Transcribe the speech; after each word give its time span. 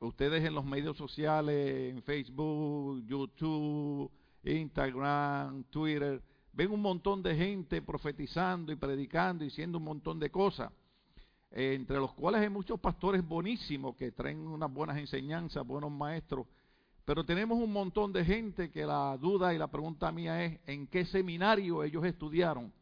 ustedes 0.00 0.44
en 0.44 0.54
los 0.54 0.64
medios 0.64 0.96
sociales, 0.96 1.94
en 1.94 2.02
Facebook, 2.02 3.04
YouTube, 3.06 4.10
Instagram, 4.44 5.64
Twitter, 5.64 6.22
ven 6.52 6.70
un 6.70 6.80
montón 6.80 7.22
de 7.22 7.34
gente 7.34 7.82
profetizando 7.82 8.72
y 8.72 8.76
predicando 8.76 9.44
y 9.44 9.48
diciendo 9.48 9.78
un 9.78 9.84
montón 9.84 10.18
de 10.18 10.30
cosas, 10.30 10.72
eh, 11.50 11.74
entre 11.74 11.96
los 11.96 12.12
cuales 12.14 12.42
hay 12.42 12.48
muchos 12.48 12.78
pastores 12.80 13.26
buenísimos 13.26 13.96
que 13.96 14.12
traen 14.12 14.46
unas 14.46 14.72
buenas 14.72 14.98
enseñanzas, 14.98 15.66
buenos 15.66 15.90
maestros, 15.90 16.46
pero 17.04 17.24
tenemos 17.24 17.58
un 17.58 17.72
montón 17.72 18.12
de 18.12 18.24
gente 18.24 18.70
que 18.70 18.84
la 18.84 19.16
duda 19.16 19.54
y 19.54 19.58
la 19.58 19.68
pregunta 19.68 20.10
mía 20.10 20.44
es, 20.44 20.58
¿en 20.66 20.86
qué 20.88 21.04
seminario 21.04 21.84
ellos 21.84 22.04
estudiaron? 22.04 22.72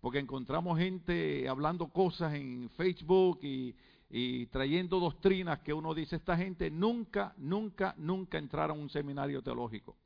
Porque 0.00 0.20
encontramos 0.20 0.78
gente 0.78 1.48
hablando 1.48 1.88
cosas 1.88 2.34
en 2.34 2.70
Facebook 2.76 3.40
y, 3.42 3.74
y 4.10 4.46
trayendo 4.46 5.00
doctrinas 5.00 5.60
que 5.60 5.72
uno 5.72 5.94
dice, 5.94 6.16
esta 6.16 6.36
gente 6.36 6.70
nunca, 6.70 7.34
nunca, 7.36 7.94
nunca 7.98 8.38
entraron 8.38 8.78
a 8.78 8.82
un 8.82 8.90
seminario 8.90 9.42
teológico. 9.42 9.96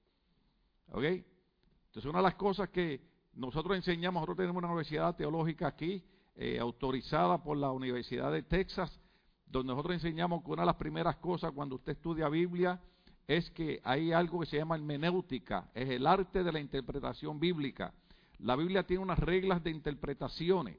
¿Ok? 0.91 1.05
Entonces 1.05 2.05
una 2.07 2.19
de 2.19 2.25
las 2.25 2.35
cosas 2.35 2.69
que 2.71 3.01
nosotros 3.35 3.77
enseñamos, 3.77 4.21
nosotros 4.21 4.39
tenemos 4.39 4.59
una 4.59 4.69
universidad 4.69 5.15
teológica 5.15 5.69
aquí, 5.69 6.03
eh, 6.35 6.59
autorizada 6.59 7.43
por 7.43 7.57
la 7.57 7.71
Universidad 7.71 8.33
de 8.33 8.43
Texas, 8.43 9.01
donde 9.47 9.73
nosotros 9.73 9.95
enseñamos 9.95 10.43
que 10.43 10.51
una 10.51 10.63
de 10.63 10.67
las 10.67 10.77
primeras 10.77 11.17
cosas 11.17 11.53
cuando 11.53 11.77
usted 11.77 11.93
estudia 11.93 12.29
Biblia 12.29 12.81
es 13.27 13.51
que 13.51 13.81
hay 13.85 14.13
algo 14.13 14.41
que 14.41 14.47
se 14.47 14.57
llama 14.57 14.75
hermenéutica, 14.77 15.71
es 15.75 15.89
el 15.91 16.07
arte 16.07 16.43
de 16.43 16.53
la 16.53 16.59
interpretación 16.59 17.39
bíblica. 17.39 17.95
La 18.39 18.57
Biblia 18.57 18.83
tiene 18.85 19.03
unas 19.03 19.19
reglas 19.19 19.63
de 19.63 19.71
interpretaciones. 19.71 20.77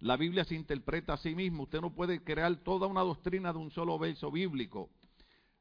La 0.00 0.16
Biblia 0.16 0.44
se 0.44 0.54
interpreta 0.54 1.14
a 1.14 1.16
sí 1.16 1.34
misma. 1.34 1.64
Usted 1.64 1.80
no 1.80 1.94
puede 1.94 2.22
crear 2.22 2.54
toda 2.56 2.86
una 2.86 3.00
doctrina 3.00 3.52
de 3.52 3.58
un 3.58 3.70
solo 3.70 3.98
verso 3.98 4.30
bíblico. 4.30 4.90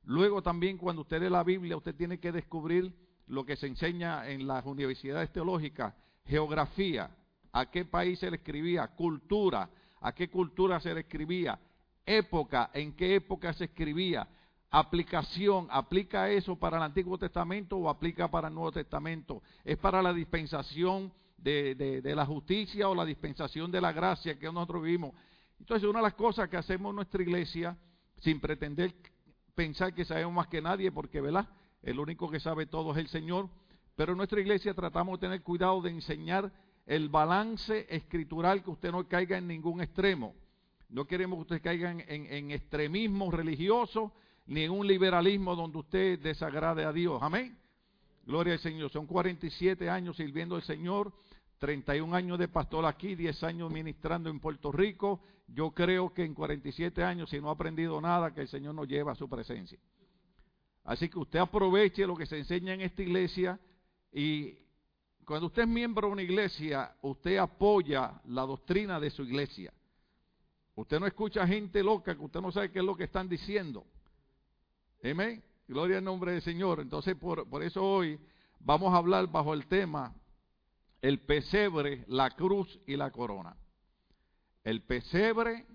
Luego 0.04 0.42
también 0.42 0.78
cuando 0.78 1.02
usted 1.02 1.22
lee 1.22 1.30
la 1.30 1.44
Biblia, 1.44 1.76
usted 1.76 1.96
tiene 1.96 2.20
que 2.20 2.32
descubrir 2.32 2.94
lo 3.28 3.46
que 3.46 3.56
se 3.58 3.68
enseña 3.68 4.30
en 4.30 4.48
las 4.48 4.66
universidades 4.66 5.32
teológicas, 5.34 5.94
geografía, 6.26 7.10
a 7.52 7.70
qué 7.70 7.84
país 7.84 8.20
se 8.20 8.30
le 8.30 8.38
escribía, 8.38 8.88
cultura, 8.88 9.70
a 10.00 10.14
qué 10.14 10.30
cultura 10.30 10.80
se 10.80 10.94
le 10.94 11.02
escribía, 11.02 11.60
época, 12.06 12.70
en 12.74 12.94
qué 12.94 13.16
época 13.16 13.52
se 13.54 13.66
escribía, 13.66 14.28
aplicación, 14.70 15.68
¿aplica 15.72 16.30
eso 16.30 16.56
para 16.56 16.78
el 16.78 16.84
Antiguo 16.84 17.18
Testamento 17.18 17.78
o 17.78 17.90
aplica 17.90 18.30
para 18.30 18.48
el 18.48 18.54
Nuevo 18.54 18.72
Testamento? 18.72 19.42
¿Es 19.66 19.78
para 19.78 20.02
la 20.02 20.14
dispensación 20.14 21.12
de, 21.38 21.76
de, 21.76 22.16
la 22.16 22.26
justicia 22.26 22.90
o 22.90 22.96
la 22.96 23.06
dispensación 23.06 23.72
de 23.72 23.82
la 23.82 23.92
gracia 23.92 24.38
que 24.38 24.52
nosotros 24.52 24.84
vivimos? 24.84 25.14
Entonces, 25.60 25.88
una 25.88 26.00
de 26.00 26.04
las 26.04 26.14
cosas 26.14 26.50
que 26.50 26.58
hacemos 26.58 26.92
en 26.92 26.96
nuestra 26.98 27.22
iglesia, 27.22 27.78
sin 28.20 28.40
pretender 28.40 28.94
pensar 29.56 29.94
que 29.94 30.06
sabemos 30.06 30.34
más 30.34 30.48
que 30.48 30.62
nadie, 30.62 30.92
porque, 30.92 31.22
¿verdad? 31.22 31.48
El 31.82 32.00
único 32.00 32.30
que 32.30 32.40
sabe 32.40 32.66
todo 32.66 32.92
es 32.92 32.98
el 32.98 33.08
Señor, 33.08 33.50
pero 33.96 34.12
en 34.12 34.18
nuestra 34.18 34.40
iglesia 34.40 34.74
tratamos 34.74 35.20
de 35.20 35.28
tener 35.28 35.42
cuidado 35.42 35.82
de 35.82 35.90
enseñar 35.90 36.52
el 36.86 37.10
balance 37.10 37.86
escritural, 37.90 38.64
que 38.64 38.70
usted 38.70 38.92
no 38.92 39.08
caiga 39.08 39.38
en 39.38 39.48
ningún 39.48 39.82
extremo. 39.82 40.36
No 40.90 41.06
queremos 41.06 41.38
que 41.38 41.42
usted 41.42 41.62
caiga 41.62 41.92
en, 41.92 42.02
en, 42.08 42.32
en 42.32 42.52
extremismo 42.52 43.30
religioso, 43.30 44.14
ni 44.46 44.64
en 44.64 44.72
un 44.72 44.88
liberalismo 44.88 45.56
donde 45.56 45.80
usted 45.80 46.20
desagrade 46.20 46.86
a 46.86 46.94
Dios. 46.94 47.22
Amén. 47.22 47.58
Gloria 48.26 48.54
al 48.54 48.60
Señor. 48.60 48.90
Son 48.92 49.06
47 49.06 49.90
años 49.90 50.18
sirviendo 50.18 50.56
al 50.56 50.64
Señor, 50.64 51.14
31 51.60 52.16
años 52.16 52.38
de 52.40 52.48
pastor 52.48 52.86
aquí, 52.86 53.16
10 53.16 53.44
años 53.44 53.72
ministrando 53.72 54.30
en 54.30 54.40
Puerto 54.40 54.72
Rico. 54.72 55.22
Yo 55.48 55.72
creo 55.72 56.14
que 56.14 56.24
en 56.24 56.34
47 56.34 57.04
años, 57.04 57.30
si 57.30 57.40
no 57.40 57.50
ha 57.50 57.54
aprendido 57.54 58.00
nada, 58.00 58.34
que 58.34 58.42
el 58.42 58.48
Señor 58.48 58.76
nos 58.76 58.88
lleva 58.88 59.14
a 59.14 59.16
su 59.16 59.28
presencia. 59.28 59.80
Así 60.84 61.10
que 61.10 61.20
usted 61.20 61.40
aproveche 61.40 62.06
lo 62.06 62.16
que 62.16 62.26
se 62.26 62.38
enseña 62.38 62.74
en 62.74 62.82
esta 62.82 63.02
iglesia 63.02 63.60
y 64.12 64.58
cuando 65.26 65.48
usted 65.48 65.64
es 65.64 65.68
miembro 65.68 66.08
de 66.08 66.14
una 66.14 66.22
iglesia, 66.22 66.96
usted 67.02 67.38
apoya 67.38 68.22
la 68.26 68.44
doctrina 68.44 69.00
de 69.00 69.10
su 69.10 69.24
iglesia. 69.24 69.74
Usted 70.76 71.00
no 71.00 71.08
escucha 71.08 71.46
gente 71.46 71.84
loca 71.84 72.16
que 72.16 72.24
usted 72.24 72.40
no 72.40 72.52
sabe 72.52 72.72
qué 72.72 72.80
es 72.80 72.86
lo 72.86 72.96
que 72.96 73.06
están 73.06 73.28
diciendo. 73.28 73.86
Amén. 75.04 75.44
Gloria 75.68 75.98
al 75.98 76.04
nombre 76.04 76.32
del 76.32 76.42
Señor. 76.42 76.80
Entonces, 76.80 77.16
por, 77.16 77.50
por 77.50 77.62
eso 77.62 77.84
hoy 77.84 78.18
vamos 78.60 78.94
a 78.94 78.98
hablar 78.98 79.28
bajo 79.28 79.54
el 79.54 79.68
tema 79.68 80.16
el 81.02 81.20
pesebre, 81.20 82.04
la 82.08 82.32
cruz 82.32 82.80
y 82.88 82.96
la 82.96 83.12
corona. 83.12 83.56
El 84.64 84.82
pesebre, 84.82 85.66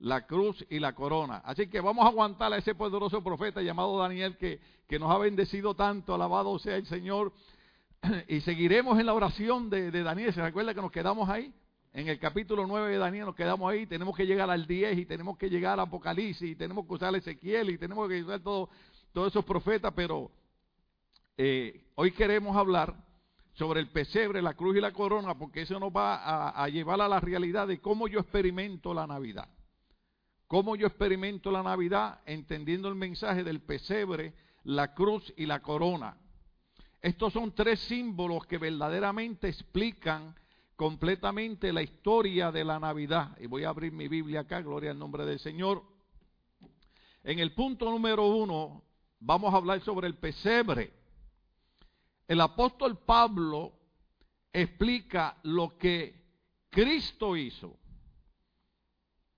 la 0.00 0.26
cruz 0.26 0.64
y 0.68 0.78
la 0.78 0.94
corona. 0.94 1.38
Así 1.44 1.68
que 1.68 1.80
vamos 1.80 2.04
a 2.04 2.08
aguantar 2.08 2.52
a 2.52 2.58
ese 2.58 2.74
poderoso 2.74 3.22
profeta 3.22 3.62
llamado 3.62 3.98
Daniel 3.98 4.36
que, 4.36 4.60
que 4.88 4.98
nos 4.98 5.10
ha 5.10 5.18
bendecido 5.18 5.74
tanto. 5.74 6.14
Alabado 6.14 6.58
sea 6.58 6.76
el 6.76 6.86
Señor. 6.86 7.32
Y 8.28 8.40
seguiremos 8.40 8.98
en 8.98 9.06
la 9.06 9.14
oración 9.14 9.68
de, 9.70 9.90
de 9.90 10.02
Daniel. 10.02 10.32
¿Se 10.32 10.42
recuerda 10.42 10.74
que 10.74 10.80
nos 10.80 10.92
quedamos 10.92 11.28
ahí? 11.28 11.52
En 11.92 12.08
el 12.08 12.20
capítulo 12.20 12.66
9 12.66 12.92
de 12.92 12.98
Daniel 12.98 13.26
nos 13.26 13.34
quedamos 13.34 13.70
ahí, 13.70 13.84
tenemos 13.84 14.16
que 14.16 14.24
llegar 14.24 14.48
al 14.48 14.64
10 14.64 14.96
y 14.96 15.06
tenemos 15.06 15.36
que 15.36 15.50
llegar 15.50 15.72
al 15.72 15.80
Apocalipsis 15.80 16.52
y 16.52 16.54
tenemos 16.54 16.86
que 16.86 16.94
usar 16.94 17.14
Ezequiel 17.16 17.68
y 17.70 17.78
tenemos 17.78 18.08
que 18.08 18.22
usar 18.22 18.40
todo, 18.40 18.70
todos 19.12 19.32
esos 19.32 19.44
profetas, 19.44 19.92
pero 19.96 20.30
eh, 21.36 21.82
hoy 21.96 22.12
queremos 22.12 22.56
hablar 22.56 22.94
sobre 23.60 23.80
el 23.80 23.88
pesebre, 23.88 24.40
la 24.40 24.54
cruz 24.54 24.78
y 24.78 24.80
la 24.80 24.90
corona, 24.90 25.36
porque 25.36 25.60
eso 25.60 25.78
nos 25.78 25.92
va 25.92 26.48
a, 26.48 26.66
llevar 26.70 26.98
a 27.02 27.08
la 27.08 27.20
realidad 27.20 27.68
de 27.68 27.78
cómo 27.78 28.08
yo 28.08 28.20
experimento 28.20 28.94
la 28.94 29.06
Navidad. 29.06 29.50
Cómo 30.46 30.76
yo 30.76 30.86
experimento 30.86 31.50
la 31.50 31.62
Navidad 31.62 32.20
entendiendo 32.24 32.88
el 32.88 32.94
mensaje 32.94 33.44
del 33.44 33.60
pesebre, 33.60 34.32
la 34.64 34.94
cruz 34.94 35.30
y 35.36 35.44
la 35.44 35.60
corona. 35.60 36.16
Estos 37.02 37.34
son 37.34 37.54
tres 37.54 37.80
símbolos 37.80 38.46
que 38.46 38.56
verdaderamente 38.56 39.48
explican 39.48 40.34
completamente 40.74 41.70
la 41.70 41.82
historia 41.82 42.50
de 42.50 42.64
la 42.64 42.80
Navidad. 42.80 43.36
Y 43.38 43.46
voy 43.46 43.64
a 43.64 43.68
abrir 43.68 43.92
mi 43.92 44.08
Biblia 44.08 44.40
acá, 44.40 44.62
gloria 44.62 44.92
al 44.92 44.98
nombre 44.98 45.26
del 45.26 45.38
Señor. 45.38 45.82
En 47.22 47.38
el 47.38 47.52
punto 47.52 47.90
número 47.90 48.26
uno 48.26 48.82
vamos 49.18 49.52
a 49.52 49.58
hablar 49.58 49.82
sobre 49.82 50.06
el 50.06 50.14
pesebre. 50.14 50.99
El 52.30 52.40
apóstol 52.40 52.96
Pablo 52.96 53.72
explica 54.52 55.36
lo 55.42 55.76
que 55.76 56.14
Cristo 56.70 57.36
hizo. 57.36 57.76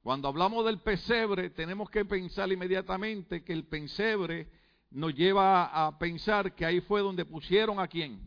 Cuando 0.03 0.29
hablamos 0.29 0.67
del 0.67 0.79
pesebre, 0.81 1.49
tenemos 1.49 1.89
que 1.89 2.05
pensar 2.05 2.53
inmediatamente 2.53 3.43
que 3.45 3.55
el 3.55 3.65
pesebre 3.65 4.47
nos 4.91 5.15
lleva 5.15 5.87
a 5.87 5.99
pensar 5.99 6.55
que 6.55 6.67
ahí 6.67 6.83
fue 6.83 7.01
donde 7.01 7.25
pusieron 7.25 7.81
a 7.81 7.89
quién? 7.89 8.21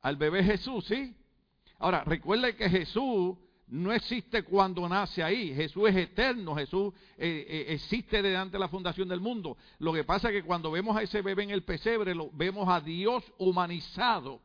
Al 0.00 0.16
bebé 0.16 0.42
Jesús, 0.42 0.86
¿sí? 0.86 1.16
Ahora, 1.78 2.02
recuerde 2.02 2.56
que 2.56 2.68
Jesús 2.68 3.38
no 3.70 3.92
existe 3.92 4.42
cuando 4.42 4.88
nace 4.88 5.22
ahí. 5.22 5.54
Jesús 5.54 5.88
es 5.88 5.96
eterno, 5.96 6.56
Jesús 6.56 6.92
eh, 7.16 7.46
eh, 7.48 7.64
existe 7.68 8.20
delante 8.20 8.52
de 8.52 8.58
la 8.58 8.68
fundación 8.68 9.08
del 9.08 9.20
mundo. 9.20 9.56
Lo 9.78 9.92
que 9.92 10.04
pasa 10.04 10.28
es 10.28 10.34
que 10.34 10.42
cuando 10.42 10.70
vemos 10.72 10.96
a 10.96 11.02
ese 11.02 11.22
bebé 11.22 11.44
en 11.44 11.50
el 11.50 11.62
pesebre, 11.62 12.14
lo, 12.14 12.30
vemos 12.32 12.68
a 12.68 12.80
Dios 12.80 13.24
humanizado 13.38 14.40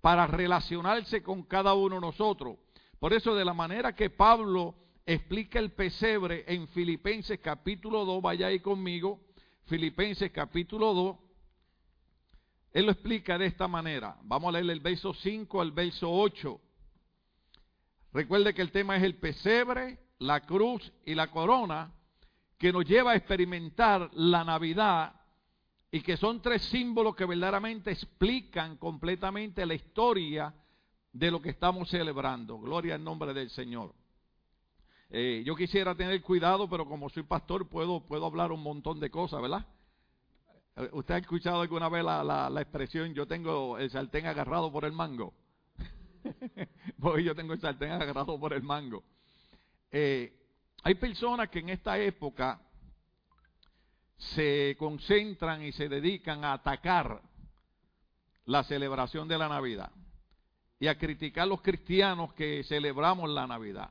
para 0.00 0.26
relacionarse 0.26 1.22
con 1.22 1.44
cada 1.44 1.74
uno 1.74 1.96
de 1.96 2.00
nosotros. 2.00 2.56
Por 2.98 3.12
eso, 3.12 3.34
de 3.34 3.44
la 3.44 3.54
manera 3.54 3.94
que 3.94 4.10
Pablo 4.10 4.74
explica 5.06 5.60
el 5.60 5.70
pesebre 5.70 6.44
en 6.48 6.66
Filipenses 6.68 7.38
capítulo 7.38 8.04
2, 8.04 8.20
vaya 8.20 8.48
ahí 8.48 8.58
conmigo, 8.58 9.20
Filipenses 9.66 10.32
capítulo 10.32 10.94
2, 10.94 11.16
él 12.72 12.86
lo 12.86 12.92
explica 12.92 13.38
de 13.38 13.46
esta 13.46 13.68
manera. 13.68 14.16
Vamos 14.24 14.48
a 14.48 14.52
leer 14.52 14.70
el 14.70 14.80
verso 14.80 15.14
5 15.14 15.60
al 15.60 15.72
verso 15.72 16.10
8. 16.10 16.60
Recuerde 18.18 18.52
que 18.52 18.62
el 18.62 18.72
tema 18.72 18.96
es 18.96 19.04
el 19.04 19.14
pesebre, 19.14 19.96
la 20.18 20.40
cruz 20.40 20.92
y 21.06 21.14
la 21.14 21.30
corona, 21.30 21.92
que 22.58 22.72
nos 22.72 22.84
lleva 22.84 23.12
a 23.12 23.14
experimentar 23.14 24.10
la 24.12 24.42
Navidad 24.42 25.14
y 25.92 26.00
que 26.00 26.16
son 26.16 26.42
tres 26.42 26.62
símbolos 26.62 27.14
que 27.14 27.24
verdaderamente 27.24 27.92
explican 27.92 28.76
completamente 28.76 29.64
la 29.64 29.74
historia 29.74 30.52
de 31.12 31.30
lo 31.30 31.40
que 31.40 31.50
estamos 31.50 31.90
celebrando. 31.90 32.58
Gloria 32.58 32.96
al 32.96 33.04
nombre 33.04 33.32
del 33.32 33.50
Señor. 33.50 33.94
Eh, 35.10 35.44
yo 35.46 35.54
quisiera 35.54 35.94
tener 35.94 36.20
cuidado, 36.20 36.68
pero 36.68 36.88
como 36.88 37.08
soy 37.10 37.22
pastor 37.22 37.68
puedo, 37.68 38.00
puedo 38.00 38.26
hablar 38.26 38.50
un 38.50 38.64
montón 38.64 38.98
de 38.98 39.10
cosas, 39.10 39.40
¿verdad? 39.40 39.64
Eh, 40.74 40.88
¿Usted 40.90 41.14
ha 41.14 41.18
escuchado 41.18 41.60
alguna 41.60 41.88
vez 41.88 42.02
la, 42.02 42.50
la, 42.50 42.60
expresión 42.60 43.14
yo 43.14 43.28
tengo 43.28 43.78
el 43.78 43.88
sartén 43.90 44.26
agarrado 44.26 44.72
por 44.72 44.84
el 44.84 44.90
mango? 44.90 45.34
Porque 47.00 47.24
yo 47.24 47.34
tengo 47.34 47.52
el 47.52 47.60
sartén 47.60 47.92
agarrado 47.92 48.38
por 48.38 48.52
el 48.52 48.62
mango. 48.62 49.04
Eh, 49.90 50.32
hay 50.82 50.94
personas 50.94 51.48
que 51.48 51.60
en 51.60 51.70
esta 51.70 51.98
época 51.98 52.60
se 54.16 54.76
concentran 54.78 55.62
y 55.62 55.72
se 55.72 55.88
dedican 55.88 56.44
a 56.44 56.54
atacar 56.54 57.22
la 58.46 58.64
celebración 58.64 59.28
de 59.28 59.38
la 59.38 59.48
Navidad 59.48 59.90
y 60.80 60.86
a 60.86 60.98
criticar 60.98 61.44
a 61.44 61.46
los 61.46 61.60
cristianos 61.60 62.32
que 62.34 62.64
celebramos 62.64 63.28
la 63.30 63.46
Navidad. 63.46 63.90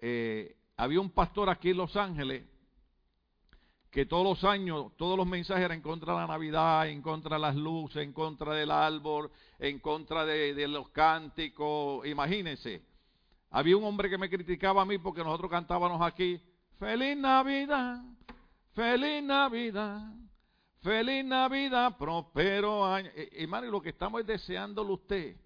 Eh, 0.00 0.56
había 0.76 1.00
un 1.00 1.10
pastor 1.10 1.48
aquí 1.48 1.70
en 1.70 1.78
Los 1.78 1.96
Ángeles 1.96 2.44
que 3.96 4.04
todos 4.04 4.24
los 4.24 4.44
años, 4.44 4.92
todos 4.98 5.16
los 5.16 5.26
mensajes 5.26 5.64
eran 5.64 5.78
en 5.78 5.82
contra 5.82 6.12
de 6.12 6.20
la 6.20 6.26
Navidad, 6.26 6.86
en 6.86 7.00
contra 7.00 7.36
de 7.36 7.40
las 7.40 7.56
luces, 7.56 8.02
en 8.02 8.12
contra 8.12 8.52
del 8.52 8.70
árbol, 8.70 9.30
en 9.58 9.78
contra 9.78 10.26
de, 10.26 10.68
los 10.68 10.90
cánticos. 10.90 12.06
Imagínense, 12.06 12.82
había 13.48 13.74
un 13.74 13.84
hombre 13.84 14.10
que 14.10 14.18
me 14.18 14.28
criticaba 14.28 14.82
a 14.82 14.84
mí 14.84 14.98
porque 14.98 15.24
nosotros 15.24 15.50
cantábamos 15.50 16.02
aquí, 16.02 16.38
feliz 16.78 17.16
Navidad, 17.16 18.02
feliz 18.74 19.22
Navidad, 19.22 20.12
feliz 20.82 21.24
Navidad, 21.24 21.96
prospero 21.96 22.84
año. 22.84 23.08
Eh, 23.14 23.30
hermano, 23.32 23.66
y 23.66 23.70
lo 23.70 23.80
que 23.80 23.88
estamos 23.88 24.20
es 24.20 24.26
deseándole 24.26 24.92
usted, 24.92 25.36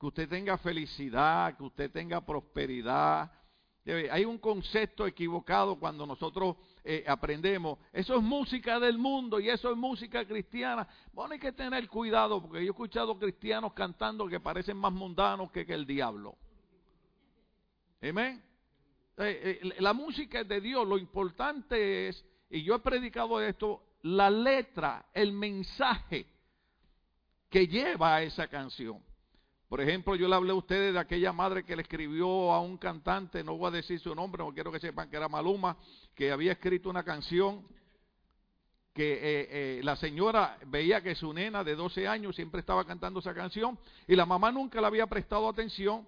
que 0.00 0.06
usted 0.06 0.28
tenga 0.28 0.58
felicidad, 0.58 1.56
que 1.56 1.62
usted 1.62 1.88
tenga 1.92 2.20
prosperidad. 2.20 3.30
Hay 4.10 4.24
un 4.24 4.38
concepto 4.38 5.06
equivocado 5.06 5.78
cuando 5.78 6.04
nosotros 6.04 6.56
eh, 6.84 7.04
aprendemos. 7.06 7.78
Eso 7.92 8.16
es 8.16 8.22
música 8.22 8.80
del 8.80 8.98
mundo 8.98 9.38
y 9.38 9.48
eso 9.48 9.70
es 9.70 9.76
música 9.76 10.24
cristiana. 10.24 10.86
Bueno, 11.12 11.34
hay 11.34 11.38
que 11.38 11.52
tener 11.52 11.88
cuidado 11.88 12.42
porque 12.42 12.58
yo 12.58 12.64
he 12.64 12.70
escuchado 12.70 13.18
cristianos 13.18 13.72
cantando 13.72 14.26
que 14.26 14.40
parecen 14.40 14.76
más 14.76 14.92
mundanos 14.92 15.50
que, 15.52 15.60
el 15.60 15.86
diablo. 15.86 16.36
Amén. 18.02 18.42
Eh, 19.18 19.60
eh, 19.62 19.74
la 19.78 19.92
música 19.92 20.40
es 20.40 20.48
de 20.48 20.60
Dios. 20.60 20.86
Lo 20.86 20.98
importante 20.98 22.08
es, 22.08 22.24
y 22.50 22.64
yo 22.64 22.74
he 22.74 22.80
predicado 22.80 23.40
esto, 23.40 23.84
la 24.02 24.28
letra, 24.28 25.06
el 25.14 25.32
mensaje 25.32 26.26
que 27.48 27.68
lleva 27.68 28.16
a 28.16 28.22
esa 28.22 28.48
canción. 28.48 29.00
Por 29.72 29.80
ejemplo, 29.80 30.14
yo 30.16 30.28
le 30.28 30.34
hablé 30.34 30.50
a 30.50 30.54
ustedes 30.54 30.92
de 30.92 31.00
aquella 31.00 31.32
madre 31.32 31.64
que 31.64 31.74
le 31.74 31.80
escribió 31.80 32.52
a 32.52 32.60
un 32.60 32.76
cantante, 32.76 33.42
no 33.42 33.56
voy 33.56 33.68
a 33.68 33.70
decir 33.70 33.98
su 34.00 34.14
nombre, 34.14 34.44
no 34.44 34.52
quiero 34.52 34.70
que 34.70 34.78
sepan 34.78 35.08
que 35.08 35.16
era 35.16 35.30
Maluma, 35.30 35.78
que 36.14 36.30
había 36.30 36.52
escrito 36.52 36.90
una 36.90 37.02
canción 37.02 37.66
que 38.92 39.18
eh, 39.50 39.80
la 39.82 39.96
señora 39.96 40.58
veía 40.66 41.00
que 41.00 41.14
su 41.14 41.32
nena 41.32 41.64
de 41.64 41.74
12 41.74 42.06
años 42.06 42.36
siempre 42.36 42.60
estaba 42.60 42.84
cantando 42.84 43.20
esa 43.20 43.32
canción 43.32 43.78
y 44.06 44.14
la 44.14 44.26
mamá 44.26 44.52
nunca 44.52 44.78
le 44.78 44.88
había 44.88 45.06
prestado 45.06 45.48
atención 45.48 46.06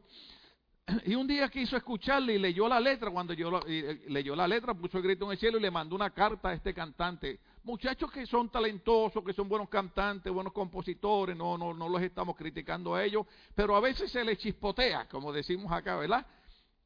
y 1.06 1.14
un 1.14 1.26
día 1.26 1.49
quiso 1.49 1.75
escucharle 1.75 2.34
y 2.34 2.38
leyó 2.38 2.69
la 2.69 2.78
letra. 2.78 3.10
Cuando 3.10 3.32
yo 3.32 3.62
eh, 3.67 4.05
leyó 4.08 4.37
la 4.37 4.46
letra, 4.46 4.75
puso 4.75 4.99
el 4.99 5.05
grito 5.05 5.25
en 5.25 5.31
el 5.31 5.38
cielo 5.38 5.56
y 5.56 5.62
le 5.62 5.70
mandó 5.70 5.96
una 5.96 6.10
carta 6.10 6.50
a 6.50 6.52
este 6.52 6.75
cantante. 6.75 7.40
Muchachos 7.64 8.12
que 8.12 8.26
son 8.26 8.50
talentosos, 8.50 9.25
que 9.25 9.32
son 9.32 9.49
buenos 9.49 9.70
cantantes, 9.70 10.31
buenos 10.31 10.52
compositores, 10.52 11.34
no, 11.34 11.56
no, 11.56 11.72
no 11.72 11.88
los 11.88 12.02
estamos 12.02 12.37
criticando 12.37 12.94
a 12.94 13.02
ellos, 13.02 13.26
pero 13.55 13.75
a 13.75 13.81
veces 13.81 14.12
se 14.12 14.22
les 14.22 14.37
chispotea, 14.37 15.08
como 15.08 15.32
decimos 15.32 15.72
acá, 15.72 15.96
¿verdad? 15.96 16.26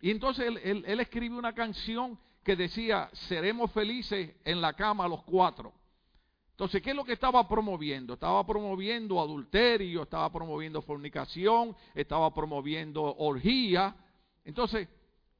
Y 0.01 0.13
entonces 0.13 0.47
él, 0.47 0.85
él, 0.87 1.01
escribe 1.01 1.37
una 1.37 1.53
canción 1.53 2.17
que 2.45 2.55
decía, 2.55 3.11
seremos 3.13 3.73
felices 3.73 4.37
en 4.45 4.61
la 4.61 4.73
cama 4.75 5.09
los 5.09 5.25
cuatro. 5.25 5.73
Entonces, 6.53 6.81
¿qué 6.81 6.91
es 6.91 6.97
lo 6.97 7.05
que 7.05 7.15
estaba 7.15 7.49
promoviendo? 7.49 8.15
Estaba 8.15 8.47
promoviendo 8.47 9.21
adulterio, 9.21 10.05
estaba 10.05 10.31
promoviendo 10.31 10.81
fornicación, 10.81 11.75
estaba 11.93 12.33
promoviendo 12.33 13.03
orgía. 13.17 13.97
Entonces, 14.45 14.89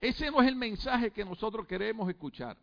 ese 0.01 0.33
no 0.33 0.43
es 0.43 0.49
el 0.49 0.57
mensaje 0.57 1.13
que 1.13 1.25
nosotros 1.25 1.65
queremos 1.65 2.09
escuchar. 2.09 2.57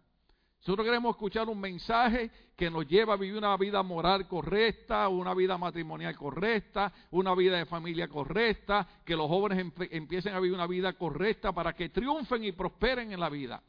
Nosotros 0.65 0.85
queremos 0.85 1.15
escuchar 1.15 1.47
un 1.47 1.59
mensaje 1.59 2.31
que 2.55 2.71
nos 2.71 2.87
lleva 2.87 3.13
a 3.13 3.17
vivir 3.17 3.37
una 3.37 3.55
vida 3.55 3.83
moral 3.83 4.27
correcta, 4.27 5.07
una 5.09 5.35
vida 5.35 5.59
matrimonial 5.59 6.15
correcta, 6.15 6.91
una 7.11 7.35
vida 7.35 7.59
de 7.59 7.67
familia 7.67 8.07
correcta, 8.07 8.87
que 9.05 9.15
los 9.15 9.27
jóvenes 9.27 9.71
empiecen 9.91 10.33
a 10.33 10.39
vivir 10.39 10.55
una 10.55 10.65
vida 10.65 10.93
correcta 10.93 11.51
para 11.51 11.73
que 11.73 11.89
triunfen 11.89 12.43
y 12.45 12.51
prosperen 12.51 13.11
en 13.11 13.19
la 13.19 13.29
vida. 13.29 13.61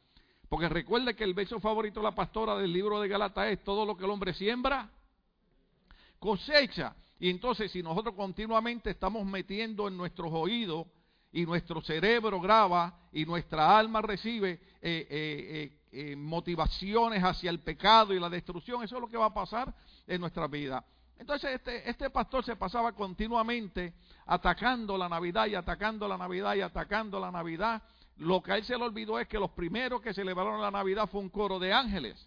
Porque 0.48 0.70
recuerde 0.70 1.14
que 1.14 1.24
el 1.24 1.34
verso 1.34 1.60
favorito 1.60 2.00
de 2.00 2.04
la 2.04 2.14
pastora 2.14 2.56
del 2.56 2.72
libro 2.72 2.98
de 2.98 3.08
Galata 3.08 3.46
es 3.50 3.62
todo 3.62 3.84
lo 3.84 3.94
que 3.94 4.04
el 4.06 4.10
hombre 4.10 4.32
siembra, 4.32 4.88
cosecha. 6.18 6.96
Y 7.20 7.28
entonces 7.28 7.70
si 7.72 7.82
nosotros 7.82 8.14
continuamente 8.14 8.88
estamos 8.88 9.26
metiendo 9.26 9.86
en 9.86 9.98
nuestros 9.98 10.32
oídos 10.32 10.86
y 11.30 11.44
nuestro 11.44 11.82
cerebro 11.82 12.40
graba 12.40 13.00
y 13.12 13.26
nuestra 13.26 13.78
alma 13.78 14.00
recibe 14.00 14.52
eh, 14.52 14.60
eh, 14.80 15.06
eh, 15.10 15.72
motivaciones 16.16 17.22
hacia 17.22 17.50
el 17.50 17.60
pecado 17.60 18.12
y 18.12 18.20
la 18.20 18.28
destrucción, 18.28 18.82
eso 18.82 18.96
es 18.96 19.00
lo 19.00 19.08
que 19.08 19.16
va 19.16 19.26
a 19.26 19.34
pasar 19.34 19.72
en 20.06 20.20
nuestra 20.20 20.46
vida. 20.46 20.84
Entonces 21.18 21.54
este, 21.54 21.88
este 21.88 22.10
pastor 22.10 22.44
se 22.44 22.56
pasaba 22.56 22.92
continuamente 22.92 23.94
atacando 24.26 24.98
la 24.98 25.08
Navidad 25.08 25.46
y 25.46 25.54
atacando 25.54 26.06
la 26.06 26.18
Navidad 26.18 26.54
y 26.54 26.60
atacando 26.60 27.18
la 27.18 27.30
Navidad 27.30 27.82
lo 28.16 28.42
que 28.42 28.52
a 28.52 28.56
él 28.56 28.64
se 28.64 28.76
le 28.76 28.84
olvidó 28.84 29.18
es 29.18 29.28
que 29.28 29.38
los 29.38 29.50
primeros 29.50 30.00
que 30.00 30.14
celebraron 30.14 30.60
la 30.60 30.70
Navidad 30.70 31.08
fue 31.08 31.20
un 31.20 31.28
coro 31.28 31.58
de 31.58 31.72
ángeles. 31.72 32.26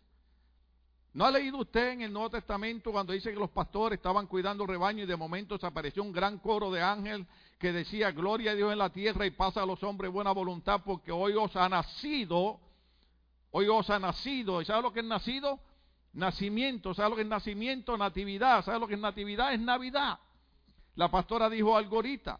¿No 1.13 1.25
ha 1.25 1.31
leído 1.31 1.57
usted 1.57 1.93
en 1.93 2.01
el 2.03 2.13
Nuevo 2.13 2.29
Testamento 2.29 2.91
cuando 2.91 3.13
dice 3.13 3.33
que 3.33 3.39
los 3.39 3.49
pastores 3.49 3.97
estaban 3.97 4.27
cuidando 4.27 4.63
el 4.63 4.69
rebaño 4.69 5.03
y 5.03 5.07
de 5.07 5.15
momento 5.15 5.57
se 5.57 5.65
apareció 5.65 6.03
un 6.03 6.11
gran 6.11 6.37
coro 6.37 6.69
de 6.69 6.83
ángeles 6.83 7.25
que 7.57 7.73
decía, 7.73 8.11
gloria 8.11 8.51
a 8.51 8.55
Dios 8.55 8.71
en 8.71 8.77
la 8.77 8.91
tierra 8.91 9.25
y 9.25 9.31
pasa 9.31 9.63
a 9.63 9.65
los 9.65 9.81
hombres 9.83 10.11
buena 10.11 10.31
voluntad 10.31 10.81
porque 10.85 11.11
hoy 11.11 11.33
os 11.33 11.55
ha 11.55 11.67
nacido, 11.67 12.59
hoy 13.51 13.67
os 13.67 13.89
ha 13.89 13.99
nacido, 13.99 14.61
¿y 14.61 14.65
sabe 14.65 14.81
lo 14.81 14.93
que 14.93 14.99
es 14.99 15.05
nacido? 15.05 15.59
Nacimiento, 16.13 16.93
¿sabe 16.93 17.11
lo 17.11 17.15
que 17.15 17.21
es 17.21 17.27
nacimiento? 17.27 17.97
Natividad, 17.97 18.63
¿sabe 18.63 18.79
lo 18.79 18.87
que 18.87 18.95
es 18.95 18.99
natividad? 18.99 19.53
Es 19.53 19.59
Navidad. 19.59 20.19
La 20.95 21.09
pastora 21.09 21.49
dijo 21.49 21.77
algo 21.77 21.97
ahorita, 21.97 22.39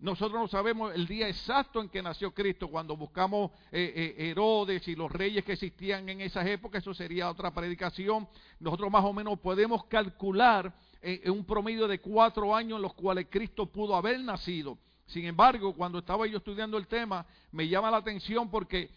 nosotros 0.00 0.40
no 0.40 0.46
sabemos 0.46 0.94
el 0.94 1.08
día 1.08 1.28
exacto 1.28 1.80
en 1.80 1.88
que 1.88 2.00
nació 2.00 2.32
Cristo. 2.32 2.68
Cuando 2.68 2.96
buscamos 2.96 3.50
eh, 3.72 4.14
eh, 4.16 4.30
Herodes 4.30 4.86
y 4.86 4.94
los 4.94 5.10
reyes 5.10 5.44
que 5.44 5.54
existían 5.54 6.08
en 6.08 6.20
esas 6.20 6.46
épocas, 6.46 6.82
eso 6.82 6.94
sería 6.94 7.28
otra 7.28 7.52
predicación. 7.52 8.28
Nosotros 8.60 8.92
más 8.92 9.04
o 9.04 9.12
menos 9.12 9.40
podemos 9.40 9.84
calcular 9.86 10.72
eh, 11.02 11.28
un 11.28 11.44
promedio 11.44 11.88
de 11.88 12.00
cuatro 12.00 12.54
años 12.54 12.76
en 12.76 12.82
los 12.82 12.94
cuales 12.94 13.26
Cristo 13.28 13.66
pudo 13.66 13.96
haber 13.96 14.20
nacido. 14.20 14.78
Sin 15.06 15.24
embargo, 15.24 15.74
cuando 15.74 15.98
estaba 15.98 16.28
yo 16.28 16.38
estudiando 16.38 16.78
el 16.78 16.86
tema, 16.86 17.26
me 17.50 17.66
llama 17.66 17.90
la 17.90 17.96
atención 17.96 18.48
porque 18.50 18.90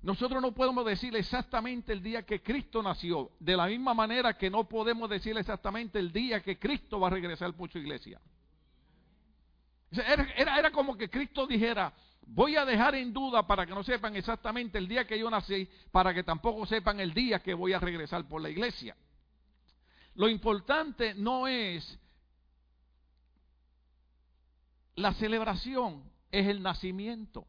nosotros 0.00 0.40
no 0.40 0.52
podemos 0.52 0.86
decir 0.86 1.14
exactamente 1.16 1.92
el 1.92 2.02
día 2.02 2.24
que 2.24 2.40
Cristo 2.40 2.82
nació, 2.82 3.32
de 3.40 3.56
la 3.56 3.66
misma 3.66 3.94
manera 3.94 4.38
que 4.38 4.48
no 4.48 4.68
podemos 4.68 5.10
decir 5.10 5.36
exactamente 5.36 5.98
el 5.98 6.12
día 6.12 6.40
que 6.40 6.58
Cristo 6.58 7.00
va 7.00 7.08
a 7.08 7.10
regresar 7.10 7.52
por 7.54 7.70
su 7.70 7.78
iglesia. 7.78 8.20
Era, 9.90 10.56
era, 10.58 10.70
como 10.70 10.96
que 10.96 11.08
Cristo 11.08 11.46
dijera, 11.46 11.92
voy 12.26 12.56
a 12.56 12.64
dejar 12.64 12.94
en 12.94 13.12
duda 13.12 13.46
para 13.46 13.66
que 13.66 13.74
no 13.74 13.82
sepan 13.82 14.14
exactamente 14.14 14.78
el 14.78 14.86
día 14.86 15.06
que 15.06 15.18
yo 15.18 15.28
nací, 15.30 15.68
para 15.90 16.14
que 16.14 16.22
tampoco 16.22 16.64
sepan 16.66 17.00
el 17.00 17.12
día 17.12 17.40
que 17.40 17.54
voy 17.54 17.72
a 17.72 17.80
regresar 17.80 18.28
por 18.28 18.40
la 18.40 18.50
iglesia. 18.50 18.96
Lo 20.14 20.28
importante 20.28 21.14
no 21.14 21.48
es 21.48 21.98
la 24.94 25.12
celebración, 25.14 26.04
es 26.30 26.46
el 26.46 26.62
nacimiento. 26.62 27.46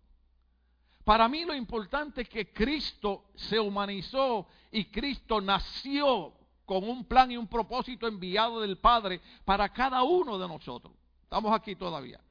Para 1.10 1.28
mí 1.28 1.44
lo 1.44 1.56
importante 1.56 2.22
es 2.22 2.30
que 2.30 2.54
Cristo 2.54 3.24
se 3.34 3.60
humanizó 3.60 4.46
y 4.72 4.86
Cristo 4.92 5.42
nació 5.42 6.34
con 6.66 6.88
un 6.88 7.04
plan 7.04 7.32
y 7.32 7.36
un 7.36 7.48
propósito 7.48 8.08
enviado 8.08 8.62
del 8.62 8.78
Padre 8.78 9.20
para 9.44 9.70
cada 9.70 10.04
uno 10.04 10.38
de 10.38 10.48
nosotros. 10.48 10.94
Estamos 11.24 11.52
aquí 11.52 11.76
todavía 11.76 12.22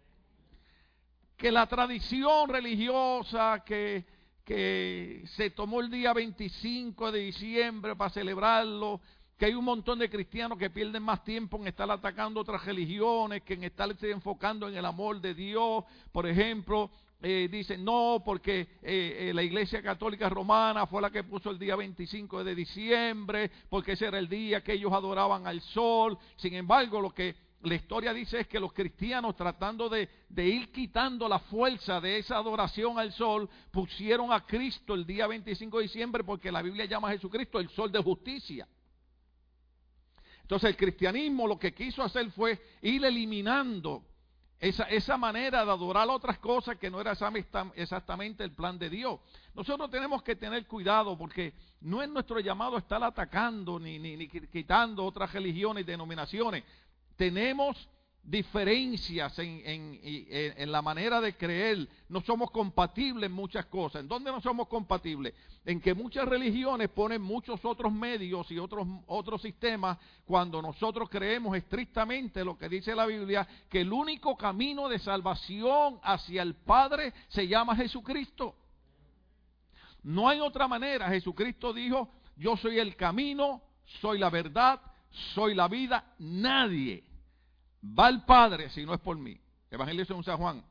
que 1.37 1.51
la 1.51 1.67
tradición 1.67 2.49
religiosa 2.49 3.65
que, 3.67 4.05
se 4.47 5.51
tomó 5.51 5.81
el 5.81 5.91
día 5.91 6.13
25 6.13 7.11
de 7.11 7.19
diciembre 7.19 7.97
para 7.97 8.11
celebrarlo, 8.11 9.01
que 9.37 9.47
hay 9.47 9.55
un 9.55 9.65
montón 9.65 9.99
de 9.99 10.09
cristianos 10.09 10.57
que 10.57 10.71
pierden 10.71 11.03
más 11.03 11.25
tiempo 11.25 11.57
en 11.57 11.67
estar 11.67 11.91
atacando 11.91 12.41
otras 12.41 12.65
religiones 12.65 13.43
que 13.43 13.55
en 13.55 13.65
estarse 13.65 14.09
enfocando 14.13 14.69
en 14.69 14.77
el 14.77 14.85
amor 14.85 15.21
de 15.21 15.35
Dios. 15.35 15.83
Por 16.13 16.29
ejemplo, 16.29 16.93
eh, 17.21 17.49
dicen 17.51 17.85
no, 17.85 18.23
porque 18.25 18.61
eh, 18.61 18.67
eh, 18.83 19.33
la 19.35 19.43
Iglesia 19.43 19.83
Católica 19.83 20.29
Romana 20.29 20.87
fue 20.87 21.03
la 21.03 21.11
que 21.11 21.25
puso 21.25 21.51
el 21.51 21.59
día 21.59 21.75
25 21.75 22.45
de 22.45 22.55
diciembre, 22.55 23.51
porque 23.69 23.93
ese 23.93 24.07
era 24.07 24.21
el 24.21 24.29
día 24.29 24.63
que 24.63 24.75
ellos 24.75 24.93
adoraban 24.93 25.47
al 25.47 25.61
sol. 25.61 26.17
Sin 26.37 26.55
embargo, 26.55 27.01
lo 27.01 27.11
que 27.11 27.35
la 27.63 27.75
historia 27.75 28.13
dice 28.13 28.39
es 28.41 28.47
que 28.47 28.61
los 28.61 28.73
cristianos 28.73 29.35
tratando 29.35 29.89
de, 29.89 30.09
ir 30.37 30.71
quitando 30.71 31.29
la 31.29 31.41
fuerza 31.41 32.01
de 32.01 32.19
esa 32.19 32.37
adoración 32.37 33.01
al 33.01 33.13
sol, 33.13 33.51
pusieron 33.73 34.33
a 34.33 34.47
Cristo 34.47 34.95
el 34.95 35.05
día 35.05 35.27
25 35.27 35.79
de 35.79 35.83
diciembre 35.83 36.23
porque 36.23 36.53
la 36.53 36.63
Biblia 36.63 36.85
llama 36.85 37.09
a 37.09 37.13
Jesucristo 37.13 37.59
el 37.59 37.69
sol 37.71 37.91
de 37.91 38.01
justicia. 38.01 38.69
Entonces 40.43 40.71
el 40.71 40.77
cristianismo 40.77 41.49
lo 41.49 41.59
que 41.59 41.75
quiso 41.75 42.01
hacer 42.01 42.31
fue 42.31 42.61
ir 42.81 43.05
eliminando 43.05 44.05
esa, 44.61 44.85
esa 44.85 45.17
manera 45.17 45.65
de 45.65 45.71
adorar 45.71 46.09
otras 46.09 46.39
cosas 46.39 46.77
que 46.79 46.91
no 46.91 47.01
era 47.01 47.13
exactamente 47.77 48.43
el 48.43 48.53
plan 48.53 48.79
de 48.79 48.91
Dios. 48.91 49.21
Nosotros 49.55 49.91
tenemos 49.91 50.23
que 50.23 50.37
tener 50.37 50.67
cuidado 50.67 51.17
porque 51.17 51.55
no 51.81 52.03
es 52.03 52.09
nuestro 52.09 52.41
llamado 52.41 52.77
estar 52.77 53.03
atacando 53.03 53.79
ni, 53.79 53.99
ni, 53.99 54.29
quitando 54.29 55.05
otras 55.05 55.33
religiones 55.33 55.83
y 55.83 55.87
denominaciones 55.87 56.65
tenemos 57.19 57.89
diferencias 58.29 59.39
en, 59.39 60.71
la 60.71 60.83
manera 60.83 61.19
de 61.21 61.35
creer, 61.35 61.89
no 62.11 62.21
somos 62.21 62.51
compatibles 62.51 63.31
en 63.31 63.33
muchas 63.33 63.65
cosas. 63.67 64.03
¿En 64.03 64.09
dónde 64.09 64.31
no 64.31 64.41
somos 64.43 64.69
compatibles? 64.69 65.33
En 65.65 65.81
que 65.81 65.95
muchas 65.95 66.29
religiones 66.29 66.91
ponen 66.91 67.23
muchos 67.23 67.65
otros 67.65 67.91
medios 67.91 68.51
y 68.51 68.59
otros, 68.59 68.87
otros 69.07 69.41
sistemas 69.41 69.97
cuando 70.27 70.61
nosotros 70.61 71.09
creemos 71.09 71.57
estrictamente 71.57 72.45
lo 72.45 72.59
que 72.59 72.69
dice 72.69 72.95
la 72.95 73.07
Biblia, 73.07 73.49
que 73.71 73.81
el 73.81 73.93
único 73.93 74.37
camino 74.37 74.91
de 74.91 74.99
salvación 74.99 75.99
hacia 76.03 76.43
el 76.43 76.55
Padre 76.55 77.15
se 77.29 77.49
llama 77.49 77.77
Jesucristo. 77.77 78.55
No 80.03 80.29
hay 80.29 80.41
otra 80.41 80.69
manera. 80.69 81.09
Jesucristo 81.09 81.73
dijo, 81.73 82.11
yo 82.37 82.59
soy 82.59 82.79
el 82.79 82.95
camino, 82.95 83.63
soy 84.01 84.19
la 84.19 84.29
verdad, 84.29 84.81
soy 85.35 85.55
la 85.55 85.67
vida. 85.67 86.15
Nadie 86.19 87.08
va 87.83 88.07
al 88.07 88.25
Padre 88.25 88.71
si 88.71 88.85
no 88.85 88.95
es 88.95 89.01
por 89.01 89.17
mí. 89.17 89.39
Evangelio 89.71 90.05
de 90.05 90.23
San 90.23 90.39
Juan. 90.39 90.65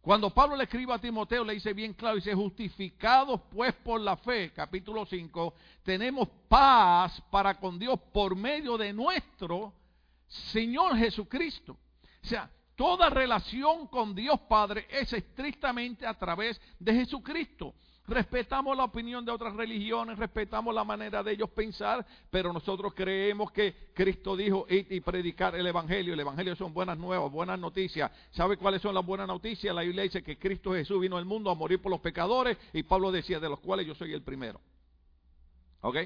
Cuando 0.00 0.30
Pablo 0.30 0.56
le 0.56 0.64
escribe 0.64 0.94
a 0.94 0.98
Timoteo, 0.98 1.44
le 1.44 1.52
dice 1.52 1.74
bien 1.74 1.92
claro, 1.92 2.16
dice, 2.16 2.34
justificados 2.34 3.42
pues 3.50 3.74
por 3.74 4.00
la 4.00 4.16
fe, 4.16 4.50
capítulo 4.50 5.04
5, 5.04 5.54
tenemos 5.82 6.26
paz 6.48 7.20
para 7.30 7.54
con 7.60 7.78
Dios 7.78 8.00
por 8.10 8.34
medio 8.34 8.78
de 8.78 8.94
nuestro 8.94 9.74
Señor 10.26 10.96
Jesucristo. 10.96 11.72
O 12.22 12.26
sea, 12.26 12.50
toda 12.74 13.10
relación 13.10 13.88
con 13.88 14.14
Dios 14.14 14.40
Padre 14.48 14.86
es 14.90 15.12
estrictamente 15.12 16.06
a 16.06 16.14
través 16.14 16.58
de 16.78 16.94
Jesucristo. 16.94 17.74
Respetamos 18.06 18.76
la 18.76 18.84
opinión 18.84 19.24
de 19.24 19.30
otras 19.30 19.54
religiones, 19.54 20.18
respetamos 20.18 20.74
la 20.74 20.82
manera 20.82 21.22
de 21.22 21.32
ellos 21.32 21.48
pensar, 21.50 22.04
pero 22.28 22.52
nosotros 22.52 22.92
creemos 22.94 23.52
que 23.52 23.90
Cristo 23.94 24.36
dijo 24.36 24.66
y, 24.68 25.00
predicar 25.00 25.54
el 25.54 25.66
Evangelio. 25.66 26.14
El 26.14 26.20
Evangelio 26.20 26.56
son 26.56 26.74
buenas 26.74 26.98
nuevas, 26.98 27.30
buenas 27.30 27.58
noticias. 27.58 28.10
¿Sabe 28.32 28.56
cuáles 28.56 28.82
son 28.82 28.94
las 28.94 29.06
buenas 29.06 29.28
noticias? 29.28 29.74
La 29.74 29.82
Biblia 29.82 30.02
dice 30.02 30.22
que 30.22 30.38
Cristo 30.38 30.72
Jesús 30.72 31.00
vino 31.00 31.16
al 31.16 31.24
mundo 31.24 31.50
a 31.50 31.54
morir 31.54 31.80
por 31.80 31.90
los 31.90 32.00
pecadores 32.00 32.58
y 32.72 32.82
Pablo 32.82 33.12
decía 33.12 33.38
de 33.38 33.48
los 33.48 33.60
cuales 33.60 33.86
yo 33.86 33.94
soy 33.94 34.12
el 34.12 34.22
primero. 34.22 34.60
¿Ok? 35.82 35.96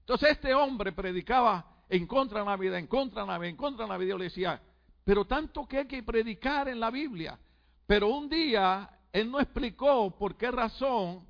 Entonces 0.00 0.30
este 0.30 0.54
hombre 0.54 0.92
predicaba 0.92 1.84
en 1.88 2.06
contra 2.06 2.40
de 2.40 2.46
la 2.46 2.56
vida, 2.56 2.78
en 2.78 2.86
contra 2.86 3.22
de 3.22 3.28
la 3.28 3.38
vida, 3.38 3.50
en 3.50 3.56
contra 3.56 3.84
de 3.84 3.92
la 3.92 3.98
vida. 3.98 4.10
Yo 4.10 4.18
le 4.18 4.24
decía, 4.24 4.60
pero 5.04 5.26
tanto 5.26 5.66
que 5.66 5.78
hay 5.78 5.86
que 5.86 6.02
predicar 6.02 6.68
en 6.68 6.80
la 6.80 6.90
Biblia. 6.90 7.38
Pero 7.86 8.08
un 8.08 8.28
día 8.28 8.97
él 9.12 9.30
no 9.30 9.40
explicó 9.40 10.10
por 10.16 10.36
qué 10.36 10.50
razón, 10.50 11.26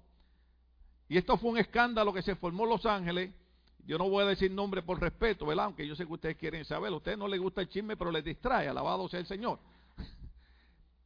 y 1.09 1.17
esto 1.17 1.37
fue 1.37 1.51
un 1.51 1.59
escándalo 1.59 2.13
que 2.13 2.23
se 2.23 2.35
formó 2.35 2.65
en 2.65 2.71
Los 2.71 2.87
Ángeles, 2.87 3.31
yo 3.87 3.97
no 3.97 4.11
voy 4.11 4.25
a 4.25 4.29
decir 4.29 4.51
nombre 4.51 4.83
por 4.83 5.01
respeto, 5.01 5.47
¿verdad? 5.47 5.67
Aunque 5.67 5.87
yo 5.87 5.97
sé 5.97 6.07
que 6.07 6.13
ustedes 6.13 6.37
quieren 6.37 6.65
saber, 6.65 6.93
a 6.93 6.97
ustedes 6.97 7.17
no 7.17 7.27
les 7.27 7.41
gusta 7.41 7.63
el 7.63 7.69
chisme, 7.69 7.97
pero 7.97 8.11
les 8.11 8.23
distrae, 8.23 8.69
alabado 8.69 9.09
sea 9.09 9.21
el 9.21 9.27
Señor. 9.27 9.59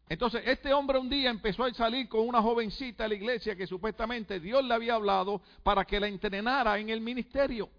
Entonces, 0.09 0.43
este 0.45 0.75
hombre 0.75 0.99
un 0.99 1.09
día 1.09 1.31
empezó 1.31 1.64
a 1.64 1.73
salir 1.73 2.09
con 2.09 2.29
una 2.29 2.43
jovencita 2.43 3.05
a 3.05 3.09
la 3.09 3.14
iglesia 3.14 3.57
que 3.57 3.67
supuestamente 3.67 4.41
Dios 4.41 4.64
le 4.64 4.75
había 4.75 4.97
hablado 4.97 5.41
para 5.62 5.85
que 5.85 6.00
la 6.00 6.09
entrenara 6.09 6.79
en 6.79 6.91
el 6.91 7.00
ministerio. 7.00 7.71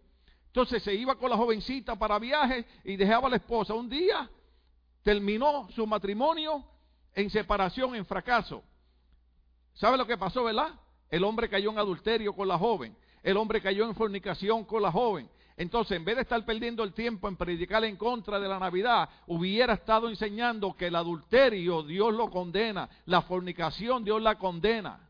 Entonces 0.47 0.81
se 0.83 0.93
iba 0.93 1.15
con 1.15 1.29
la 1.29 1.37
jovencita 1.37 1.95
para 1.95 2.17
viajes 2.17 2.65
y 2.83 2.95
dejaba 2.95 3.27
a 3.27 3.31
la 3.31 3.35
esposa. 3.35 3.73
Un 3.73 3.89
día 3.89 4.29
terminó 5.03 5.67
su 5.71 5.85
matrimonio 5.85 6.63
en 7.13 7.29
separación, 7.29 7.95
en 7.95 8.05
fracaso. 8.05 8.63
¿Sabe 9.73 9.97
lo 9.97 10.05
que 10.05 10.17
pasó, 10.17 10.43
verdad? 10.43 10.79
El 11.09 11.23
hombre 11.23 11.49
cayó 11.49 11.71
en 11.71 11.77
adulterio 11.77 12.33
con 12.33 12.47
la 12.47 12.57
joven. 12.57 12.95
El 13.21 13.37
hombre 13.37 13.61
cayó 13.61 13.85
en 13.85 13.95
fornicación 13.95 14.65
con 14.65 14.81
la 14.81 14.91
joven. 14.91 15.29
Entonces, 15.55 15.97
en 15.97 16.05
vez 16.05 16.15
de 16.15 16.23
estar 16.23 16.43
perdiendo 16.45 16.83
el 16.83 16.93
tiempo 16.93 17.27
en 17.27 17.37
predicar 17.37 17.83
en 17.83 17.95
contra 17.95 18.39
de 18.39 18.47
la 18.47 18.59
Navidad, 18.59 19.07
hubiera 19.27 19.73
estado 19.73 20.09
enseñando 20.09 20.75
que 20.75 20.87
el 20.87 20.95
adulterio 20.95 21.83
Dios 21.83 22.13
lo 22.13 22.29
condena, 22.29 22.89
la 23.05 23.21
fornicación 23.21 24.03
Dios 24.03 24.21
la 24.21 24.37
condena. 24.37 25.09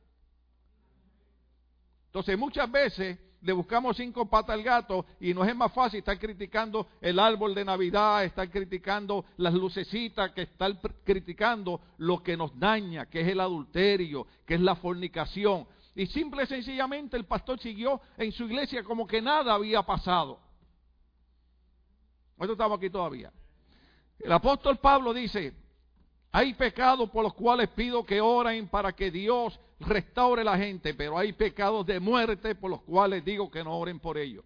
Entonces, 2.08 2.38
muchas 2.38 2.70
veces 2.70 3.18
le 3.44 3.52
buscamos 3.52 3.98
cinco 3.98 4.26
patas 4.26 4.54
al 4.54 4.64
gato 4.64 5.06
y 5.20 5.34
nos 5.34 5.48
es 5.48 5.56
más 5.56 5.72
fácil 5.74 6.00
estar 6.00 6.18
criticando 6.18 6.88
el 7.02 7.20
árbol 7.20 7.54
de 7.54 7.66
Navidad, 7.66 8.24
estar 8.24 8.50
criticando 8.50 9.26
las 9.38 9.54
lucecitas, 9.54 10.32
que 10.32 10.44
estar 10.44 10.80
criticando 11.04 11.82
lo 11.98 12.24
que 12.24 12.38
nos 12.38 12.58
daña, 12.58 13.06
que 13.06 13.22
es 13.22 13.28
el 13.28 13.42
adulterio, 13.42 14.26
que 14.46 14.56
es 14.56 14.62
la 14.62 14.76
fornicación. 14.76 15.68
Y 15.94 16.08
simple 16.08 16.44
y 16.44 16.48
sencillamente 16.48 17.18
el 17.18 17.26
pastor 17.26 17.60
siguió 17.60 18.02
en 18.18 18.32
su 18.32 18.46
iglesia 18.46 18.84
como 18.84 19.06
que 19.06 19.22
nada 19.22 19.54
había 19.54 19.84
pasado. 19.84 20.40
Nosotros 22.38 22.56
estamos 22.56 22.78
aquí 22.78 22.90
todavía. 22.90 23.32
El 24.20 24.32
apóstol 24.32 24.78
Pablo 24.78 25.14
dice, 25.14 25.54
hay 26.36 26.56
pecados 26.56 27.12
por 27.12 27.24
los 27.24 27.36
cuales 27.36 27.70
pido 27.70 28.04
que 28.04 28.20
oren 28.20 28.68
para 28.68 28.92
que 28.92 29.12
Dios 29.12 29.60
restaure 29.80 30.44
la 30.44 30.58
gente, 30.58 30.96
pero 30.96 31.16
hay 31.16 31.32
pecados 31.32 31.86
de 31.86 32.00
muerte 32.00 32.56
por 32.56 32.72
los 32.72 32.82
cuales 32.82 33.24
digo 33.24 33.52
que 33.52 33.64
no 33.64 33.78
oren 33.78 34.00
por 34.00 34.18
ellos. 34.18 34.44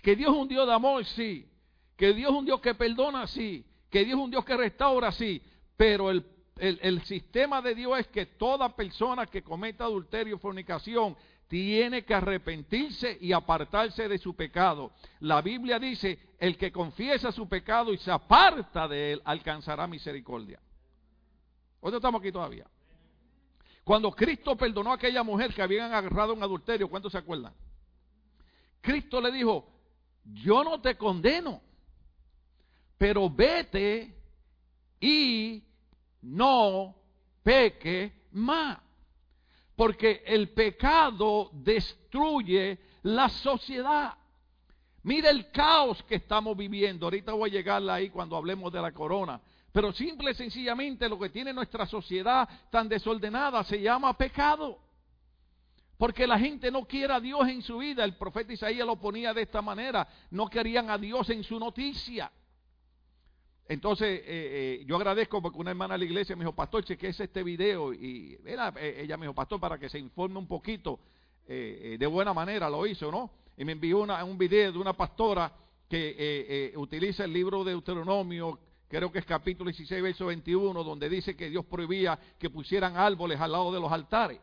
Que 0.00 0.16
Dios 0.16 0.32
es 0.32 0.40
un 0.40 0.48
Dios 0.48 0.66
de 0.66 0.72
amor, 0.72 1.04
sí. 1.04 1.46
Que 1.94 2.14
Dios 2.14 2.32
es 2.32 2.38
un 2.38 2.46
Dios 2.46 2.58
que 2.62 2.74
perdona, 2.74 3.26
sí. 3.26 3.66
Que 3.90 4.02
Dios 4.02 4.18
es 4.18 4.24
un 4.24 4.30
Dios 4.30 4.46
que 4.46 4.56
restaura, 4.56 5.12
sí. 5.12 5.42
Pero 5.76 6.10
el, 6.10 6.24
el 6.56 7.02
sistema 7.02 7.60
de 7.60 7.74
Dios 7.74 7.98
es 7.98 8.06
que 8.06 8.24
toda 8.24 8.74
persona 8.74 9.26
que 9.26 9.42
cometa 9.42 9.84
adulterio 9.84 10.36
o 10.36 10.38
fornicación 10.38 11.14
tiene 11.52 12.02
que 12.02 12.14
arrepentirse 12.14 13.18
y 13.20 13.34
apartarse 13.34 14.08
de 14.08 14.16
su 14.16 14.34
pecado. 14.34 14.90
La 15.20 15.42
Biblia 15.42 15.78
dice, 15.78 16.18
el 16.38 16.56
que 16.56 16.72
confiesa 16.72 17.30
su 17.30 17.46
pecado 17.46 17.92
y 17.92 17.98
se 17.98 18.10
aparta 18.10 18.88
de 18.88 19.12
él 19.12 19.22
alcanzará 19.22 19.86
misericordia. 19.86 20.58
Hoy 21.82 21.94
estamos 21.94 22.22
aquí 22.22 22.32
todavía. 22.32 22.64
Cuando 23.84 24.10
Cristo 24.12 24.56
perdonó 24.56 24.92
a 24.92 24.94
aquella 24.94 25.22
mujer 25.22 25.52
que 25.52 25.60
habían 25.60 25.92
agarrado 25.92 26.32
un 26.32 26.42
adulterio, 26.42 26.88
¿cuántos 26.88 27.12
se 27.12 27.18
acuerdan? 27.18 27.52
Cristo 28.80 29.20
le 29.20 29.30
dijo, 29.30 29.68
yo 30.24 30.64
no 30.64 30.80
te 30.80 30.96
condeno, 30.96 31.60
pero 32.96 33.28
vete 33.28 34.16
y 34.98 35.62
no 36.22 36.94
peque 37.42 38.10
más. 38.30 38.78
Porque 39.76 40.22
el 40.26 40.50
pecado 40.50 41.50
destruye 41.52 42.78
la 43.02 43.28
sociedad. 43.28 44.14
Mira 45.04 45.30
el 45.30 45.50
caos 45.50 46.02
que 46.04 46.16
estamos 46.16 46.56
viviendo. 46.56 47.06
Ahorita 47.06 47.32
voy 47.32 47.50
a 47.50 47.52
llegar 47.52 47.82
ahí 47.90 48.10
cuando 48.10 48.36
hablemos 48.36 48.72
de 48.72 48.80
la 48.80 48.92
corona. 48.92 49.40
Pero 49.72 49.92
simple 49.92 50.32
y 50.32 50.34
sencillamente 50.34 51.08
lo 51.08 51.18
que 51.18 51.30
tiene 51.30 51.52
nuestra 51.52 51.86
sociedad 51.86 52.48
tan 52.70 52.88
desordenada 52.88 53.64
se 53.64 53.80
llama 53.80 54.16
pecado. 54.16 54.78
Porque 55.96 56.26
la 56.26 56.38
gente 56.38 56.70
no 56.70 56.84
quiere 56.84 57.14
a 57.14 57.20
Dios 57.20 57.48
en 57.48 57.62
su 57.62 57.78
vida. 57.78 58.04
El 58.04 58.16
profeta 58.16 58.52
Isaías 58.52 58.86
lo 58.86 58.96
ponía 58.96 59.32
de 59.32 59.42
esta 59.42 59.62
manera. 59.62 60.06
No 60.30 60.48
querían 60.48 60.90
a 60.90 60.98
Dios 60.98 61.30
en 61.30 61.42
su 61.42 61.58
noticia. 61.58 62.30
Entonces, 63.68 64.20
eh, 64.20 64.22
eh, 64.26 64.84
yo 64.86 64.96
agradezco 64.96 65.40
porque 65.40 65.58
una 65.58 65.70
hermana 65.70 65.94
de 65.94 65.98
la 65.98 66.04
iglesia 66.04 66.36
me 66.36 66.44
dijo, 66.44 66.54
pastor, 66.54 66.84
cheque 66.84 67.08
es 67.08 67.20
este 67.20 67.42
video. 67.42 67.92
Y 67.94 68.38
era, 68.44 68.72
eh, 68.76 69.02
ella 69.02 69.16
me 69.16 69.26
dijo, 69.26 69.34
pastor, 69.34 69.60
para 69.60 69.78
que 69.78 69.88
se 69.88 69.98
informe 69.98 70.38
un 70.38 70.46
poquito 70.46 71.00
de 71.44 72.06
buena 72.06 72.32
manera, 72.32 72.70
lo 72.70 72.86
hizo, 72.86 73.10
¿no? 73.10 73.30
Y 73.58 73.64
me 73.64 73.72
envió 73.72 74.00
una, 74.00 74.24
un 74.24 74.38
video 74.38 74.72
de 74.72 74.78
una 74.78 74.94
pastora 74.94 75.52
que 75.86 76.72
utiliza 76.76 77.24
el 77.24 77.32
libro 77.32 77.62
de 77.62 77.72
Deuteronomio 77.72 78.58
creo 78.88 79.10
que 79.10 79.20
es 79.20 79.24
capítulo 79.24 79.70
16, 79.70 80.02
verso 80.02 80.26
21, 80.26 80.84
donde 80.84 81.08
dice 81.08 81.34
que 81.34 81.48
Dios 81.48 81.64
prohibía 81.64 82.18
que 82.38 82.50
pusieran 82.50 82.94
árboles 82.94 83.40
al 83.40 83.52
lado 83.52 83.72
de 83.72 83.80
los 83.80 83.90
altares. 83.90 84.38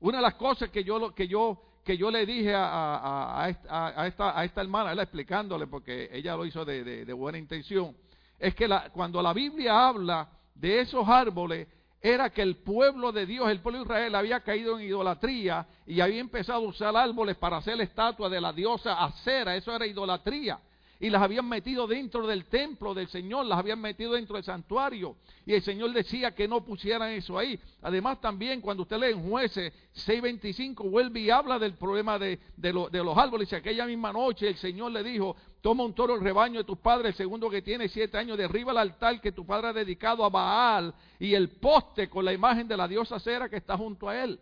Una 0.00 0.18
de 0.18 0.22
las 0.22 0.34
cosas 0.34 0.68
que 0.68 0.84
yo, 0.84 1.14
que 1.14 1.26
yo, 1.26 1.62
que 1.82 1.96
yo 1.96 2.10
le 2.10 2.26
dije 2.26 2.54
a, 2.54 3.44
a, 3.44 3.48
esta, 3.48 4.38
a 4.38 4.44
esta 4.44 4.60
hermana, 4.60 4.92
explicándole, 5.02 5.66
porque 5.66 6.10
ella 6.12 6.36
lo 6.36 6.44
hizo 6.44 6.66
de, 6.66 7.10
buena 7.14 7.38
intención, 7.38 7.96
es 8.38 8.54
que 8.54 8.68
la, 8.68 8.90
cuando 8.90 9.20
la 9.22 9.32
Biblia 9.32 9.88
habla 9.88 10.28
de 10.54 10.80
esos 10.80 11.08
árboles, 11.08 11.68
era 12.00 12.30
que 12.30 12.42
el 12.42 12.56
pueblo 12.56 13.10
de 13.10 13.26
Dios, 13.26 13.50
el 13.50 13.60
pueblo 13.60 13.80
de 13.80 13.84
Israel, 13.84 14.14
había 14.14 14.40
caído 14.40 14.78
en 14.78 14.86
idolatría 14.86 15.66
y 15.86 16.00
había 16.00 16.20
empezado 16.20 16.64
a 16.64 16.68
usar 16.68 16.96
árboles 16.96 17.36
para 17.36 17.56
hacer 17.56 17.76
la 17.76 17.82
estatua 17.82 18.28
de 18.28 18.40
la 18.40 18.52
diosa 18.52 19.02
Acera, 19.04 19.56
eso 19.56 19.74
era 19.74 19.86
idolatría 19.86 20.60
y 21.00 21.10
las 21.10 21.22
habían 21.22 21.48
metido 21.48 21.86
dentro 21.86 22.26
del 22.26 22.46
templo 22.46 22.92
del 22.92 23.08
Señor, 23.08 23.46
las 23.46 23.58
habían 23.58 23.80
metido 23.80 24.14
dentro 24.14 24.34
del 24.34 24.44
santuario. 24.44 25.16
Y 25.46 25.54
el 25.54 25.62
Señor 25.62 25.92
decía 25.92 26.34
que 26.34 26.48
no 26.48 26.64
pusieran 26.64 27.10
eso 27.12 27.38
ahí. 27.38 27.58
Además 27.82 28.20
también 28.20 28.60
cuando 28.60 28.82
usted 28.82 28.98
lee 28.98 29.12
en 29.12 29.28
jueces 29.28 29.72
6.25, 30.06 30.90
vuelve 30.90 31.20
y 31.20 31.30
habla 31.30 31.58
del 31.58 31.74
problema 31.74 32.18
de, 32.18 32.40
de, 32.56 32.72
los 32.72 33.16
árboles. 33.16 33.50
Y 33.52 33.54
aquella 33.54 33.86
misma 33.86 34.12
noche 34.12 34.48
el 34.48 34.56
Señor 34.56 34.90
le 34.90 35.04
dijo, 35.04 35.36
toma 35.60 35.84
un 35.84 35.94
toro 35.94 36.14
el 36.14 36.20
rebaño 36.20 36.58
de 36.58 36.64
tus 36.64 36.78
padres, 36.78 37.12
el 37.12 37.16
segundo 37.16 37.50
que 37.50 37.62
tiene 37.62 37.88
siete 37.88 38.16
años, 38.16 38.38
derriba 38.38 38.72
el 38.72 38.78
altar 38.78 39.20
que 39.20 39.32
tu 39.32 39.44
padre 39.44 39.68
ha 39.68 39.72
dedicado 39.72 40.24
a 40.24 40.28
Baal 40.28 40.94
y 41.18 41.34
el 41.34 41.50
poste 41.58 42.08
con 42.08 42.24
la 42.24 42.32
imagen 42.32 42.68
de 42.68 42.76
la 42.76 42.86
diosa 42.86 43.18
Cera 43.18 43.48
que 43.48 43.56
está 43.56 43.76
junto 43.76 44.08
a 44.08 44.22
él. 44.22 44.40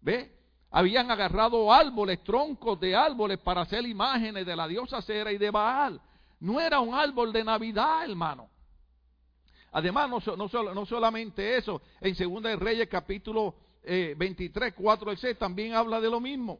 ¿Ve? 0.00 0.32
Habían 0.70 1.10
agarrado 1.10 1.72
árboles, 1.72 2.22
troncos 2.22 2.78
de 2.80 2.94
árboles 2.94 3.38
para 3.38 3.62
hacer 3.62 3.86
imágenes 3.86 4.46
de 4.46 4.56
la 4.56 4.68
diosa 4.68 5.02
Cera 5.02 5.32
y 5.32 5.38
de 5.38 5.50
Baal. 5.50 6.00
no 6.40 6.60
era 6.60 6.80
un 6.80 6.94
árbol 6.94 7.32
de 7.32 7.44
Navidad, 7.44 8.04
hermano. 8.04 8.48
Además, 9.72 10.10
no, 10.10 10.36
no, 10.36 10.86
solamente 10.86 11.56
eso, 11.56 11.80
en 12.00 12.14
Segunda 12.14 12.54
Reyes 12.56 12.88
capítulo 12.88 13.54
23, 13.84 14.74
4 14.74 15.12
y 15.12 15.16
6 15.16 15.38
también 15.38 15.74
habla 15.74 16.00
de 16.00 16.10
lo 16.10 16.20
mismo. 16.20 16.58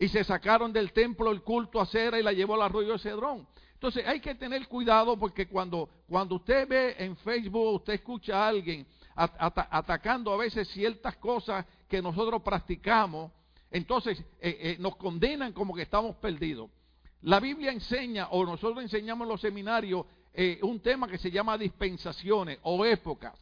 Y 0.00 0.08
se 0.08 0.24
sacaron 0.24 0.72
del 0.72 0.92
templo 0.92 1.30
el 1.30 1.42
culto 1.42 1.78
a 1.78 1.84
cera 1.84 2.18
y 2.18 2.22
la 2.22 2.32
llevó 2.32 2.54
al 2.54 2.62
arroyo 2.62 2.94
de 2.94 2.98
Cedrón. 2.98 3.46
Entonces 3.74 4.06
hay 4.06 4.18
que 4.18 4.34
tener 4.34 4.66
cuidado 4.66 5.18
porque 5.18 5.46
cuando, 5.46 5.90
cuando 6.08 6.36
usted 6.36 6.66
ve 6.66 6.96
en 6.98 7.16
Facebook, 7.18 7.74
usted 7.74 7.92
escucha 7.92 8.42
a 8.44 8.48
alguien 8.48 8.86
atacando 9.14 10.32
a 10.32 10.38
veces 10.38 10.68
ciertas 10.68 11.16
cosas 11.18 11.66
que 11.86 12.00
nosotros 12.00 12.40
practicamos, 12.42 13.30
entonces 13.70 14.18
eh, 14.40 14.58
eh, 14.60 14.76
nos 14.80 14.96
condenan 14.96 15.52
como 15.52 15.74
que 15.74 15.82
estamos 15.82 16.16
perdidos. 16.16 16.70
La 17.20 17.38
Biblia 17.38 17.70
enseña, 17.70 18.28
o 18.30 18.46
nosotros 18.46 18.82
enseñamos 18.82 19.26
en 19.26 19.28
los 19.30 19.40
seminarios, 19.42 20.06
eh, 20.32 20.60
un 20.62 20.80
tema 20.80 21.08
que 21.08 21.18
se 21.18 21.30
llama 21.30 21.58
dispensaciones 21.58 22.58
o 22.62 22.86
épocas. 22.86 23.34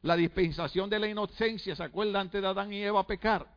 La 0.00 0.16
dispensación 0.16 0.88
de 0.88 0.98
la 0.98 1.08
inocencia, 1.08 1.76
¿se 1.76 1.82
acuerda 1.82 2.20
antes 2.20 2.40
de 2.40 2.48
Adán 2.48 2.72
y 2.72 2.82
Eva 2.82 3.06
pecar? 3.06 3.55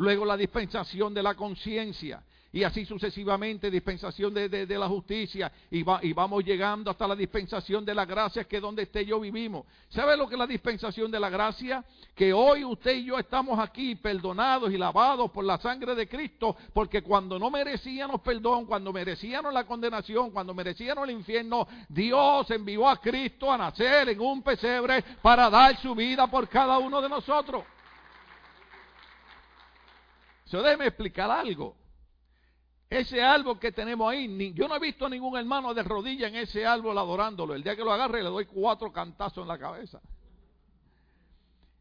Luego 0.00 0.24
la 0.24 0.34
dispensación 0.34 1.12
de 1.12 1.22
la 1.22 1.34
conciencia 1.34 2.22
y 2.50 2.64
así 2.64 2.86
sucesivamente, 2.86 3.70
dispensación 3.70 4.32
de, 4.32 4.66
la 4.66 4.88
justicia, 4.88 5.52
y, 5.70 5.82
va, 5.82 6.00
y, 6.02 6.14
vamos 6.14 6.42
llegando 6.42 6.90
hasta 6.90 7.06
la 7.06 7.14
dispensación 7.14 7.84
de 7.84 7.94
la 7.94 8.06
gracia, 8.06 8.44
que 8.44 8.56
es 8.56 8.62
donde 8.62 8.84
esté 8.84 9.04
yo 9.04 9.20
vivimos. 9.20 9.66
¿Sabe 9.90 10.16
lo 10.16 10.26
que 10.26 10.36
es 10.36 10.38
la 10.38 10.46
dispensación 10.46 11.10
de 11.10 11.20
la 11.20 11.28
gracia? 11.28 11.84
Que 12.14 12.32
hoy 12.32 12.64
usted 12.64 12.94
y 12.96 13.04
yo 13.04 13.18
estamos 13.18 13.58
aquí 13.58 13.94
perdonados 13.94 14.72
y 14.72 14.78
lavados 14.78 15.30
por 15.30 15.44
la 15.44 15.58
sangre 15.58 15.94
de 15.94 16.08
Cristo, 16.08 16.56
porque 16.72 17.02
cuando 17.02 17.38
no 17.38 17.50
merecíamos 17.50 18.22
perdón, 18.22 18.64
cuando 18.64 18.92
merecíamos 18.94 19.52
la 19.52 19.64
condenación, 19.64 20.30
cuando 20.30 20.54
merecíamos 20.54 21.06
el 21.06 21.14
infierno, 21.14 21.68
Dios 21.90 22.50
envió 22.50 22.88
a 22.88 22.96
Cristo 22.96 23.52
a 23.52 23.58
nacer 23.58 24.08
en 24.08 24.18
un 24.18 24.42
pesebre 24.42 25.04
para 25.20 25.50
dar 25.50 25.76
su 25.76 25.94
vida 25.94 26.26
por 26.26 26.48
cada 26.48 26.78
uno 26.78 27.02
de 27.02 27.08
nosotros. 27.10 27.64
So, 30.50 30.60
déjeme 30.62 30.86
explicar 30.86 31.30
algo. 31.30 31.76
Ese 32.88 33.22
árbol 33.22 33.60
que 33.60 33.70
tenemos 33.70 34.10
ahí, 34.10 34.52
yo 34.52 34.66
no 34.66 34.74
he 34.74 34.80
visto 34.80 35.06
a 35.06 35.08
ningún 35.08 35.38
hermano 35.38 35.72
de 35.72 35.84
rodilla 35.84 36.26
en 36.26 36.34
ese 36.34 36.66
árbol 36.66 36.98
adorándolo. 36.98 37.54
El 37.54 37.62
día 37.62 37.76
que 37.76 37.84
lo 37.84 37.92
agarre 37.92 38.20
le 38.20 38.30
doy 38.30 38.46
cuatro 38.46 38.92
cantazos 38.92 39.42
en 39.42 39.48
la 39.48 39.58
cabeza. 39.58 40.00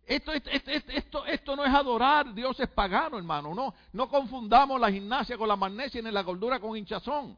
Esto, 0.05 0.31
esto, 0.33 1.25
esto, 1.25 1.55
no 1.55 1.65
es 1.65 1.73
adorar, 1.73 2.31
Dios 2.35 2.59
es 2.59 2.69
pagano, 2.69 3.17
hermano. 3.17 3.55
No, 3.55 3.73
no 3.91 4.07
confundamos 4.07 4.79
la 4.79 4.91
gimnasia 4.91 5.35
con 5.35 5.47
la 5.47 5.55
magnesia 5.55 6.03
ni 6.03 6.11
la 6.11 6.21
gordura 6.21 6.59
con 6.59 6.77
hinchazón. 6.77 7.35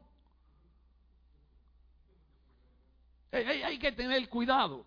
hay 3.32 3.78
que 3.78 3.92
tener 3.92 4.28
cuidado. 4.28 4.84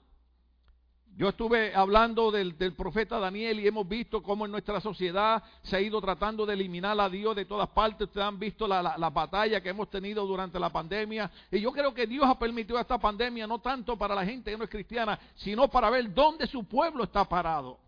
Yo 1.17 1.29
estuve 1.29 1.73
hablando 1.73 2.29
del, 2.29 2.55
profeta 2.75 3.17
Daniel 3.19 3.61
y 3.61 3.67
hemos 3.67 3.87
visto 3.87 4.21
cómo 4.21 4.45
en 4.45 4.51
nuestra 4.51 4.81
sociedad 4.81 5.41
se 5.63 5.77
ha 5.77 5.79
ido 5.79 6.01
tratando 6.01 6.45
de 6.45 6.53
eliminar 6.53 6.99
a 6.99 7.07
Dios 7.07 7.33
de 7.37 7.45
todas 7.45 7.69
partes. 7.69 8.09
Ustedes 8.09 8.27
han 8.27 8.37
visto 8.37 8.67
la, 8.67 8.97
la, 8.97 9.09
batalla 9.09 9.61
que 9.61 9.69
hemos 9.69 9.89
tenido 9.89 10.25
durante 10.25 10.59
la 10.59 10.69
pandemia. 10.69 11.31
Y 11.49 11.61
yo 11.61 11.71
creo 11.71 11.93
que 11.93 12.05
Dios 12.05 12.25
ha 12.27 12.37
permitido 12.37 12.77
esta 12.77 12.97
pandemia 12.97 13.47
no 13.47 13.59
tanto 13.59 13.97
para 13.97 14.13
la 14.13 14.25
gente 14.25 14.51
que 14.51 14.57
no 14.57 14.65
es 14.65 14.69
cristiana, 14.69 15.17
sino 15.35 15.69
para 15.69 15.89
ver 15.89 16.13
dónde 16.13 16.47
su 16.47 16.65
pueblo 16.65 17.05
está 17.05 17.23
parado 17.23 17.84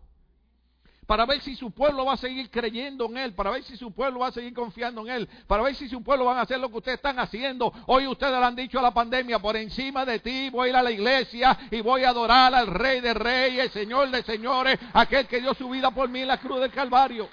para 1.08 1.24
ver 1.24 1.40
si 1.40 1.56
su 1.56 1.70
pueblo 1.70 2.04
va 2.04 2.12
a 2.12 2.16
seguir 2.18 2.50
creyendo 2.50 3.06
en 3.06 3.16
Él, 3.16 3.32
para 3.32 3.48
ver 3.48 3.62
si 3.62 3.78
su 3.78 3.92
pueblo 3.92 4.20
va 4.20 4.26
a 4.26 4.32
seguir 4.32 4.52
confiando 4.52 5.00
en 5.06 5.08
Él, 5.08 5.28
para 5.46 5.62
ver 5.62 5.74
si 5.74 5.88
su 5.88 6.02
pueblo 6.02 6.26
va 6.26 6.38
a 6.38 6.42
hacer 6.42 6.60
lo 6.60 6.68
que 6.68 6.76
ustedes 6.76 6.96
están 6.96 7.18
haciendo. 7.18 7.72
Hoy 7.86 8.06
ustedes 8.06 8.38
le 8.38 8.44
han 8.44 8.54
dicho 8.54 8.78
a 8.78 8.82
la 8.82 8.92
pandemia, 8.92 9.38
por 9.38 9.56
encima 9.56 10.04
de 10.04 10.18
ti 10.18 10.50
voy 10.50 10.66
a 10.66 10.70
ir 10.70 10.76
a 10.76 10.82
la 10.82 10.90
iglesia 10.90 11.58
y 11.70 11.80
voy 11.80 12.04
a 12.04 12.10
adorar 12.10 12.54
al 12.54 12.66
Rey 12.66 13.00
de 13.00 13.14
Reyes, 13.14 13.72
Señor 13.72 14.10
de 14.10 14.22
Señores, 14.22 14.78
aquel 14.92 15.26
que 15.26 15.40
dio 15.40 15.54
su 15.54 15.70
vida 15.70 15.90
por 15.92 16.10
mí 16.10 16.20
en 16.20 16.28
la 16.28 16.36
cruz 16.36 16.60
del 16.60 16.72
Calvario. 16.72 17.26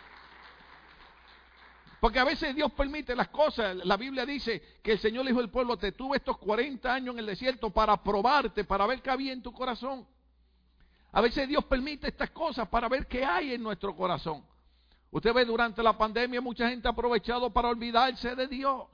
Porque 2.00 2.20
a 2.20 2.24
veces 2.24 2.56
Dios 2.56 2.72
permite 2.72 3.14
las 3.14 3.28
cosas. 3.28 3.76
La 3.84 3.98
Biblia 3.98 4.26
dice 4.26 4.80
que 4.82 4.94
el 4.94 5.00
Señor 5.00 5.26
le 5.26 5.32
dijo 5.32 5.42
al 5.42 5.52
pueblo, 5.52 5.76
te 5.76 5.92
tuve 5.92 6.16
estos 6.16 6.38
40 6.38 6.94
años 6.94 7.14
en 7.16 7.20
el 7.20 7.26
desierto 7.26 7.72
para 7.72 8.02
probarte, 8.02 8.64
para 8.64 8.88
ver 8.88 9.02
qué 9.02 9.10
había 9.10 9.34
en 9.34 9.42
tu 9.42 9.52
corazón. 9.52 10.08
A 11.16 11.22
veces 11.22 11.48
Dios 11.48 11.64
permite 11.64 12.10
estas 12.10 12.30
cosas 12.32 12.68
para 12.68 12.90
ver 12.90 13.08
qué 13.08 13.24
hay 13.24 13.54
en 13.54 13.64
nuestro 13.64 13.96
corazón. 13.96 14.44
Usted 15.12 15.34
ve 15.34 15.46
durante 15.46 15.82
la 15.82 15.98
pandemia 15.98 16.42
mucha 16.42 16.68
gente 16.68 16.90
ha 16.90 16.92
aprovechado 16.92 17.50
para 17.54 17.70
olvidarse 17.70 18.36
de 18.36 18.48
Dios. 18.48 18.88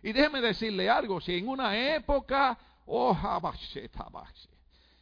Y 0.00 0.12
déjeme 0.12 0.40
decirle 0.40 0.88
algo, 0.88 1.20
si 1.20 1.34
en 1.34 1.48
una 1.48 1.76
época, 1.76 2.56
oh, 2.86 3.18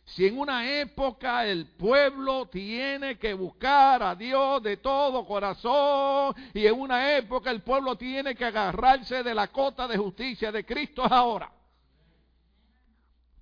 si 0.06 0.26
en 0.26 0.38
una 0.38 0.66
época 0.66 1.44
el 1.44 1.66
pueblo 1.66 2.46
tiene 2.46 3.18
que 3.18 3.34
buscar 3.34 4.02
a 4.02 4.14
Dios 4.14 4.62
de 4.62 4.78
todo 4.78 5.26
corazón 5.26 6.34
y 6.54 6.64
en 6.64 6.80
una 6.80 7.14
época 7.14 7.50
el 7.50 7.60
pueblo 7.60 7.96
tiene 7.96 8.34
que 8.34 8.46
agarrarse 8.46 9.22
de 9.22 9.34
la 9.34 9.48
cota 9.48 9.86
de 9.86 9.98
justicia 9.98 10.50
de 10.50 10.64
Cristo 10.64 11.04
es 11.04 11.12
ahora. 11.12 11.57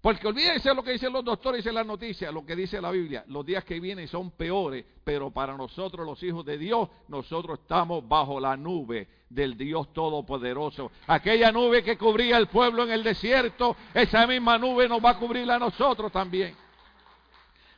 Porque 0.06 0.28
olvídense 0.28 0.72
lo 0.72 0.84
que 0.84 0.92
dicen 0.92 1.12
los 1.12 1.24
doctores 1.24 1.66
y 1.66 1.72
las 1.72 1.84
noticias, 1.84 2.32
lo 2.32 2.46
que 2.46 2.54
dice 2.54 2.80
la 2.80 2.92
Biblia. 2.92 3.24
Los 3.26 3.44
días 3.44 3.64
que 3.64 3.80
vienen 3.80 4.06
son 4.06 4.30
peores, 4.30 4.84
pero 5.02 5.32
para 5.32 5.56
nosotros 5.56 6.06
los 6.06 6.22
hijos 6.22 6.46
de 6.46 6.56
Dios, 6.56 6.88
nosotros 7.08 7.58
estamos 7.58 8.06
bajo 8.06 8.38
la 8.38 8.56
nube 8.56 9.08
del 9.28 9.56
Dios 9.56 9.92
Todopoderoso. 9.92 10.92
Aquella 11.08 11.50
nube 11.50 11.82
que 11.82 11.98
cubría 11.98 12.36
el 12.36 12.46
pueblo 12.46 12.84
en 12.84 12.92
el 12.92 13.02
desierto, 13.02 13.76
esa 13.92 14.28
misma 14.28 14.58
nube 14.58 14.88
nos 14.88 15.04
va 15.04 15.10
a 15.10 15.18
cubrir 15.18 15.50
a 15.50 15.58
nosotros 15.58 16.12
también. 16.12 16.54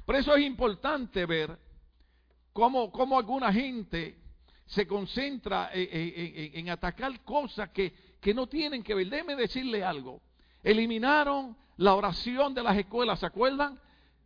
Por 0.04 0.14
eso 0.14 0.36
es 0.36 0.44
importante 0.44 1.24
ver 1.24 1.58
cómo, 2.52 2.92
cómo 2.92 3.18
alguna 3.18 3.50
gente 3.50 4.18
se 4.66 4.86
concentra 4.86 5.70
en, 5.72 6.68
atacar 6.68 7.24
cosas 7.24 7.70
que, 7.70 7.94
que 8.20 8.34
no 8.34 8.46
tienen 8.46 8.82
que 8.82 8.94
ver. 8.94 9.08
Déjeme 9.08 9.34
decirle 9.34 9.82
algo. 9.82 10.20
Eliminaron 10.62 11.56
la 11.78 11.94
oración 11.94 12.54
de 12.54 12.62
las 12.62 12.76
escuelas, 12.76 13.18
¿se 13.20 13.26
acuerdan? 13.26 13.78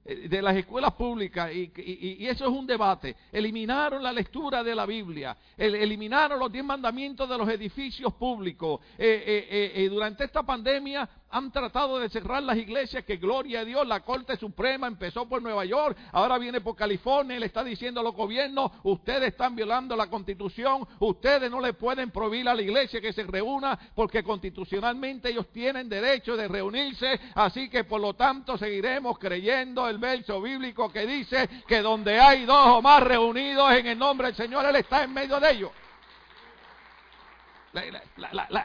Eh, 0.05 0.29
de 0.29 0.43
las 0.43 0.57
escuelas 0.57 0.95
públicas, 0.95 1.53
y, 1.55 2.27
eso 2.27 2.45
es 2.45 2.51
un 2.51 2.67
debate. 2.67 3.15
Eliminaron 3.31 4.03
la 4.03 4.13
lectura 4.13 4.65
de 4.65 4.75
la 4.75 4.85
Biblia, 4.85 5.37
eliminaron 5.57 6.41
los 6.41 6.51
diez 6.51 6.65
mandamientos 6.65 7.29
de 7.29 7.39
los 7.39 7.49
edificios 7.49 8.13
públicos. 8.15 8.81
Eh, 8.99 9.73
eh, 9.75 9.89
durante 9.89 10.25
esta 10.25 10.43
pandemia 10.43 11.09
han 11.33 11.51
tratado 11.51 11.99
de 11.99 12.11
cerrar 12.11 12.43
las 12.43 12.59
iglesias, 12.59 13.05
que 13.05 13.17
gloria 13.17 13.61
a 13.61 13.65
Dios, 13.65 13.87
la 13.87 14.01
Corte 14.01 14.37
Suprema 14.37 14.87
empezó 14.87 15.27
por 15.27 15.41
Nueva 15.41 15.65
York, 15.65 15.97
ahora 16.13 16.37
viene 16.37 16.61
por 16.61 16.77
California 16.77 17.37
y 17.37 17.41
le 17.41 17.47
está 17.47 17.65
diciendo 17.65 18.01
a 18.01 18.03
los 18.03 18.15
gobiernos, 18.15 18.71
ustedes 18.83 19.29
están 19.29 19.57
violando 19.57 19.97
la 19.97 20.09
constitución, 20.09 20.87
ustedes 21.01 21.51
no 21.51 21.59
le 21.61 21.73
pueden 21.73 22.11
prohibir 22.11 22.47
a 22.51 22.55
la 22.55 22.61
iglesia 22.61 23.01
que 23.01 23.15
se 23.15 23.23
reúna 23.23 23.79
porque 23.95 24.23
constitucionalmente 24.23 25.31
ellos 25.31 25.51
tienen 25.51 25.89
derecho 25.89 26.37
de 26.37 26.49
reunirse, 26.49 27.19
así 27.35 27.71
que 27.71 27.85
por 27.85 28.03
lo 28.03 28.13
tanto 28.13 28.59
seguiremos 28.59 29.19
creyendo 29.19 29.89
el 29.89 29.97
verso 29.97 30.43
bíblico 30.43 30.93
que 30.93 31.07
dice 31.07 31.49
que 31.67 31.81
donde 31.81 32.21
hay 32.21 32.45
dos 32.45 32.67
o 32.67 32.83
más 32.83 33.03
reunidos 33.03 33.73
en 33.73 33.87
el 33.87 33.99
nombre 33.99 34.27
del 34.27 34.37
Señor, 34.37 34.67
Él 34.67 34.77
está 34.77 35.05
en 35.05 35.15
medio 35.15 35.41
de 35.41 35.51
ellos. 35.51 35.71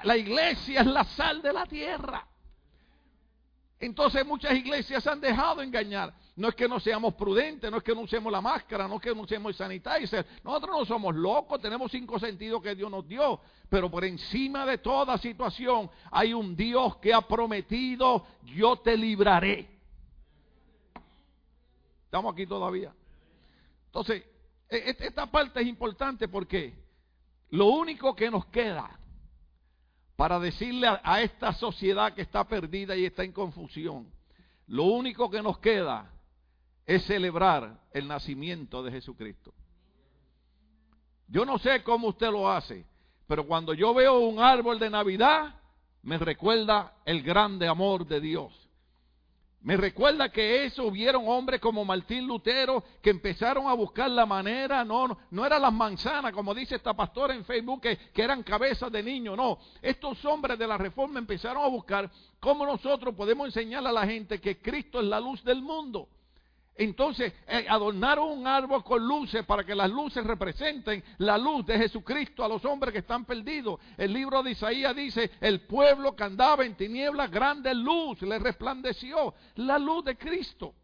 la 0.04 0.18
iglesia 0.18 0.82
es 0.82 0.88
la 0.88 1.06
sal 1.06 1.42
de 1.42 1.54
la 1.54 1.66
tierra. 1.66 2.28
Entonces 3.80 4.26
muchas 4.26 4.54
iglesias 4.54 5.06
han 5.06 5.22
dejado 5.22 5.62
engañar. 5.62 6.14
No 6.36 6.50
es 6.50 6.56
que 6.56 6.68
no 6.68 6.80
seamos 6.80 7.14
prudentes, 7.14 7.70
no 7.70 7.78
es 7.78 7.84
que 7.84 7.94
no 7.94 8.02
usemos 8.02 8.32
la 8.32 8.42
máscara, 8.42 8.88
no 8.88 8.96
es 8.96 9.02
que 9.02 9.14
no 9.14 9.22
usemos 9.22 9.52
el 9.52 9.56
sanitizer. 9.56 10.26
Nosotros 10.44 10.80
no 10.80 10.86
somos 10.86 11.16
locos, 11.16 11.62
tenemos 11.62 11.92
cinco 11.92 12.18
sentidos 12.18 12.62
que 12.62 12.74
Dios 12.74 12.90
nos 12.90 13.08
dio. 13.08 13.40
Pero 13.70 13.90
por 13.92 14.04
encima 14.04 14.66
de 14.66 14.80
toda 14.80 15.18
situación 15.20 15.92
hay 16.12 16.34
un 16.34 16.56
Dios 16.56 16.98
que 16.98 17.14
ha 17.14 17.22
prometido, 17.22 18.26
yo 18.44 18.78
te 18.78 18.98
libraré. 18.98 19.70
Estamos 22.06 22.34
aquí 22.34 22.48
todavía. 22.48 22.94
Entonces, 23.88 24.24
e, 24.70 24.78
e, 24.78 24.98
esta 25.00 25.28
parte 25.28 25.62
es 25.62 25.68
importante 25.68 26.28
porque 26.28 26.74
lo 27.52 27.68
único 27.68 28.16
que 28.16 28.32
nos 28.32 28.46
queda 28.48 29.00
para 30.18 30.40
decirle 30.40 30.88
a, 30.88 31.22
esta 31.22 31.54
sociedad 31.54 32.14
que 32.14 32.24
está 32.24 32.44
perdida 32.44 32.96
y 32.96 33.06
está 33.06 33.24
en 33.24 33.32
confusión, 33.32 34.12
lo 34.66 34.86
único 34.86 35.30
que 35.30 35.44
nos 35.44 35.60
queda 35.60 36.12
es 36.88 37.06
celebrar 37.06 37.80
el 37.94 38.08
nacimiento 38.08 38.82
de 38.82 38.92
Jesucristo. 38.92 39.54
Yo 41.28 41.46
no 41.46 41.60
sé 41.60 41.84
cómo 41.84 42.08
usted 42.08 42.32
lo 42.32 42.50
hace, 42.50 42.84
pero 43.28 43.46
cuando 43.46 43.76
yo 43.76 43.94
veo 43.94 44.20
un 44.20 44.40
árbol 44.40 44.80
de 44.80 44.90
Navidad, 44.90 45.54
me 46.02 46.18
recuerda 46.18 46.96
el 47.06 47.22
grande 47.22 47.68
amor 47.68 48.08
de 48.08 48.20
Dios. 48.20 48.67
Me 49.62 49.76
recuerda 49.76 50.30
que 50.30 50.66
eso 50.66 50.86
hubieron 50.86 51.28
hombres 51.28 51.60
como 51.60 51.84
Martín 51.84 52.28
Lutero 52.28 52.84
que 53.02 53.10
empezaron 53.10 53.68
a 53.68 53.74
buscar 53.74 54.10
la 54.10 54.26
manera, 54.26 54.86
no, 54.86 55.08
no, 55.08 55.18
no 55.32 55.46
eran 55.46 55.62
las 55.62 55.74
manzanas, 55.74 56.32
como 56.32 56.54
dice 56.54 56.76
esta 56.76 56.94
pastora 56.94 57.34
en 57.34 57.44
Facebook, 57.44 57.82
que, 57.82 57.98
que 58.14 58.22
eran 58.22 58.44
cabezas 58.44 58.92
de 58.92 59.02
niños, 59.02 59.36
no. 59.36 59.58
Estos 59.82 60.24
hombres 60.26 60.60
de 60.60 60.68
la 60.68 60.78
reforma 60.78 61.20
empezaron 61.20 61.64
a 61.64 61.68
buscar 61.68 62.10
cómo 62.40 62.66
nosotros 62.66 63.16
podemos 63.16 63.48
enseñarle 63.48 63.90
a 63.90 63.94
la 63.94 64.06
gente 64.06 64.40
que 64.40 64.62
Cristo 64.62 65.00
es 65.00 65.06
la 65.08 65.20
luz 65.20 65.44
del 65.44 65.62
mundo. 65.62 66.08
Entonces 66.78 67.34
eh, 67.48 67.66
adornaron 67.68 68.30
un 68.30 68.46
árbol 68.46 68.84
con 68.84 69.06
luces 69.06 69.44
para 69.46 69.64
que 69.64 69.74
las 69.74 69.90
luces 69.90 70.24
representen 70.24 71.04
la 71.18 71.38
luz 71.38 71.66
de 71.66 71.78
Jesucristo 71.78 72.44
a 72.44 72.48
los 72.48 72.64
hombres 72.66 72.94
que 72.94 73.00
están 73.00 73.26
perdidos. 73.26 73.80
El 73.98 74.14
libro 74.14 74.44
de 74.44 74.52
Isaías 74.52 74.96
dice, 74.96 75.32
el 75.42 75.62
pueblo 75.62 76.16
que 76.16 76.24
andaba 76.24 76.64
en 76.66 76.76
tinieblas, 76.76 77.32
grande 77.32 77.74
luz 77.74 78.22
le 78.22 78.38
resplandeció, 78.38 79.34
la 79.56 79.80
luz 79.80 80.06
de 80.06 80.18
Cristo. 80.18 80.76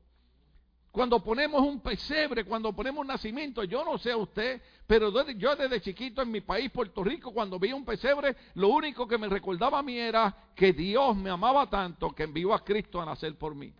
Cuando 0.92 1.24
ponemos 1.24 1.62
un 1.62 1.80
pesebre, 1.80 2.46
cuando 2.46 2.74
ponemos 2.74 3.02
un 3.02 3.08
nacimiento, 3.08 3.64
yo 3.64 3.84
no 3.84 3.98
sé 3.98 4.16
usted, 4.16 4.62
pero 4.86 5.12
yo 5.34 5.56
desde 5.56 5.82
chiquito 5.82 6.22
en 6.22 6.32
mi 6.32 6.42
país, 6.42 6.72
Puerto 6.72 7.04
Rico, 7.04 7.34
cuando 7.34 7.60
vi 7.60 7.72
un 7.72 7.86
pesebre, 7.86 8.36
lo 8.56 8.70
único 8.70 9.08
que 9.08 9.18
me 9.18 9.28
recordaba 9.28 9.80
a 9.80 9.84
mí 9.84 9.98
era 9.98 10.36
que 10.56 10.72
Dios 10.74 11.16
me 11.16 11.32
amaba 11.32 11.68
tanto 11.68 12.12
que 12.12 12.24
envió 12.24 12.54
a 12.54 12.64
Cristo 12.64 13.02
a 13.02 13.06
nacer 13.06 13.36
por 13.38 13.56
mí. 13.56 13.74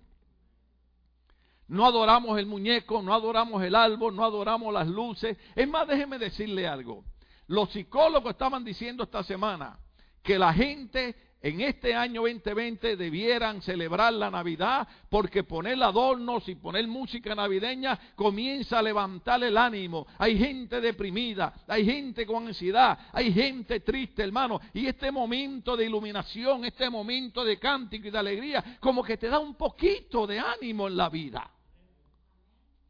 No 1.68 1.86
adoramos 1.86 2.38
el 2.38 2.46
muñeco, 2.46 3.02
no 3.02 3.14
adoramos 3.14 3.64
el 3.64 3.76
árbol, 3.76 4.16
no 4.16 4.24
adoramos 4.24 4.74
las 4.74 4.88
luces. 4.88 5.38
Es 5.56 5.68
más, 5.68 5.88
déjeme 5.88 6.20
decirle 6.20 6.68
algo. 6.68 7.04
Los 7.48 7.72
psicólogos 7.72 8.32
estaban 8.32 8.64
diciendo 8.64 9.04
esta 9.04 9.24
semana 9.24 9.80
que 10.22 10.40
la 10.40 10.54
gente 10.54 11.16
en 11.44 11.60
este 11.60 11.94
año 11.94 12.22
2020 12.22 12.96
debieran 12.96 13.62
celebrar 13.62 14.14
la 14.14 14.32
Navidad 14.32 14.88
porque 15.10 15.44
poner 15.44 15.84
adornos 15.84 16.48
y 16.48 16.56
poner 16.56 16.88
música 16.88 17.36
navideña 17.36 18.00
comienza 18.16 18.80
a 18.80 18.82
levantar 18.82 19.44
el 19.44 19.58
ánimo. 19.58 20.08
Hay 20.20 20.38
gente 20.38 20.80
deprimida, 20.80 21.54
hay 21.68 21.86
gente 21.86 22.26
con 22.26 22.48
ansiedad, 22.48 22.98
hay 23.12 23.34
gente 23.34 23.82
triste, 23.82 24.24
hermano. 24.24 24.62
Y 24.74 24.88
este 24.88 25.12
momento 25.12 25.76
de 25.76 25.86
iluminación, 25.86 26.64
este 26.64 26.90
momento 26.90 27.44
de 27.44 27.60
cántico 27.60 28.08
y 28.08 28.12
de 28.12 28.18
alegría, 28.18 28.78
como 28.80 29.04
que 29.04 29.18
te 29.18 29.28
da 29.28 29.40
un 29.40 29.56
poquito 29.56 30.26
de 30.26 30.40
ánimo 30.40 30.88
en 30.88 30.96
la 30.96 31.10
vida. 31.10 31.52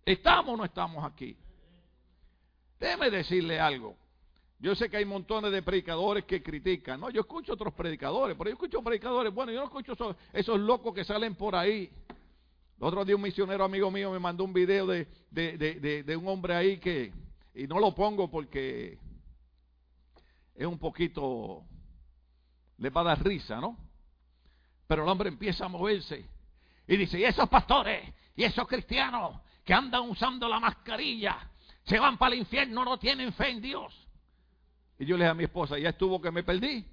¿Estamos 0.06 0.54
o 0.54 0.58
no 0.58 0.66
estamos 0.66 1.04
aquí? 1.04 1.36
Déjeme 2.80 3.10
decirle 3.10 3.60
algo. 3.60 4.03
Yo 4.63 4.73
sé 4.76 4.89
que 4.89 4.95
hay 4.95 5.04
montones 5.04 5.52
de 5.52 5.62
predicadores 5.62 6.23
que 6.23 6.41
critican. 6.41 6.97
No, 6.97 7.10
yo 7.10 7.19
escucho 7.19 7.52
otros 7.52 7.73
predicadores, 7.73 8.38
pero 8.38 8.49
yo 8.49 8.54
escucho 8.54 8.82
predicadores. 8.82 9.34
Bueno, 9.34 9.52
yo 9.52 9.60
no 9.60 9.65
escucho 9.65 10.15
esos, 10.32 10.58
locos 10.58 10.93
que 10.95 11.04
salen 11.04 11.36
por 11.36 11.54
ahí. 11.54 11.91
El 12.78 12.84
otro 12.88 13.04
día 13.04 13.17
un 13.17 13.23
misionero 13.23 13.65
amigo 13.65 13.91
mío 13.91 14.10
me 14.10 14.19
mandó 14.19 14.45
un 14.45 14.54
video 14.54 14.88
de, 14.88 15.06
de, 15.32 16.15
un 16.15 16.30
hombre 16.30 16.56
ahí 16.56 16.78
que, 16.78 17.12
y 17.54 17.67
no 17.67 17.78
lo 17.78 17.93
pongo 17.93 18.32
porque 18.32 18.97
es 20.56 20.65
un 20.65 20.80
poquito, 20.80 21.65
le 22.78 22.89
va 22.89 23.02
a 23.02 23.04
dar 23.04 23.21
risa, 23.21 23.60
¿no? 23.60 23.78
Pero 24.88 25.04
el 25.04 25.10
hombre 25.10 25.28
empieza 25.28 25.65
a 25.65 25.67
moverse 25.67 26.26
y 26.88 26.95
dice, 26.95 27.19
y 27.19 27.26
esos 27.26 27.49
pastores, 27.49 28.13
y 28.34 28.45
esos 28.45 28.65
cristianos 28.65 29.41
que 29.65 29.73
andan 29.73 30.10
usando 30.10 30.47
la 30.47 30.62
mascarilla, 30.62 31.52
se 31.84 31.99
van 31.99 32.17
para 32.17 32.34
el 32.34 32.39
infierno, 32.39 32.86
no 32.86 32.97
tienen 32.97 33.34
fe 33.34 33.49
en 33.49 33.62
Dios. 33.62 34.03
Y 34.99 35.06
yo 35.06 35.17
le 35.17 35.23
dije 35.23 35.32
a 35.32 35.34
mi 35.34 35.43
esposa, 35.45 35.77
ya 35.77 35.89
estuvo 35.89 36.21
que 36.21 36.32
me 36.32 36.43
perdí. 36.43 36.86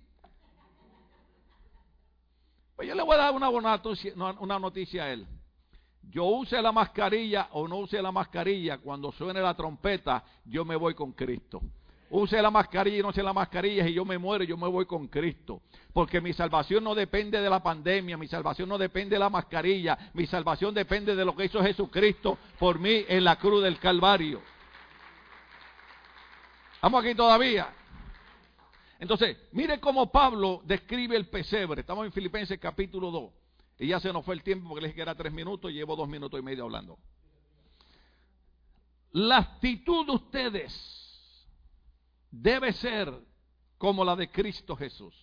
Pues 2.76 2.88
yo 2.88 2.94
le 2.94 3.02
voy 3.02 3.14
a 3.14 3.18
dar 3.18 3.34
una, 3.34 3.50
una 3.50 4.58
noticia 4.58 5.04
a 5.04 5.12
él. 5.12 5.26
Yo 6.10 6.24
use 6.24 6.60
la 6.60 6.72
mascarilla 6.72 7.48
o 7.52 7.68
no 7.68 7.76
use 7.78 8.00
la 8.00 8.10
mascarilla, 8.10 8.78
cuando 8.78 9.12
suene 9.12 9.40
la 9.40 9.54
trompeta, 9.54 10.24
yo 10.44 10.64
me 10.64 10.74
voy 10.76 10.94
con 10.94 11.12
Cristo. 11.12 11.60
Use 12.08 12.40
la 12.42 12.50
mascarilla 12.50 12.98
y 12.98 13.02
no 13.02 13.08
use 13.10 13.22
la 13.22 13.32
mascarilla, 13.32 13.86
y 13.86 13.94
yo 13.94 14.04
me 14.04 14.18
muero, 14.18 14.42
yo 14.42 14.56
me 14.56 14.66
voy 14.66 14.86
con 14.86 15.06
Cristo. 15.06 15.62
Porque 15.92 16.20
mi 16.20 16.32
salvación 16.32 16.82
no 16.82 16.94
depende 16.94 17.40
de 17.40 17.48
la 17.48 17.62
pandemia, 17.62 18.16
mi 18.16 18.26
salvación 18.26 18.68
no 18.68 18.78
depende 18.78 19.14
de 19.14 19.20
la 19.20 19.30
mascarilla, 19.30 20.10
mi 20.14 20.26
salvación 20.26 20.74
depende 20.74 21.14
de 21.14 21.24
lo 21.24 21.36
que 21.36 21.44
hizo 21.44 21.62
Jesucristo 21.62 22.38
por 22.58 22.80
mí 22.80 23.04
en 23.06 23.22
la 23.22 23.36
cruz 23.36 23.62
del 23.62 23.78
Calvario. 23.78 24.40
¿Estamos 26.74 27.04
aquí 27.04 27.14
todavía? 27.14 27.68
Entonces, 29.00 29.38
mire 29.52 29.80
cómo 29.80 30.12
Pablo 30.12 30.60
describe 30.64 31.16
el 31.16 31.26
pesebre. 31.26 31.80
Estamos 31.80 32.04
en 32.04 32.12
Filipenses 32.12 32.60
capítulo 32.60 33.10
2. 33.10 33.32
Y 33.78 33.86
ya 33.88 33.98
se 33.98 34.12
nos 34.12 34.26
fue 34.26 34.34
el 34.34 34.42
tiempo 34.42 34.68
porque 34.68 34.82
le 34.82 34.88
dije 34.88 34.96
que 34.96 35.02
era 35.02 35.14
tres 35.14 35.32
minutos 35.32 35.70
y 35.70 35.74
llevo 35.74 35.96
dos 35.96 36.06
minutos 36.06 36.38
y 36.38 36.42
medio 36.42 36.64
hablando. 36.64 36.98
La 39.12 39.38
actitud 39.38 40.04
de 40.04 40.12
ustedes 40.12 41.48
debe 42.30 42.74
ser 42.74 43.10
como 43.78 44.04
la 44.04 44.14
de 44.16 44.30
Cristo 44.30 44.76
Jesús. 44.76 45.14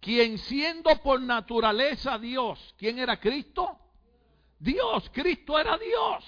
Quien 0.00 0.38
siendo 0.38 1.00
por 1.00 1.20
naturaleza 1.20 2.18
Dios, 2.18 2.74
¿quién 2.76 2.98
era 2.98 3.20
Cristo? 3.20 3.78
Dios, 4.58 5.08
Cristo 5.12 5.60
era 5.60 5.78
Dios. 5.78 6.24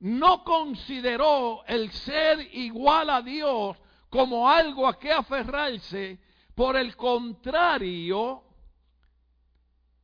No 0.00 0.42
consideró 0.42 1.64
el 1.66 1.92
ser 1.92 2.40
igual 2.56 3.08
a 3.08 3.22
Dios 3.22 3.76
como 4.10 4.48
algo 4.48 4.88
a 4.88 4.98
que 4.98 5.12
aferrarse, 5.12 6.18
por 6.54 6.76
el 6.76 6.96
contrario, 6.96 8.42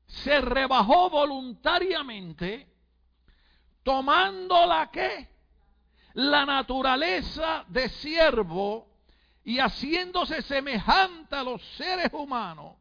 se 0.07 0.41
rebajó 0.41 1.11
voluntariamente, 1.11 2.69
tomando 3.83 4.65
la 4.65 4.91
que? 4.91 5.29
La 6.15 6.47
naturaleza 6.47 7.65
de 7.69 7.89
siervo 7.89 8.87
y 9.45 9.59
haciéndose 9.59 10.41
semejante 10.43 11.35
a 11.35 11.43
los 11.43 11.63
seres 11.77 12.11
humanos. 12.13 12.77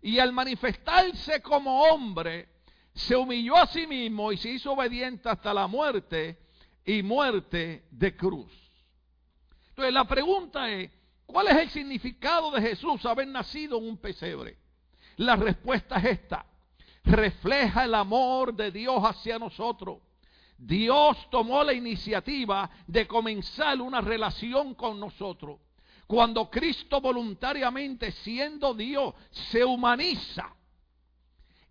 Y 0.00 0.20
al 0.20 0.32
manifestarse 0.32 1.42
como 1.42 1.82
hombre, 1.82 2.48
se 2.94 3.16
humilló 3.16 3.56
a 3.56 3.66
sí 3.66 3.86
mismo 3.86 4.32
y 4.32 4.38
se 4.38 4.50
hizo 4.50 4.72
obediente 4.72 5.28
hasta 5.28 5.52
la 5.52 5.66
muerte 5.66 6.38
y 6.84 7.02
muerte 7.02 7.86
de 7.90 8.16
cruz. 8.16 8.67
Entonces 9.78 9.94
la 9.94 10.08
pregunta 10.08 10.68
es, 10.72 10.90
¿cuál 11.24 11.46
es 11.46 11.56
el 11.56 11.70
significado 11.70 12.50
de 12.50 12.60
Jesús 12.60 13.06
haber 13.06 13.28
nacido 13.28 13.78
en 13.78 13.88
un 13.88 13.96
pesebre? 13.96 14.58
La 15.18 15.36
respuesta 15.36 15.98
es 15.98 16.04
esta. 16.06 16.44
Refleja 17.04 17.84
el 17.84 17.94
amor 17.94 18.52
de 18.54 18.72
Dios 18.72 19.00
hacia 19.04 19.38
nosotros. 19.38 19.98
Dios 20.58 21.16
tomó 21.30 21.62
la 21.62 21.74
iniciativa 21.74 22.68
de 22.88 23.06
comenzar 23.06 23.80
una 23.80 24.00
relación 24.00 24.74
con 24.74 24.98
nosotros. 24.98 25.60
Cuando 26.08 26.50
Cristo 26.50 27.00
voluntariamente, 27.00 28.10
siendo 28.10 28.74
Dios, 28.74 29.14
se 29.30 29.64
humaniza 29.64 30.56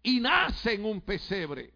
y 0.02 0.22
nace 0.22 0.76
en 0.76 0.86
un 0.86 1.02
pesebre. 1.02 1.74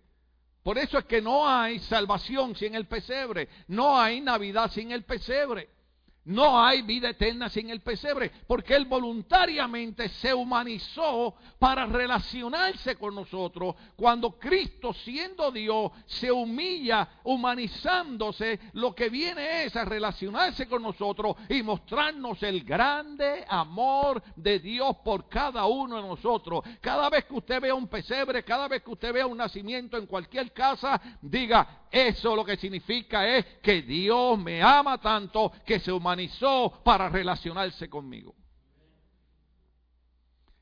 Por 0.63 0.77
eso 0.77 0.97
es 0.97 1.03
que 1.03 1.21
no 1.21 1.45
hay 1.45 1.79
salvación 1.79 2.55
sin 2.55 2.73
el 2.73 2.87
pesebre, 2.87 3.49
no 3.67 3.99
hay 3.99 4.21
Navidad 4.21 4.71
sin 4.71 4.93
el 4.93 5.03
pesebre. 5.03 5.80
No 6.23 6.63
hay 6.63 6.83
vida 6.83 7.09
eterna 7.09 7.49
sin 7.49 7.71
el 7.71 7.81
pesebre, 7.81 8.31
porque 8.45 8.75
Él 8.75 8.85
voluntariamente 8.85 10.07
se 10.09 10.31
humanizó 10.31 11.35
para 11.57 11.87
relacionarse 11.87 12.95
con 12.95 13.15
nosotros. 13.15 13.75
Cuando 13.95 14.37
Cristo, 14.37 14.93
siendo 14.93 15.51
Dios, 15.51 15.91
se 16.05 16.31
humilla 16.31 17.07
humanizándose, 17.23 18.59
lo 18.73 18.93
que 18.93 19.09
viene 19.09 19.63
es 19.63 19.75
a 19.75 19.83
relacionarse 19.83 20.67
con 20.67 20.83
nosotros 20.83 21.35
y 21.49 21.63
mostrarnos 21.63 22.43
el 22.43 22.63
grande 22.63 23.43
amor 23.47 24.21
de 24.35 24.59
Dios 24.59 24.97
por 25.03 25.27
cada 25.27 25.65
uno 25.65 25.95
de 25.95 26.07
nosotros. 26.07 26.63
Cada 26.81 27.09
vez 27.09 27.25
que 27.25 27.33
usted 27.33 27.59
vea 27.59 27.73
un 27.73 27.87
pesebre, 27.87 28.43
cada 28.43 28.67
vez 28.67 28.83
que 28.83 28.91
usted 28.91 29.11
vea 29.11 29.25
un 29.25 29.37
nacimiento 29.37 29.97
en 29.97 30.05
cualquier 30.05 30.51
casa, 30.51 31.01
diga, 31.19 31.85
eso 31.91 32.35
lo 32.35 32.45
que 32.45 32.57
significa 32.57 33.27
es 33.27 33.45
que 33.61 33.81
Dios 33.81 34.37
me 34.39 34.61
ama 34.61 34.99
tanto 34.99 35.51
que 35.65 35.79
se 35.79 35.91
humanizó 36.11 36.81
para 36.83 37.09
relacionarse 37.09 37.89
conmigo. 37.89 38.35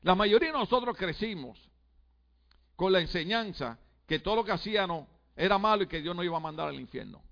La 0.02 0.14
mayoría 0.14 0.52
de 0.52 0.58
nosotros 0.58 0.96
crecimos 0.96 1.58
con 2.76 2.92
la 2.92 3.00
enseñanza 3.00 3.78
que 4.06 4.20
todo 4.20 4.36
lo 4.36 4.44
que 4.44 4.52
hacíamos 4.52 5.08
era 5.36 5.58
malo 5.58 5.82
y 5.82 5.86
que 5.86 6.00
Dios 6.00 6.14
nos 6.14 6.24
iba 6.24 6.36
a 6.36 6.40
mandar 6.40 6.68
al 6.68 6.78
infierno. 6.80 7.22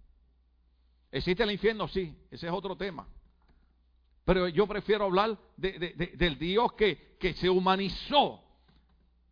¿Existe 1.10 1.42
el 1.42 1.52
infierno? 1.52 1.88
Sí, 1.88 2.14
ese 2.30 2.46
es 2.46 2.52
otro 2.52 2.76
tema. 2.76 3.06
Pero 4.24 4.48
yo 4.48 4.66
prefiero 4.66 5.04
hablar 5.06 5.38
del 5.56 6.38
Dios 6.38 6.72
que, 6.74 7.16
que 7.18 7.32
se 7.34 7.48
humanizó, 7.48 8.42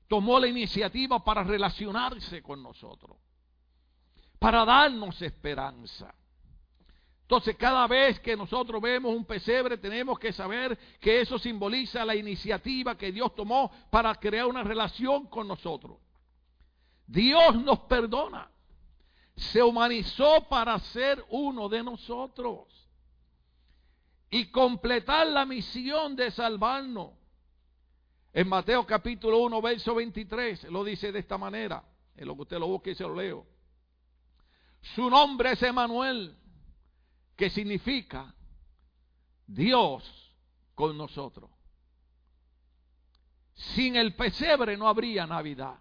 tomó 0.09 0.38
la 0.40 0.46
iniciativa 0.46 1.22
para 1.22 1.42
relacionarse 1.42 2.42
con 2.42 2.62
nosotros 2.62 3.18
para 4.38 4.64
darnos 4.64 5.20
esperanza. 5.22 6.14
Entonces, 7.27 7.57
cada 7.57 7.89
vez 7.89 8.21
que 8.21 8.37
nosotros 8.37 8.81
vemos 8.81 9.12
un 9.12 9.25
pesebre, 9.25 9.77
tenemos 9.79 10.17
que 10.17 10.33
saber 10.33 10.79
que 11.01 11.21
eso 11.21 11.41
simboliza 11.41 12.05
la 12.05 12.15
iniciativa 12.15 12.97
que 12.97 13.11
Dios 13.11 13.35
tomó 13.35 13.73
para 13.91 14.15
crear 14.15 14.47
una 14.47 14.62
relación 14.62 15.27
con 15.27 15.49
nosotros. 15.49 15.99
Dios 17.05 17.57
nos 17.65 17.81
perdona. 17.81 18.49
Se 19.35 19.61
humanizó 19.61 20.47
para 20.49 20.79
ser 20.79 21.25
uno 21.29 21.69
de 21.69 21.83
nosotros 21.83 22.69
y 24.31 24.47
completar 24.53 25.27
la 25.27 25.45
misión 25.45 26.15
de 26.15 26.31
salvarnos. 26.31 27.11
En 28.33 28.49
Mateo 28.49 28.87
capítulo 28.87 29.39
1, 29.39 29.61
verso 29.61 29.97
23, 29.97 30.71
lo 30.71 30.85
dice 30.85 31.11
de 31.11 31.19
esta 31.19 31.37
manera. 31.37 31.83
En 32.15 32.29
lo 32.29 32.37
que 32.37 32.43
usted 32.43 32.59
lo 32.61 32.69
busque 32.69 32.93
y 32.93 32.95
se 32.95 33.03
lo 33.03 33.17
leo. 33.17 33.45
Su 34.95 35.11
nombre 35.11 35.51
es 35.51 35.62
Emanuel 35.65 36.37
que 37.37 37.51
significa 37.51 38.35
Dios 39.46 40.35
con 40.75 40.96
nosotros. 40.96 41.51
Sin 43.55 43.96
el 43.96 44.14
pesebre 44.14 44.77
no 44.77 44.88
habría 44.88 45.27
Navidad. 45.27 45.79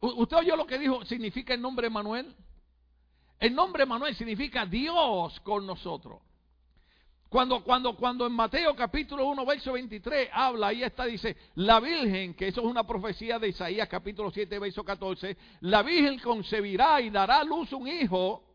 ¿Usted 0.00 0.36
oyó 0.36 0.56
lo 0.56 0.66
que 0.66 0.78
dijo? 0.78 1.04
¿Significa 1.04 1.54
el 1.54 1.62
nombre 1.62 1.88
Manuel? 1.88 2.34
El 3.38 3.54
nombre 3.54 3.86
Manuel 3.86 4.14
significa 4.14 4.66
Dios 4.66 5.40
con 5.40 5.66
nosotros. 5.66 6.20
Cuando, 7.28 7.64
cuando, 7.64 7.96
cuando 7.96 8.26
en 8.26 8.32
Mateo 8.32 8.76
capítulo 8.76 9.26
1, 9.26 9.44
verso 9.44 9.72
23 9.72 10.28
habla, 10.32 10.68
ahí 10.68 10.84
está, 10.84 11.04
dice, 11.06 11.36
la 11.56 11.80
Virgen, 11.80 12.34
que 12.34 12.48
eso 12.48 12.60
es 12.60 12.66
una 12.66 12.86
profecía 12.86 13.38
de 13.38 13.48
Isaías 13.48 13.88
capítulo 13.88 14.30
7, 14.30 14.58
verso 14.58 14.84
14, 14.84 15.36
la 15.62 15.82
Virgen 15.82 16.20
concebirá 16.20 17.00
y 17.00 17.10
dará 17.10 17.40
a 17.40 17.44
luz 17.44 17.72
un 17.72 17.88
hijo 17.88 18.53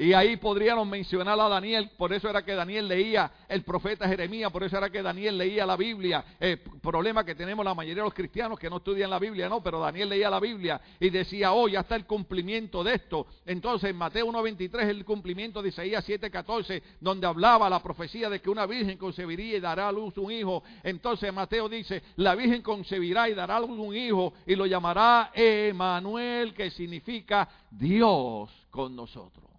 y 0.00 0.14
ahí 0.14 0.38
podríamos 0.38 0.88
mencionar 0.88 1.38
a 1.38 1.46
Daniel, 1.46 1.90
por 1.98 2.10
eso 2.14 2.30
era 2.30 2.42
que 2.42 2.54
Daniel 2.54 2.88
leía 2.88 3.30
el 3.46 3.62
profeta 3.64 4.08
Jeremías, 4.08 4.50
por 4.50 4.64
eso 4.64 4.78
era 4.78 4.88
que 4.88 5.02
Daniel 5.02 5.36
leía 5.36 5.66
la 5.66 5.76
Biblia. 5.76 6.24
El 6.40 6.58
problema 6.58 7.22
que 7.22 7.34
tenemos 7.34 7.62
la 7.62 7.74
mayoría 7.74 8.02
de 8.02 8.06
los 8.06 8.14
cristianos 8.14 8.58
que 8.58 8.70
no 8.70 8.78
estudian 8.78 9.10
la 9.10 9.18
Biblia, 9.18 9.46
no, 9.50 9.62
pero 9.62 9.78
Daniel 9.78 10.08
leía 10.08 10.30
la 10.30 10.40
Biblia 10.40 10.80
y 10.98 11.10
decía, 11.10 11.52
oh, 11.52 11.68
ya 11.68 11.80
está 11.80 11.96
el 11.96 12.06
cumplimiento 12.06 12.82
de 12.82 12.94
esto. 12.94 13.26
Entonces 13.44 13.90
en 13.90 13.96
Mateo 13.96 14.26
1.23 14.28 14.88
el 14.88 15.04
cumplimiento 15.04 15.60
de 15.60 15.68
Isaías 15.68 16.08
7.14, 16.08 16.82
donde 16.98 17.26
hablaba 17.26 17.68
la 17.68 17.82
profecía 17.82 18.30
de 18.30 18.40
que 18.40 18.48
una 18.48 18.64
virgen 18.64 18.96
concebiría 18.96 19.58
y 19.58 19.60
dará 19.60 19.88
a 19.88 19.92
luz 19.92 20.16
un 20.16 20.32
hijo. 20.32 20.62
Entonces 20.82 21.30
Mateo 21.30 21.68
dice, 21.68 22.02
la 22.16 22.34
virgen 22.34 22.62
concebirá 22.62 23.28
y 23.28 23.34
dará 23.34 23.58
a 23.58 23.60
luz 23.60 23.78
un 23.78 23.94
hijo 23.94 24.32
y 24.46 24.56
lo 24.56 24.64
llamará 24.64 25.30
Emanuel, 25.34 26.54
que 26.54 26.70
significa 26.70 27.46
Dios 27.70 28.48
con 28.70 28.96
nosotros. 28.96 29.49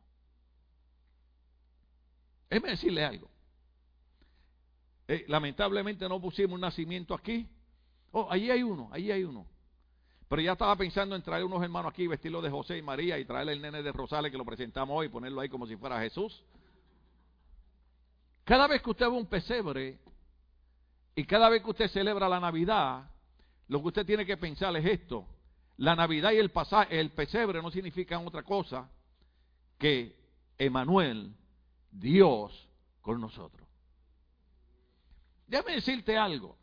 Déjeme 2.51 2.71
decirle 2.71 3.05
algo. 3.05 3.29
Eh, 5.07 5.23
lamentablemente 5.29 6.07
no 6.09 6.19
pusimos 6.19 6.55
un 6.55 6.59
nacimiento 6.59 7.13
aquí. 7.13 7.47
Oh, 8.11 8.27
allí 8.29 8.51
hay 8.51 8.61
uno, 8.61 8.89
allí 8.91 9.09
hay 9.09 9.23
uno. 9.23 9.47
Pero 10.27 10.41
ya 10.41 10.51
estaba 10.51 10.75
pensando 10.75 11.15
en 11.15 11.21
traer 11.21 11.45
unos 11.45 11.63
hermanos 11.63 11.93
aquí, 11.93 12.07
vestirlo 12.07 12.41
de 12.41 12.49
José 12.49 12.77
y 12.77 12.81
María 12.81 13.17
y 13.17 13.23
traerle 13.23 13.53
el 13.53 13.61
nene 13.61 13.81
de 13.81 13.91
Rosales 13.93 14.33
que 14.33 14.37
lo 14.37 14.43
presentamos 14.43 14.97
hoy 14.97 15.07
ponerlo 15.07 15.39
ahí 15.39 15.47
como 15.47 15.65
si 15.65 15.77
fuera 15.77 16.01
Jesús. 16.01 16.43
Cada 18.43 18.67
vez 18.67 18.81
que 18.81 18.89
usted 18.89 19.05
ve 19.05 19.13
un 19.13 19.27
pesebre 19.27 19.97
y 21.15 21.23
cada 21.23 21.47
vez 21.47 21.63
que 21.63 21.69
usted 21.69 21.87
celebra 21.87 22.27
la 22.27 22.41
Navidad, 22.41 23.09
lo 23.69 23.81
que 23.81 23.87
usted 23.87 24.05
tiene 24.05 24.25
que 24.25 24.35
pensar 24.35 24.75
es 24.75 24.85
esto. 24.85 25.25
La 25.77 25.95
Navidad 25.95 26.33
y 26.33 26.37
el, 26.37 26.51
pasaje, 26.51 26.99
el 26.99 27.11
pesebre 27.11 27.61
no 27.61 27.71
significan 27.71 28.27
otra 28.27 28.43
cosa 28.43 28.89
que 29.77 30.17
Emanuel 30.57 31.33
Dios 31.91 32.69
con 33.01 33.21
nosotros. 33.21 33.67
Déjame 35.47 35.73
decirte 35.75 36.17
algo. 36.17 36.57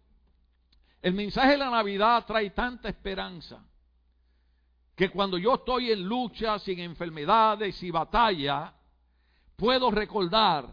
El 1.00 1.14
mensaje 1.14 1.52
de 1.52 1.58
la 1.58 1.70
Navidad 1.70 2.24
trae 2.26 2.50
tanta 2.50 2.88
esperanza 2.88 3.62
que 4.96 5.10
cuando 5.10 5.38
yo 5.38 5.54
estoy 5.54 5.92
en 5.92 6.02
lucha, 6.02 6.58
sin 6.58 6.80
enfermedades 6.80 7.80
y 7.84 7.90
batalla, 7.90 8.74
puedo 9.54 9.92
recordar 9.92 10.68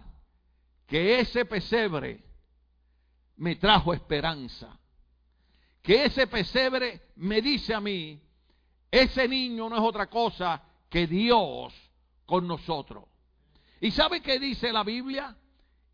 que 0.87 1.19
ese 1.19 1.45
pesebre 1.45 2.23
me 3.37 3.55
trajo 3.57 3.93
esperanza. 3.93 4.79
Que 5.81 6.05
ese 6.05 6.25
pesebre 6.25 7.09
me 7.17 7.41
dice 7.41 7.73
a 7.73 7.79
mí, 7.79 8.19
ese 8.89 9.27
niño 9.27 9.69
no 9.69 9.75
es 9.75 9.81
otra 9.83 10.07
cosa 10.07 10.63
que 10.89 11.05
Dios 11.05 11.73
con 12.25 12.47
nosotros. 12.47 13.03
¿Y 13.81 13.91
sabe 13.91 14.21
qué 14.21 14.39
dice 14.39 14.71
la 14.71 14.83
Biblia? 14.83 15.35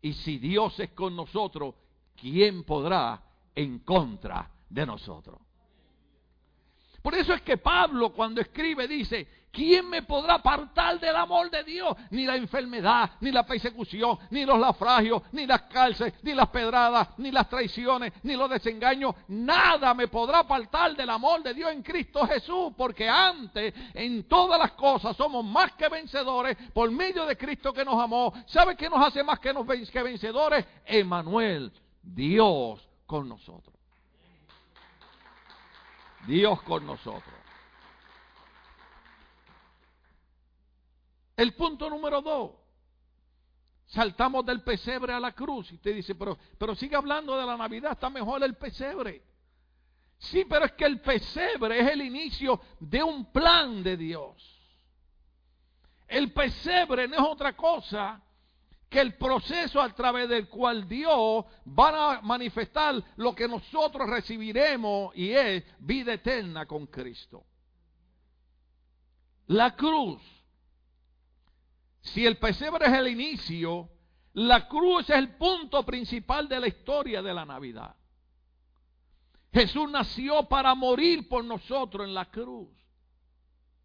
Y 0.00 0.12
si 0.14 0.38
Dios 0.38 0.78
es 0.80 0.90
con 0.90 1.14
nosotros, 1.14 1.74
¿quién 2.16 2.64
podrá 2.64 3.22
en 3.54 3.80
contra 3.80 4.50
de 4.68 4.86
nosotros? 4.86 5.40
Por 7.02 7.14
eso 7.14 7.34
es 7.34 7.42
que 7.42 7.58
Pablo 7.58 8.12
cuando 8.12 8.40
escribe 8.40 8.86
dice, 8.86 9.26
¿quién 9.52 9.88
me 9.88 10.02
podrá 10.02 10.34
apartar 10.34 10.98
del 10.98 11.14
amor 11.14 11.50
de 11.50 11.62
Dios? 11.62 11.94
Ni 12.10 12.24
la 12.24 12.36
enfermedad, 12.36 13.12
ni 13.20 13.30
la 13.30 13.44
persecución, 13.44 14.18
ni 14.30 14.44
los 14.44 14.58
naufragios, 14.58 15.22
ni 15.32 15.46
las 15.46 15.62
cárceles, 15.62 16.14
ni 16.22 16.34
las 16.34 16.48
pedradas, 16.48 17.10
ni 17.18 17.30
las 17.30 17.48
traiciones, 17.48 18.12
ni 18.22 18.34
los 18.34 18.50
desengaños. 18.50 19.14
Nada 19.28 19.94
me 19.94 20.08
podrá 20.08 20.40
apartar 20.40 20.96
del 20.96 21.10
amor 21.10 21.42
de 21.42 21.54
Dios 21.54 21.70
en 21.70 21.82
Cristo 21.82 22.26
Jesús, 22.26 22.72
porque 22.76 23.08
antes 23.08 23.74
en 23.94 24.24
todas 24.24 24.58
las 24.58 24.72
cosas 24.72 25.16
somos 25.16 25.44
más 25.44 25.72
que 25.72 25.88
vencedores 25.88 26.56
por 26.72 26.90
medio 26.90 27.26
de 27.26 27.36
Cristo 27.36 27.72
que 27.72 27.84
nos 27.84 28.02
amó. 28.02 28.32
¿Sabe 28.46 28.74
qué 28.74 28.88
nos 28.88 29.06
hace 29.06 29.22
más 29.22 29.38
que, 29.38 29.52
que 29.92 30.02
vencedores? 30.02 30.64
Emanuel, 30.86 31.70
Dios 32.02 32.88
con 33.06 33.28
nosotros. 33.28 33.74
Dios 36.26 36.62
con 36.62 36.86
nosotros. 36.86 37.41
El 41.36 41.54
punto 41.54 41.88
número 41.88 42.20
dos. 42.20 42.52
Saltamos 43.86 44.44
del 44.46 44.62
pesebre 44.62 45.12
a 45.12 45.20
la 45.20 45.32
cruz. 45.32 45.70
Y 45.72 45.74
usted 45.74 45.94
dice, 45.94 46.14
pero, 46.14 46.38
pero 46.58 46.74
sigue 46.74 46.96
hablando 46.96 47.36
de 47.36 47.44
la 47.44 47.56
Navidad, 47.56 47.92
está 47.92 48.08
mejor 48.08 48.42
el 48.42 48.56
pesebre. 48.56 49.22
Sí, 50.18 50.44
pero 50.48 50.66
es 50.66 50.72
que 50.72 50.84
el 50.84 51.00
pesebre 51.00 51.80
es 51.80 51.90
el 51.90 52.02
inicio 52.02 52.60
de 52.78 53.02
un 53.02 53.32
plan 53.32 53.82
de 53.82 53.96
Dios. 53.96 54.52
El 56.06 56.32
pesebre 56.32 57.08
no 57.08 57.16
es 57.16 57.22
otra 57.22 57.54
cosa 57.56 58.22
que 58.88 59.00
el 59.00 59.14
proceso 59.14 59.80
a 59.80 59.88
través 59.94 60.28
del 60.28 60.48
cual 60.48 60.86
Dios 60.86 61.46
va 61.66 62.16
a 62.16 62.20
manifestar 62.20 63.02
lo 63.16 63.34
que 63.34 63.48
nosotros 63.48 64.08
recibiremos 64.08 65.16
y 65.16 65.32
es 65.32 65.64
vida 65.78 66.12
eterna 66.12 66.66
con 66.66 66.86
Cristo. 66.86 67.44
La 69.46 69.74
cruz. 69.74 70.20
Si 72.02 72.26
el 72.26 72.36
pesebre 72.36 72.86
es 72.86 72.92
el 72.92 73.08
inicio, 73.08 73.88
la 74.34 74.68
cruz 74.68 75.08
es 75.10 75.16
el 75.16 75.36
punto 75.36 75.84
principal 75.84 76.48
de 76.48 76.60
la 76.60 76.68
historia 76.68 77.22
de 77.22 77.34
la 77.34 77.44
Navidad. 77.44 77.94
Jesús 79.52 79.90
nació 79.90 80.44
para 80.48 80.74
morir 80.74 81.28
por 81.28 81.44
nosotros 81.44 82.06
en 82.06 82.14
la 82.14 82.30
cruz. 82.30 82.68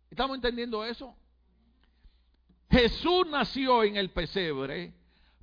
¿Estamos 0.09 0.35
entendiendo 0.35 0.83
eso? 0.83 1.15
Jesús 2.69 3.27
nació 3.27 3.83
en 3.83 3.97
el 3.97 4.09
pesebre 4.11 4.93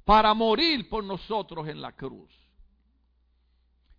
para 0.04 0.34
morir 0.34 0.88
por 0.88 1.04
nosotros 1.04 1.68
en 1.68 1.80
la 1.80 1.92
cruz. 1.92 2.30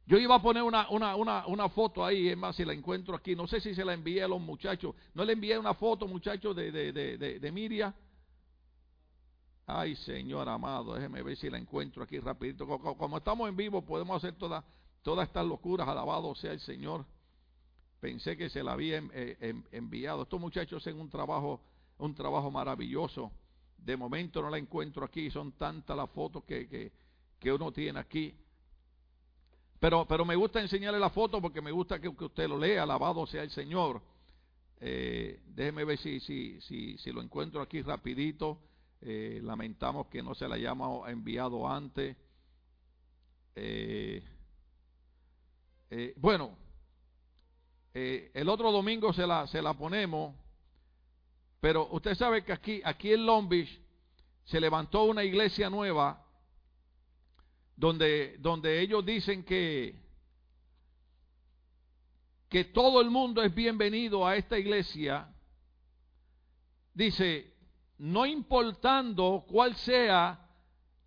Yo 0.08 0.20
iba 0.20 0.36
a 0.36 0.42
poner 0.42 0.62
una, 0.62 0.88
una, 0.90 1.16
una, 1.16 1.48
una, 1.48 1.70
foto 1.70 2.06
ahí, 2.06 2.30
es 2.30 2.38
más, 2.38 2.56
si 2.56 2.64
la 2.64 2.74
encuentro 2.74 3.16
aquí, 3.16 3.36
no 3.36 3.48
sé 3.48 3.60
si 3.60 3.74
se 3.74 3.84
la 3.84 3.94
envié 3.94 4.22
a 4.22 4.28
los 4.28 4.40
muchachos. 4.40 4.94
No 5.16 5.26
le 5.26 5.34
envié 5.34 5.58
una 5.58 5.74
foto, 5.74 6.08
muchachos, 6.08 6.56
de, 6.56 6.72
de, 6.72 6.92
de, 6.92 7.40
de, 7.40 7.52
Miria. 7.52 7.92
Ay, 9.68 9.96
Señor 9.96 10.48
amado, 10.48 10.94
déjeme 10.94 11.24
ver 11.24 11.38
si 11.38 11.50
la 11.50 11.58
encuentro 11.58 12.04
aquí 12.04 12.20
rapidito. 12.20 12.68
Como, 12.68 13.18
estamos 13.18 13.50
en 13.50 13.56
vivo, 13.56 13.82
podemos 13.82 14.18
hacer 14.18 14.36
todas 14.38 14.64
todas 15.02 15.28
estas 15.28 15.46
locuras. 15.46 15.88
Alabado 15.88 16.36
sea 16.36 16.52
el 16.52 16.60
Señor. 16.60 17.06
Pensé 18.00 18.38
que 18.38 18.50
se 18.50 18.64
la 18.64 18.74
había 18.74 19.02
eh, 19.14 19.54
enviado. 19.72 20.24
Estos 20.24 20.40
muchachos 20.40 20.84
hacen 20.84 21.00
un 21.00 21.10
trabajo, 21.10 21.62
un 21.98 22.14
trabajo 22.14 22.52
maravilloso. 22.52 23.32
De 23.78 23.98
momento 23.98 24.42
no 24.42 24.50
la 24.50 24.58
encuentro 24.58 25.06
aquí, 25.06 25.30
son 25.30 25.52
tantas 25.54 25.96
las 25.96 26.10
fotos 26.10 26.44
que, 26.44 26.92
que, 27.40 27.52
uno 27.52 27.72
tiene 27.72 28.00
aquí. 28.00 28.36
Pero, 29.80 30.06
pero 30.08 30.26
me 30.26 30.36
gusta 30.36 30.62
enseñarle 30.62 31.00
la 31.00 31.10
foto 31.10 31.42
porque 31.42 31.62
me 31.62 31.72
gusta 31.72 32.00
que, 32.00 32.08
usted 32.08 32.48
lo 32.48 32.58
lea, 32.58 32.84
alabado 32.84 33.26
sea 33.26 33.44
el 33.44 33.52
Señor. 33.52 34.02
Eh, 34.80 35.42
déjeme 35.48 35.86
ver 35.86 35.98
si, 36.00 36.20
si, 36.20 36.60
si, 36.62 36.98
si, 36.98 37.12
lo 37.12 37.22
encuentro 37.22 37.62
aquí 37.62 37.82
rapidito. 37.82 38.60
Eh, 39.02 39.40
lamentamos 39.44 40.08
que 40.08 40.24
no 40.24 40.34
se 40.36 40.48
la 40.48 40.56
hayamos 40.56 41.08
enviado 41.10 41.68
antes. 41.68 42.16
Eh, 43.56 44.24
bueno, 46.18 46.58
el 47.94 48.50
otro 48.50 48.72
domingo 48.72 49.14
se 49.14 49.26
la, 49.26 49.48
se 49.48 49.62
la 49.62 49.74
ponemos. 49.74 50.36
Pero 51.60 51.88
usted 51.92 52.16
sabe 52.16 52.44
que 52.44 52.54
aquí, 52.54 52.82
aquí 52.84 53.14
en 53.14 53.26
Long 53.26 53.48
Beach 53.48 53.82
se 54.44 54.60
levantó 54.60 55.06
una 55.06 55.24
iglesia 55.24 55.70
nueva 55.70 56.24
donde, 57.76 58.38
donde 58.40 58.82
ellos 58.82 59.06
dicen 59.06 59.44
que, 59.44 59.96
que 62.50 62.66
todo 62.66 63.02
el 63.02 63.10
mundo 63.10 63.42
es 63.42 63.54
bienvenido 63.54 64.26
a 64.26 64.36
esta 64.36 64.58
iglesia, 64.58 65.28
dice, 66.94 67.55
no 67.98 68.26
importando 68.26 69.46
cuál 69.48 69.76
sea 69.76 70.40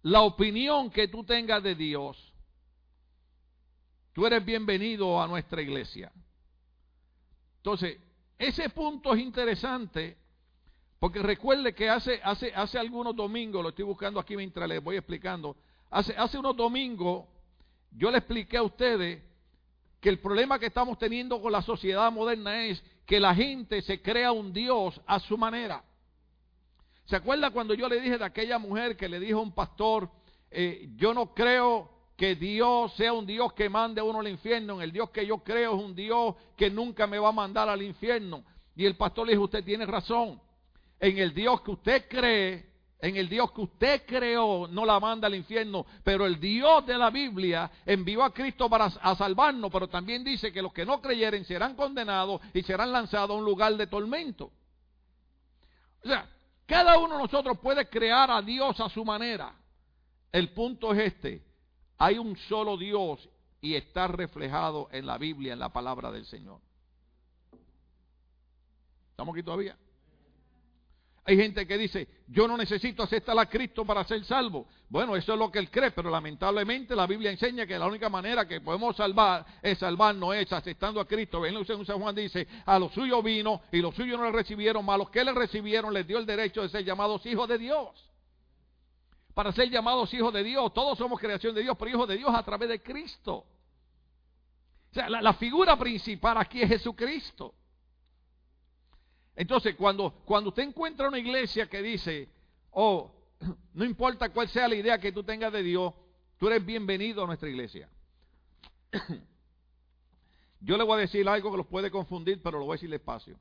la 0.03 0.23
opinión 0.23 0.91
que 0.91 1.09
tú 1.09 1.25
tengas 1.25 1.63
de 1.63 1.75
Dios, 1.75 2.33
tú 4.13 4.27
eres 4.27 4.45
bienvenido 4.45 5.21
a 5.21 5.27
nuestra 5.27 5.61
iglesia. 5.61 6.13
Entonces, 7.59 7.99
ese 8.39 8.71
punto 8.71 9.13
es 9.15 9.21
interesante 9.21 10.17
porque 10.99 11.21
recuerde 11.21 11.75
que 11.75 11.89
hace, 11.89 12.21
hace, 12.25 12.53
hace 12.55 12.79
algunos 12.79 13.15
domingos, 13.15 13.63
lo 13.63 13.69
estoy 13.69 13.85
buscando 13.85 14.19
aquí 14.19 14.37
mientras 14.37 14.69
les 14.69 14.83
voy 14.83 14.97
explicando, 14.97 15.57
hace, 15.91 16.17
hace 16.17 16.39
unos 16.39 16.57
domingos 16.57 17.27
yo 17.93 18.11
le 18.11 18.19
expliqué 18.19 18.57
a 18.57 18.63
ustedes 18.63 19.23
que 20.01 20.09
el 20.09 20.21
problema 20.21 20.59
que 20.59 20.67
estamos 20.67 20.99
teniendo 20.99 21.41
con 21.41 21.53
la 21.53 21.63
sociedad 21.63 22.11
moderna 22.13 22.65
es 22.65 22.83
que 23.07 23.19
la 23.19 23.35
gente 23.35 23.83
se 23.83 24.01
crea 24.01 24.33
un 24.33 24.53
Dios 24.53 25.01
a 25.07 25.19
su 25.21 25.37
manera. 25.37 25.83
¿Se 27.09 27.17
acuerda 27.17 27.51
cuando 27.51 27.73
yo 27.73 27.89
le 27.89 28.03
dije 28.03 28.19
de 28.19 28.25
aquella 28.25 28.59
mujer 28.59 28.95
que 28.95 29.09
le 29.09 29.19
dijo 29.19 29.39
a 29.39 29.43
un 29.43 29.53
pastor, 29.53 30.11
eh, 30.51 30.91
yo 30.97 31.15
no 31.15 31.33
creo 31.33 31.91
que 32.19 32.35
Dios 32.35 32.93
sea 32.97 33.15
un 33.15 33.25
Dios 33.25 33.55
que 33.55 33.71
mande 33.71 34.03
a 34.03 34.05
uno 34.05 34.21
al 34.21 34.29
infierno, 34.29 34.75
en 34.75 34.83
el 34.83 34.93
Dios 34.93 35.09
que 35.09 35.27
yo 35.27 35.39
creo 35.39 35.75
es 35.75 35.83
un 35.83 35.95
Dios 35.95 36.35
que 36.55 36.69
nunca 36.69 37.07
me 37.07 37.19
va 37.19 37.31
a 37.31 37.33
mandar 37.33 37.67
al 37.67 37.81
infierno? 37.81 38.45
Y 38.77 38.85
el 38.85 38.95
pastor 38.95 39.27
le 39.27 39.33
dijo, 39.33 39.45
usted 39.45 39.65
tiene 39.65 39.87
razón, 39.87 40.39
en 41.01 41.17
el 41.17 41.33
Dios 41.33 41.63
que 41.63 41.71
usted 41.71 42.09
cree, 42.11 42.67
en 43.01 43.17
el 43.17 43.31
Dios 43.31 43.53
que 43.53 43.63
usted 43.63 44.03
creó, 44.07 44.69
no 44.69 44.85
la 44.85 45.01
manda 45.01 45.29
al 45.29 45.35
infierno, 45.35 45.87
pero 46.05 46.27
el 46.27 46.39
Dios 46.39 46.85
de 46.85 46.99
la 46.99 47.09
Biblia 47.09 47.71
envió 47.87 48.23
a 48.23 48.35
Cristo 48.35 48.69
para 48.69 48.91
salvarnos, 48.91 49.73
pero 49.73 49.89
también 49.89 50.23
dice 50.23 50.53
que 50.53 50.61
los 50.61 50.75
que 50.75 50.85
no 50.85 51.01
creyeren 51.01 51.47
serán 51.47 51.75
condenados 51.75 52.43
y 52.53 52.63
serán 52.65 52.93
lanzados 52.93 53.31
a 53.31 53.39
un 53.39 53.47
lugar 53.47 53.75
de 53.79 53.87
tormento. 53.87 54.53
O 56.05 56.07
sea, 56.07 56.29
cada 56.69 56.99
uno 56.99 57.17
de 57.17 57.23
nosotros 57.23 57.59
puede 57.61 57.89
crear 57.89 58.31
a 58.31 58.43
Dios 58.43 58.79
a 58.79 58.91
su 58.91 59.03
manera. 59.03 59.55
El 60.31 60.53
punto 60.53 60.93
es 60.93 61.15
este. 61.15 61.43
Hay 61.97 62.19
un 62.19 62.37
solo 62.37 62.77
Dios 62.77 63.27
y 63.63 63.75
está 63.75 64.07
reflejado 64.07 64.87
en 64.93 65.07
la 65.07 65.17
Biblia, 65.17 65.55
en 65.55 65.61
la 65.61 65.71
palabra 65.71 66.13
del 66.13 66.27
Señor. 66.27 66.61
¿Estamos 69.13 69.35
aquí 69.35 69.43
todavía? 69.43 69.79
Hay 71.29 71.37
gente 71.37 71.67
que 71.67 71.77
dice, 71.77 72.09
yo 72.29 72.49
no 72.49 72.57
necesito 72.57 73.03
aceptar 73.03 73.39
a 73.39 73.45
Cristo 73.45 73.85
para 73.85 74.03
ser 74.05 74.25
salvo. 74.25 74.67
Bueno, 74.89 75.15
eso 75.15 75.35
es 75.35 75.39
lo 75.39 75.53
que 75.53 75.59
él 75.59 75.71
cree, 75.71 75.91
pero 75.91 76.09
lamentablemente 76.09 76.97
la 76.97 77.07
Biblia 77.07 77.31
enseña 77.31 77.67
que 77.67 77.79
la 77.79 77.87
única 77.87 78.09
manera 78.09 78.49
que 78.49 78.63
podemos 78.63 78.97
salvar 78.97 79.45
es 79.61 79.77
salvarnos 79.77 80.35
es 80.37 80.51
aceptando 80.51 81.03
a 81.03 81.07
Cristo. 81.07 81.45
En 81.45 81.63
San 81.85 82.01
Juan 82.01 82.15
dice, 82.15 82.49
a 82.65 82.79
los 82.79 82.95
suyos 82.95 83.23
vino 83.23 83.61
y 83.71 83.83
los 83.83 83.95
suyos 83.95 84.19
no 84.19 84.25
le 84.25 84.33
recibieron, 84.33 84.89
a 84.89 84.97
los 84.97 85.11
que 85.11 85.23
le 85.23 85.35
recibieron 85.35 85.93
les 85.93 86.07
dio 86.07 86.17
el 86.17 86.25
derecho 86.25 86.63
de 86.63 86.71
ser 86.71 86.83
llamados 86.83 87.27
hijos 87.27 87.47
de 87.47 87.59
Dios. 87.59 88.11
Para 89.35 89.53
ser 89.53 89.69
llamados 89.69 90.15
hijos 90.15 90.33
de 90.33 90.43
Dios, 90.43 90.73
todos 90.73 90.97
somos 90.97 91.21
creación 91.21 91.55
de 91.55 91.61
Dios, 91.61 91.77
pero 91.79 91.91
hijos 91.91 92.09
de 92.09 92.17
Dios 92.17 92.35
a 92.35 92.43
través 92.43 92.71
de 92.71 92.81
Cristo. 92.81 93.45
O 94.91 94.95
sea, 94.95 95.11
la 95.11 95.35
figura 95.35 95.77
principal 95.79 96.39
aquí 96.39 96.63
es 96.63 96.71
Jesucristo. 96.71 97.53
Entonces, 99.39 99.77
cuando, 99.77 100.11
cuando 100.25 100.49
usted 100.49 100.65
encuentra 100.65 101.07
una 101.07 101.21
iglesia 101.21 101.69
que 101.69 101.81
dice, 101.81 102.29
oh, 102.73 103.09
no 103.73 103.85
importa 103.85 104.31
cuál 104.31 104.49
sea 104.49 104.67
la 104.67 104.75
idea 104.75 104.99
que 104.99 105.13
tú 105.13 105.23
tengas 105.23 105.53
de 105.53 105.63
Dios, 105.63 105.95
tú 106.39 106.49
eres 106.49 106.67
bienvenido 106.67 107.23
a 107.23 107.27
nuestra 107.29 107.49
iglesia. 107.49 107.89
Yo 110.61 110.77
le 110.77 110.83
voy 110.83 110.97
a 110.97 111.03
decir 111.03 111.29
algo 111.29 111.53
que 111.53 111.57
los 111.57 111.69
puede 111.69 111.89
confundir, 111.89 112.43
pero 112.43 112.59
lo 112.59 112.65
voy 112.65 112.73
a 112.73 112.79
decir 112.79 112.91
despacio. 112.91 113.39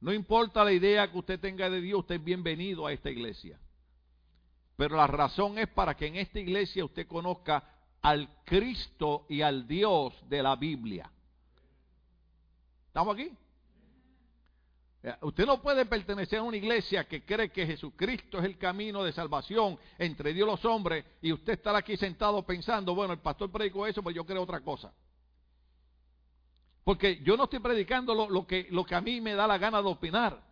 No 0.00 0.12
importa 0.12 0.62
la 0.62 0.70
idea 0.70 1.10
que 1.10 1.18
usted 1.18 1.40
tenga 1.40 1.68
de 1.68 1.80
Dios, 1.80 1.98
usted 1.98 2.14
es 2.14 2.24
bienvenido 2.24 2.86
a 2.86 2.92
esta 2.92 3.10
iglesia. 3.10 3.58
Pero 4.76 4.96
la 4.96 5.08
razón 5.08 5.58
es 5.58 5.66
para 5.66 5.96
que 5.96 6.06
en 6.06 6.14
esta 6.14 6.38
iglesia 6.38 6.84
usted 6.84 7.08
conozca 7.08 7.64
al 8.00 8.32
Cristo 8.44 9.26
y 9.28 9.42
al 9.42 9.66
Dios 9.66 10.14
de 10.28 10.40
la 10.40 10.54
Biblia. 10.54 11.10
¿Estamos 12.86 13.14
aquí? 13.14 13.36
Usted 15.22 15.46
no 15.46 15.62
puede 15.62 15.86
pertenecer 15.86 16.40
a 16.40 16.42
una 16.42 16.58
iglesia 16.58 17.04
que 17.08 17.24
cree 17.24 17.50
que 17.50 17.66
Jesucristo 17.66 18.38
es 18.38 18.44
el 18.44 18.58
camino 18.58 19.02
de 19.02 19.12
salvación 19.12 19.78
entre 19.98 20.34
Dios 20.34 20.46
y 20.46 20.50
los 20.50 20.64
hombres 20.66 21.04
y 21.22 21.32
usted 21.32 21.54
estar 21.54 21.74
aquí 21.74 21.96
sentado 21.96 22.44
pensando, 22.44 22.94
bueno, 22.94 23.14
el 23.14 23.20
pastor 23.20 23.50
predicó 23.50 23.86
eso, 23.86 24.02
pero 24.02 24.14
yo 24.14 24.26
creo 24.26 24.42
otra 24.42 24.60
cosa. 24.60 24.92
Porque 26.84 27.22
yo 27.22 27.36
no 27.36 27.44
estoy 27.44 27.60
predicando 27.60 28.14
lo, 28.14 28.46
que, 28.46 28.66
lo 28.70 28.84
que 28.84 28.94
a 28.94 29.00
mí 29.00 29.22
me 29.22 29.34
da 29.34 29.46
la 29.46 29.56
gana 29.56 29.80
de 29.80 29.88
opinar. 29.88 30.49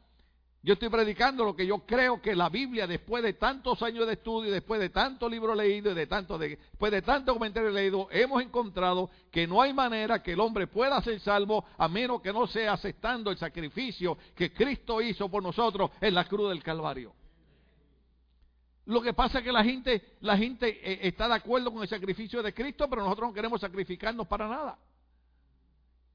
Yo 0.68 0.74
estoy 0.74 0.90
predicando 0.90 1.46
lo 1.46 1.56
que 1.56 1.66
yo 1.66 1.78
creo 1.86 2.20
que 2.20 2.36
la 2.36 2.50
Biblia, 2.50 2.86
después 2.86 3.22
de 3.22 3.32
tantos 3.32 3.82
años 3.82 4.06
de 4.06 4.12
estudio, 4.12 4.52
después 4.52 4.78
de 4.78 4.90
tantos 4.90 5.30
libros 5.30 5.56
leídos 5.56 5.92
y 5.92 5.96
de 5.96 6.06
tanto, 6.06 6.36
después 6.36 6.92
de 6.92 7.00
tantos 7.00 7.32
comentarios 7.32 7.72
leídos, 7.72 8.06
hemos 8.10 8.42
encontrado 8.42 9.08
que 9.30 9.46
no 9.46 9.62
hay 9.62 9.72
manera 9.72 10.22
que 10.22 10.32
el 10.32 10.40
hombre 10.40 10.66
pueda 10.66 11.00
ser 11.00 11.20
salvo 11.20 11.64
a 11.78 11.88
menos 11.88 12.20
que 12.20 12.34
no 12.34 12.46
sea 12.46 12.74
aceptando 12.74 13.30
el 13.30 13.38
sacrificio 13.38 14.18
que 14.34 14.52
Cristo 14.52 15.00
hizo 15.00 15.30
por 15.30 15.42
nosotros 15.42 15.90
en 16.02 16.12
la 16.12 16.28
cruz 16.28 16.50
del 16.50 16.62
Calvario. 16.62 17.14
Lo 18.84 19.00
que 19.00 19.14
pasa 19.14 19.38
es 19.38 19.44
que 19.44 19.52
la 19.52 19.64
gente, 19.64 20.16
la 20.20 20.36
gente 20.36 20.68
eh, 20.68 20.98
está 21.08 21.28
de 21.28 21.34
acuerdo 21.36 21.72
con 21.72 21.80
el 21.80 21.88
sacrificio 21.88 22.42
de 22.42 22.52
Cristo, 22.52 22.90
pero 22.90 23.02
nosotros 23.04 23.30
no 23.30 23.34
queremos 23.34 23.62
sacrificarnos 23.62 24.26
para 24.26 24.46
nada. 24.46 24.78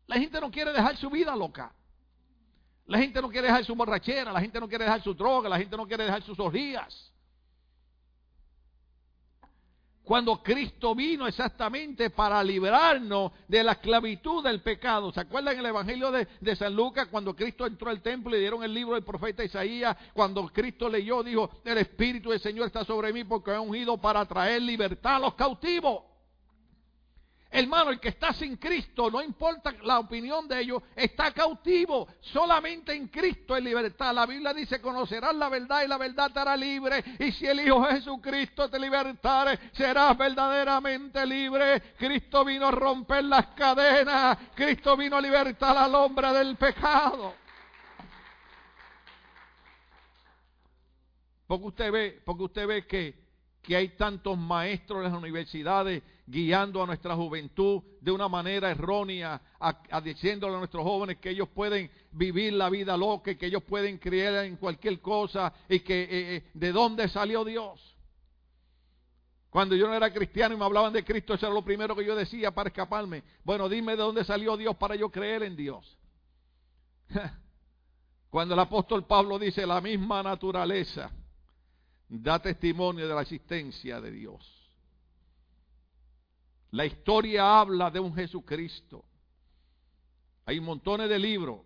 La 0.06 0.18
gente 0.18 0.40
no 0.40 0.52
quiere 0.52 0.72
dejar 0.72 0.96
su 0.98 1.10
vida 1.10 1.36
loca. 1.36 1.74
La 2.86 2.98
gente 2.98 3.22
no 3.22 3.30
quiere 3.30 3.48
dejar 3.48 3.64
su 3.64 3.76
borrachera, 3.76 4.32
la 4.32 4.42
gente 4.42 4.60
no 4.60 4.68
quiere 4.68 4.84
dejar 4.84 5.02
su 5.02 5.14
droga, 5.14 5.48
la 5.48 5.58
gente 5.58 5.78
no 5.78 5.88
quiere 5.88 6.04
dejar 6.04 6.22
sus 6.24 6.40
orgías. 6.40 7.14
Cuando 10.04 10.44
Cristo 10.44 10.94
vino 10.94 11.26
exactamente 11.26 12.10
para 12.10 12.44
librarnos 12.44 13.32
de 13.48 13.64
la 13.64 13.72
esclavitud 13.72 14.44
del 14.44 14.62
pecado. 14.62 15.14
¿Se 15.14 15.22
acuerdan 15.22 15.58
el 15.58 15.66
Evangelio 15.66 16.12
de, 16.12 16.56
San 16.58 16.76
Lucas 16.76 17.08
cuando 17.10 17.34
Cristo 17.34 17.66
entró 17.66 17.90
al 17.90 18.02
templo 18.02 18.36
y 18.36 18.40
dieron 18.42 18.64
el 18.64 18.74
libro 18.74 18.96
del 18.96 19.06
profeta 19.06 19.46
Isaías? 19.46 19.96
Cuando 20.14 20.46
Cristo 20.50 20.90
leyó, 20.90 21.24
dijo, 21.24 21.50
el 21.64 21.78
Espíritu 21.78 22.32
del 22.32 22.42
Señor 22.42 22.68
está 22.68 22.84
sobre 22.84 23.14
mí 23.14 23.24
porque 23.24 23.52
ha 23.52 23.62
ungido 23.62 23.98
para 23.98 24.26
traer 24.26 24.62
libertad 24.62 25.16
a 25.16 25.20
los 25.20 25.36
cautivos. 25.36 26.04
Hermano, 27.56 27.92
el 27.92 28.00
que 28.00 28.10
está 28.10 28.34
sin 28.34 28.58
Cristo, 28.58 29.12
no 29.12 29.22
importa 29.22 29.72
la 29.84 30.00
opinión 30.00 30.48
de 30.48 30.60
ellos, 30.60 30.82
está 30.96 31.32
cautivo. 31.32 32.08
Solamente 32.20 32.96
en 32.96 33.10
Cristo 33.10 33.54
hay 33.54 33.62
libertad. 33.62 34.12
La 34.12 34.26
Biblia 34.26 34.56
dice, 34.56 34.82
conocerás 34.82 35.36
la 35.36 35.50
verdad 35.50 35.84
y 35.84 35.88
la 35.88 36.00
verdad 36.00 36.32
te 36.32 36.40
hará 36.40 36.58
libre. 36.58 37.04
Y 37.20 37.32
si 37.32 37.46
el 37.46 37.60
Hijo 37.60 37.86
Jesucristo 37.86 38.68
te 38.72 38.80
libertare, 38.80 39.70
serás 39.74 40.18
verdaderamente 40.18 41.24
libre. 41.28 41.94
Cristo 41.96 42.44
vino 42.44 42.70
a 42.70 42.72
romper 42.72 43.24
las 43.26 43.46
cadenas. 43.50 44.36
Cristo 44.56 44.98
vino 44.98 45.16
a 45.16 45.22
libertar 45.22 45.78
al 45.78 45.94
hombre 45.94 46.34
del 46.34 46.56
pecado. 46.56 47.36
Porque 51.46 51.68
usted 51.68 51.92
ve, 51.92 52.22
porque 52.26 52.44
usted 52.46 52.66
ve 52.66 52.88
que, 52.88 53.28
que 53.62 53.76
hay 53.76 53.90
tantos 53.90 54.40
maestros 54.40 55.06
en 55.06 55.12
las 55.12 55.14
universidades 55.14 56.02
guiando 56.26 56.82
a 56.82 56.86
nuestra 56.86 57.16
juventud 57.16 57.82
de 58.00 58.12
una 58.12 58.28
manera 58.28 58.72
errónea, 58.72 59.42
diciéndole 60.04 60.56
a 60.56 60.60
nuestros 60.60 60.84
jóvenes 60.84 61.18
que 61.18 61.30
ellos 61.30 61.50
pueden 61.50 61.90
vivir 62.12 62.54
la 62.54 62.70
vida 62.70 62.96
loca, 62.96 63.36
que 63.36 63.46
ellos 63.46 63.64
pueden 63.64 63.98
creer 63.98 64.46
en 64.46 64.56
cualquier 64.58 65.00
cosa 65.02 65.54
y 65.68 65.82
que 65.82 66.04
eh, 66.04 66.08
eh, 66.36 66.44
de 66.54 66.72
dónde 66.72 67.08
salió 67.10 67.44
Dios. 67.44 67.94
Cuando 69.50 69.76
yo 69.76 69.88
no 69.88 69.94
era 69.94 70.12
cristiano 70.12 70.56
y 70.56 70.58
me 70.58 70.66
hablaban 70.66 70.94
de 70.94 71.04
Cristo, 71.04 71.36
eso 71.36 71.46
era 71.46 71.54
lo 71.54 71.64
primero 71.64 71.96
que 71.96 72.06
yo 72.06 72.16
decía 72.16 72.52
para 72.52 72.70
escaparme. 72.70 73.24
Bueno, 73.44 73.70
dime 73.70 73.92
de 73.92 74.02
dónde 74.02 74.24
salió 74.24 74.58
Dios 74.58 74.76
para 74.78 74.96
yo 74.96 75.10
creer 75.10 75.44
en 75.44 75.56
Dios. 75.56 75.98
Cuando 78.32 78.56
el 78.56 78.60
apóstol 78.60 79.06
Pablo 79.06 79.38
dice 79.38 79.68
la 79.68 79.80
misma 79.80 80.24
naturaleza 80.24 81.12
da 82.10 82.40
testimonio 82.40 83.08
de 83.08 83.14
la 83.14 83.22
existencia 83.22 84.02
de 84.02 84.12
Dios. 84.12 84.63
La 86.74 86.88
historia 86.88 87.60
habla 87.60 87.92
de 87.92 88.00
un 88.00 88.16
Jesucristo. 88.16 89.06
Hay 90.44 90.60
montones 90.60 91.08
de 91.08 91.20
libros. 91.20 91.60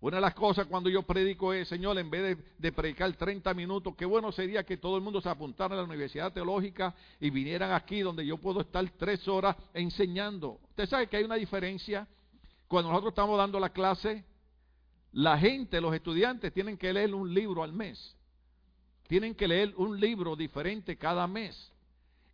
Una 0.00 0.16
de 0.16 0.22
las 0.22 0.32
cosas 0.34 0.66
cuando 0.68 0.88
yo 0.88 1.02
predico 1.02 1.52
es, 1.52 1.68
Señor, 1.68 1.98
en 1.98 2.08
vez 2.08 2.38
de, 2.56 2.72
predicar 2.72 3.12
30 3.12 3.52
minutos, 3.52 3.94
qué 3.98 4.06
bueno 4.06 4.32
sería 4.32 4.64
que 4.64 4.78
todo 4.78 4.96
el 4.96 5.02
mundo 5.02 5.20
se 5.20 5.28
apuntara 5.28 5.74
a 5.74 5.76
la 5.76 5.84
Universidad 5.84 6.32
Teológica 6.32 6.94
y 7.20 7.28
vinieran 7.28 7.72
aquí 7.72 8.00
donde 8.00 8.24
yo 8.24 8.38
puedo 8.38 8.62
estar 8.62 8.88
tres 8.92 9.28
horas 9.28 9.54
enseñando. 9.74 10.58
Usted 10.70 10.86
sabe 10.88 11.06
que 11.06 11.18
hay 11.18 11.24
una 11.24 11.34
diferencia. 11.34 12.08
Cuando 12.68 12.88
nosotros 12.88 13.12
estamos 13.12 13.36
dando 13.36 13.60
la 13.60 13.68
clase, 13.68 14.24
la 15.12 15.36
gente, 15.36 15.78
los 15.78 15.94
estudiantes, 15.94 16.54
tienen 16.54 16.78
que 16.78 16.90
leer 16.90 17.14
un 17.14 17.34
libro 17.34 17.62
al 17.62 17.74
mes. 17.74 18.16
tienen 19.08 19.34
que 19.34 19.46
leer 19.46 19.74
un 19.76 20.00
libro 20.00 20.36
diferente 20.36 20.96
cada 20.96 21.26
mes 21.26 21.69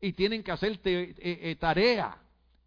y 0.01 0.12
tienen 0.12 0.42
que 0.42 0.53
hacer 0.53 0.78
eh, 0.84 1.14
eh, 1.18 1.57
tarea. 1.57 2.16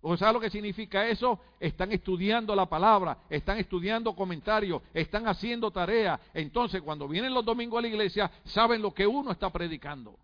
¿O 0.02 0.16
lo 0.16 0.40
que 0.40 0.50
significa 0.50 1.08
eso? 1.08 1.40
Están 1.60 1.92
estudiando 1.92 2.56
la 2.56 2.68
palabra, 2.68 3.18
están 3.30 3.58
estudiando 3.58 4.16
comentarios, 4.16 4.82
están 4.94 5.28
haciendo 5.28 5.72
tarea. 5.72 6.20
Entonces, 6.34 6.82
cuando 6.82 7.08
vienen 7.08 7.34
los 7.34 7.44
domingos 7.44 7.80
a 7.80 7.82
la 7.82 7.90
iglesia, 7.90 8.32
saben 8.46 8.82
lo 8.82 8.94
que 8.94 9.06
uno 9.06 9.32
está 9.32 9.50
predicando. 9.50 10.18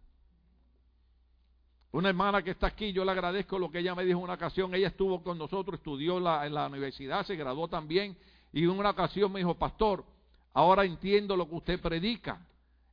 Una 1.91 2.09
hermana 2.09 2.41
que 2.41 2.51
está 2.51 2.67
aquí, 2.67 2.93
yo 2.93 3.03
le 3.03 3.11
agradezco 3.11 3.59
lo 3.59 3.69
que 3.69 3.79
ella 3.79 3.95
me 3.95 4.05
dijo 4.05 4.19
en 4.19 4.23
una 4.23 4.33
ocasión. 4.33 4.73
Ella 4.73 4.87
estuvo 4.87 5.21
con 5.21 5.37
nosotros, 5.37 5.79
estudió 5.79 6.17
en 6.43 6.53
la 6.53 6.67
universidad, 6.67 7.25
se 7.25 7.35
graduó 7.35 7.67
también. 7.67 8.17
Y 8.53 8.63
en 8.63 8.69
una 8.69 8.91
ocasión 8.91 9.31
me 9.31 9.39
dijo, 9.39 9.55
pastor, 9.55 10.05
ahora 10.53 10.85
entiendo 10.85 11.35
lo 11.35 11.49
que 11.49 11.55
usted 11.55 11.81
predica. 11.81 12.39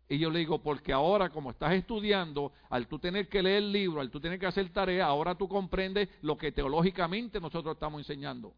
Y 0.08 0.18
yo 0.18 0.30
le 0.30 0.40
digo, 0.40 0.62
porque 0.62 0.92
ahora 0.92 1.30
como 1.30 1.50
estás 1.50 1.72
estudiando, 1.72 2.52
al 2.68 2.86
tú 2.86 2.98
tener 2.98 3.28
que 3.28 3.42
leer 3.42 3.58
el 3.58 3.72
libro, 3.72 4.00
al 4.00 4.10
tú 4.10 4.20
tener 4.20 4.38
que 4.38 4.46
hacer 4.46 4.70
tarea, 4.70 5.06
ahora 5.06 5.34
tú 5.34 5.48
comprendes 5.48 6.08
lo 6.20 6.36
que 6.36 6.52
teológicamente 6.52 7.40
nosotros 7.40 7.74
estamos 7.74 8.00
enseñando. 8.00 8.54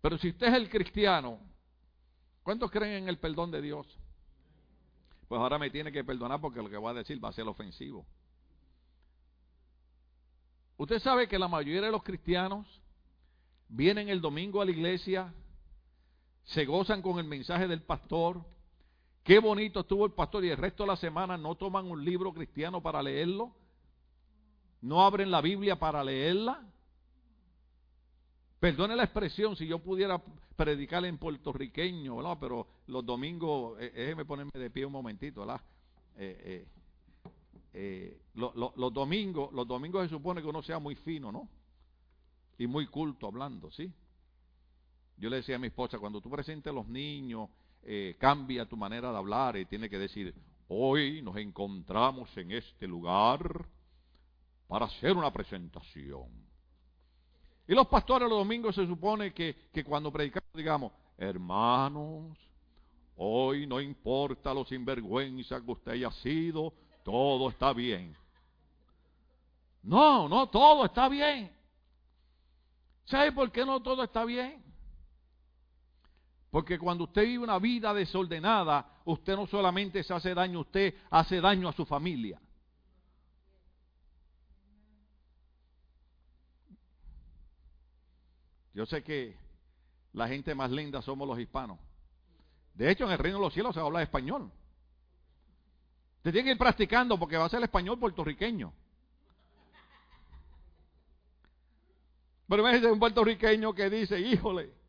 Pero 0.00 0.18
si 0.18 0.30
usted 0.30 0.48
es 0.48 0.54
el 0.54 0.68
cristiano, 0.68 1.38
¿cuántos 2.42 2.70
creen 2.70 3.04
en 3.04 3.08
el 3.08 3.18
perdón 3.18 3.50
de 3.50 3.62
Dios? 3.62 3.86
Pues 5.28 5.40
ahora 5.40 5.58
me 5.58 5.70
tiene 5.70 5.92
que 5.92 6.04
perdonar 6.04 6.40
porque 6.40 6.62
lo 6.62 6.68
que 6.68 6.76
voy 6.76 6.90
a 6.90 6.94
decir 6.94 7.22
va 7.24 7.30
a 7.30 7.32
ser 7.32 7.46
ofensivo. 7.46 8.04
Usted 10.76 10.98
sabe 10.98 11.28
que 11.28 11.38
la 11.38 11.48
mayoría 11.48 11.80
de 11.80 11.90
los 11.90 12.02
cristianos 12.02 12.66
vienen 13.68 14.08
el 14.08 14.20
domingo 14.20 14.60
a 14.60 14.64
la 14.64 14.72
iglesia, 14.72 15.32
se 16.44 16.64
gozan 16.64 17.00
con 17.00 17.18
el 17.18 17.24
mensaje 17.24 17.66
del 17.66 17.82
pastor, 17.82 18.44
qué 19.24 19.38
bonito 19.40 19.80
estuvo 19.80 20.06
el 20.06 20.12
pastor 20.12 20.44
y 20.44 20.50
el 20.50 20.58
resto 20.58 20.84
de 20.84 20.88
la 20.88 20.96
semana 20.96 21.36
no 21.36 21.56
toman 21.56 21.90
un 21.90 22.04
libro 22.04 22.32
cristiano 22.32 22.80
para 22.80 23.02
leerlo, 23.02 23.52
no 24.82 25.02
abren 25.02 25.30
la 25.30 25.40
Biblia 25.40 25.76
para 25.76 26.04
leerla. 26.04 26.62
Perdone 28.60 28.94
la 28.94 29.04
expresión, 29.04 29.56
si 29.56 29.66
yo 29.66 29.78
pudiera 29.78 30.22
predicar 30.56 31.04
en 31.04 31.18
puertorriqueño, 31.18 32.16
¿verdad? 32.16 32.36
pero 32.40 32.66
los 32.86 33.04
domingos, 33.04 33.80
eh, 33.80 33.92
déjeme 33.94 34.24
ponerme 34.24 34.52
de 34.54 34.70
pie 34.70 34.86
un 34.86 34.92
momentito. 34.92 35.44
Eh, 35.44 35.56
eh, 36.16 36.66
eh, 37.72 38.20
los 38.34 38.94
domingos, 38.94 39.52
los 39.52 39.66
domingos 39.66 40.04
se 40.04 40.10
supone 40.10 40.40
que 40.40 40.48
uno 40.48 40.62
sea 40.62 40.78
muy 40.78 40.94
fino, 40.94 41.32
¿no? 41.32 41.48
Y 42.56 42.66
muy 42.66 42.86
culto 42.86 43.26
hablando, 43.26 43.70
¿sí? 43.72 43.92
Yo 45.16 45.28
le 45.28 45.36
decía 45.36 45.56
a 45.56 45.58
mi 45.58 45.68
esposa, 45.68 45.98
cuando 45.98 46.20
tú 46.20 46.30
presentes 46.30 46.70
a 46.70 46.74
los 46.74 46.86
niños, 46.86 47.48
eh, 47.86 48.16
cambia 48.18 48.66
tu 48.66 48.76
manera 48.76 49.10
de 49.10 49.18
hablar 49.18 49.56
y 49.56 49.66
tiene 49.66 49.88
que 49.88 49.98
decir, 49.98 50.34
hoy 50.68 51.22
nos 51.22 51.36
encontramos 51.36 52.34
en 52.36 52.52
este 52.52 52.86
lugar 52.86 53.66
para 54.66 54.86
hacer 54.86 55.16
una 55.16 55.32
presentación. 55.32 56.28
Y 57.66 57.74
los 57.74 57.86
pastores 57.86 58.28
los 58.28 58.38
domingos 58.38 58.74
se 58.74 58.86
supone 58.86 59.32
que, 59.32 59.68
que 59.72 59.84
cuando 59.84 60.12
predicamos 60.12 60.50
digamos, 60.54 60.92
hermanos, 61.18 62.38
hoy 63.16 63.66
no 63.66 63.80
importa 63.80 64.54
lo 64.54 64.64
sinvergüenza 64.64 65.60
que 65.60 65.70
usted 65.70 65.92
haya 65.92 66.10
sido, 66.10 66.72
todo 67.02 67.50
está 67.50 67.72
bien. 67.72 68.16
No, 69.82 70.28
no, 70.28 70.48
todo 70.48 70.86
está 70.86 71.08
bien. 71.08 71.54
¿Sabe 73.04 73.32
por 73.32 73.52
qué 73.52 73.66
no 73.66 73.82
todo 73.82 74.02
está 74.02 74.24
bien? 74.24 74.63
Porque 76.54 76.78
cuando 76.78 77.02
usted 77.02 77.22
vive 77.24 77.42
una 77.42 77.58
vida 77.58 77.92
desordenada, 77.92 79.00
usted 79.06 79.34
no 79.34 79.44
solamente 79.44 80.04
se 80.04 80.14
hace 80.14 80.32
daño 80.32 80.58
a 80.58 80.62
usted, 80.62 80.94
hace 81.10 81.40
daño 81.40 81.68
a 81.68 81.72
su 81.72 81.84
familia. 81.84 82.40
Yo 88.72 88.86
sé 88.86 89.02
que 89.02 89.36
la 90.12 90.28
gente 90.28 90.54
más 90.54 90.70
linda 90.70 91.02
somos 91.02 91.26
los 91.26 91.40
hispanos. 91.40 91.80
De 92.74 92.88
hecho, 92.88 93.06
en 93.06 93.10
el 93.10 93.18
reino 93.18 93.38
de 93.38 93.44
los 93.46 93.52
cielos 93.52 93.74
se 93.74 93.80
habla 93.80 94.00
español. 94.00 94.48
Te 96.22 96.30
tiene 96.30 96.44
que 96.44 96.52
ir 96.52 96.58
practicando 96.58 97.18
porque 97.18 97.36
va 97.36 97.46
a 97.46 97.48
ser 97.48 97.58
el 97.58 97.64
español 97.64 97.98
puertorriqueño. 97.98 98.72
Pero 102.48 102.62
imagínate 102.62 102.92
un 102.92 103.00
puertorriqueño 103.00 103.74
que 103.74 103.90
dice, 103.90 104.20
híjole. 104.20 104.83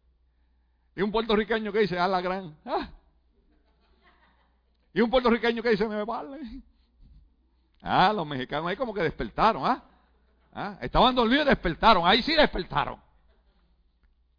Y 0.95 1.01
un 1.01 1.11
puertorriqueño 1.11 1.71
que 1.71 1.79
dice, 1.79 1.99
a 1.99 2.07
la 2.07 2.21
gran. 2.21 2.55
Ah. 2.65 2.89
Y 4.93 5.01
un 5.01 5.09
puertorriqueño 5.09 5.61
que 5.61 5.69
dice, 5.69 5.87
me 5.87 6.03
vale. 6.05 6.39
Ah, 7.81 8.13
los 8.13 8.25
mexicanos 8.25 8.69
ahí 8.69 8.77
como 8.77 8.93
que 8.93 9.01
despertaron, 9.01 9.65
¿ah? 9.65 9.83
¿Ah? 10.53 10.77
Estaban 10.81 11.13
dormidos 11.13 11.45
y 11.45 11.49
despertaron. 11.49 12.07
Ahí 12.07 12.23
sí 12.23 12.33
despertaron. 12.33 12.99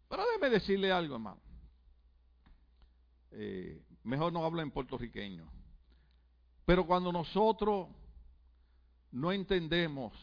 Pero 0.09 0.25
déjeme 0.25 0.49
decirle 0.49 0.91
algo, 0.91 1.15
hermano. 1.15 1.39
Eh, 3.31 3.83
mejor 4.03 4.33
no 4.33 4.43
hablo 4.43 4.61
en 4.61 4.71
puertorriqueño. 4.71 5.47
Pero 6.65 6.87
cuando 6.87 7.11
nosotros 7.11 7.87
no 9.11 9.31
entendemos 9.31 10.13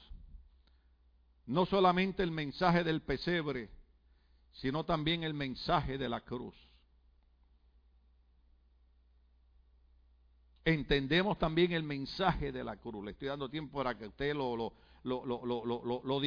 no 1.47 1.65
solamente 1.67 2.23
el 2.23 2.31
mensaje 2.31 2.83
del 2.83 3.03
pesebre, 3.03 3.71
sino 4.55 4.85
también 4.85 5.25
el 5.25 5.35
mensaje 5.35 5.99
de 5.99 6.09
la 6.09 6.21
cruz. 6.21 6.55
Entendemos 10.65 11.39
también 11.39 11.73
el 11.73 11.83
mensaje 11.83 12.51
de 12.51 12.65
la 12.65 12.77
cruz. 12.77 13.05
Le 13.05 13.11
estoy 13.11 13.29
dando 13.29 13.51
tiempo 13.51 13.79
para 13.79 13.99
que 13.99 14.07
usted 14.07 14.35
lo, 14.35 14.57
lo, 14.57 14.73
lo, 15.03 15.45
lo. 16.03 16.23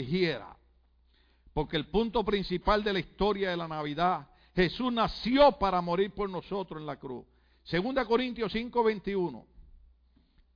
Porque 1.53 1.77
el 1.77 1.87
punto 1.87 2.23
principal 2.23 2.83
de 2.83 2.93
la 2.93 2.99
historia 2.99 3.49
de 3.49 3.57
la 3.57 3.67
Navidad, 3.67 4.29
Jesús 4.55 4.93
nació 4.93 5.53
para 5.53 5.81
morir 5.81 6.11
por 6.11 6.29
nosotros 6.29 6.79
en 6.79 6.85
la 6.85 6.97
cruz. 6.97 7.25
Segunda 7.63 8.05
Corintios 8.05 8.51
5, 8.51 8.83
21. 8.83 9.45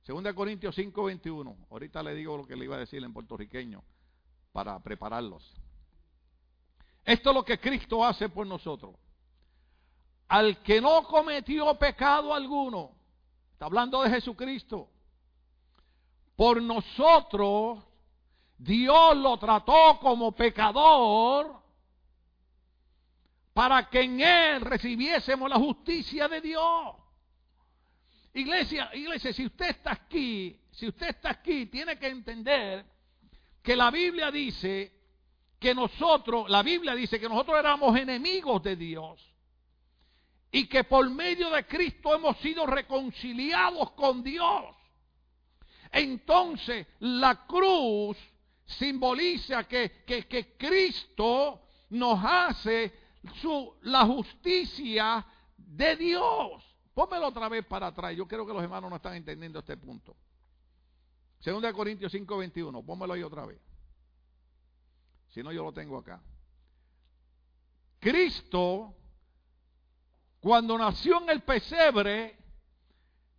Segunda 0.02 0.32
Corintios 0.34 0.74
5, 0.74 1.04
21. 1.04 1.56
Ahorita 1.70 2.02
le 2.02 2.14
digo 2.14 2.36
lo 2.36 2.46
que 2.46 2.54
le 2.54 2.66
iba 2.66 2.76
a 2.76 2.80
decir 2.80 3.02
en 3.02 3.12
puertorriqueño 3.12 3.82
para 4.52 4.78
prepararlos. 4.80 5.54
Esto 7.04 7.30
es 7.30 7.34
lo 7.34 7.44
que 7.44 7.58
Cristo 7.58 8.04
hace 8.04 8.28
por 8.28 8.46
nosotros. 8.46 8.94
Al 10.28 10.62
que 10.62 10.80
no 10.80 11.02
cometió 11.04 11.78
pecado 11.78 12.32
alguno, 12.32 12.92
está 13.52 13.66
hablando 13.66 14.02
de 14.02 14.10
Jesucristo, 14.10 14.88
por 16.36 16.62
nosotros 16.62 17.80
Dios 18.56 19.16
lo 19.16 19.36
trató 19.38 19.98
como 20.00 20.32
pecador 20.32 21.60
para 23.52 23.88
que 23.90 24.02
en 24.02 24.20
él 24.20 24.60
recibiésemos 24.62 25.50
la 25.50 25.56
justicia 25.56 26.28
de 26.28 26.40
Dios. 26.40 26.96
Iglesia, 28.34 28.90
iglesia, 28.94 29.32
si 29.32 29.44
usted 29.44 29.70
está 29.70 29.92
aquí, 29.92 30.58
si 30.70 30.88
usted 30.88 31.08
está 31.08 31.30
aquí, 31.30 31.66
tiene 31.66 31.98
que 31.98 32.08
entender 32.08 32.86
que 33.62 33.76
la 33.76 33.90
Biblia 33.90 34.30
dice 34.30 35.01
que 35.62 35.74
nosotros, 35.74 36.50
la 36.50 36.62
Biblia 36.62 36.94
dice 36.94 37.20
que 37.20 37.28
nosotros 37.28 37.56
éramos 37.56 37.96
enemigos 37.96 38.62
de 38.64 38.74
Dios 38.74 39.32
y 40.50 40.66
que 40.66 40.84
por 40.84 41.08
medio 41.08 41.48
de 41.50 41.64
Cristo 41.64 42.14
hemos 42.14 42.36
sido 42.38 42.66
reconciliados 42.66 43.92
con 43.92 44.22
Dios. 44.22 44.76
Entonces, 45.92 46.86
la 46.98 47.46
cruz 47.46 48.18
simboliza 48.66 49.64
que, 49.64 50.02
que, 50.04 50.56
Cristo 50.58 51.62
nos 51.90 52.18
hace 52.22 52.92
su, 53.40 53.74
la 53.82 54.04
justicia 54.04 55.24
de 55.56 55.96
Dios. 55.96 56.62
Pónmelo 56.92 57.28
otra 57.28 57.48
vez 57.48 57.64
para 57.64 57.86
atrás. 57.86 58.16
Yo 58.16 58.26
creo 58.26 58.44
que 58.44 58.52
los 58.52 58.62
hermanos 58.62 58.90
no 58.90 58.96
están 58.96 59.14
entendiendo 59.14 59.60
este 59.60 59.76
punto. 59.76 60.16
Segunda 61.38 61.72
Corintios 61.72 62.12
5:21. 62.12 62.84
Pónmelo 62.84 63.14
ahí 63.14 63.22
otra 63.22 63.46
vez. 63.46 63.60
Si 65.32 65.42
no, 65.42 65.52
yo 65.52 65.64
lo 65.64 65.72
tengo 65.72 65.98
acá. 65.98 66.20
Cristo, 67.98 68.94
cuando 70.40 70.78
nació 70.78 71.20
en 71.22 71.30
el 71.30 71.42
pesebre, 71.42 72.38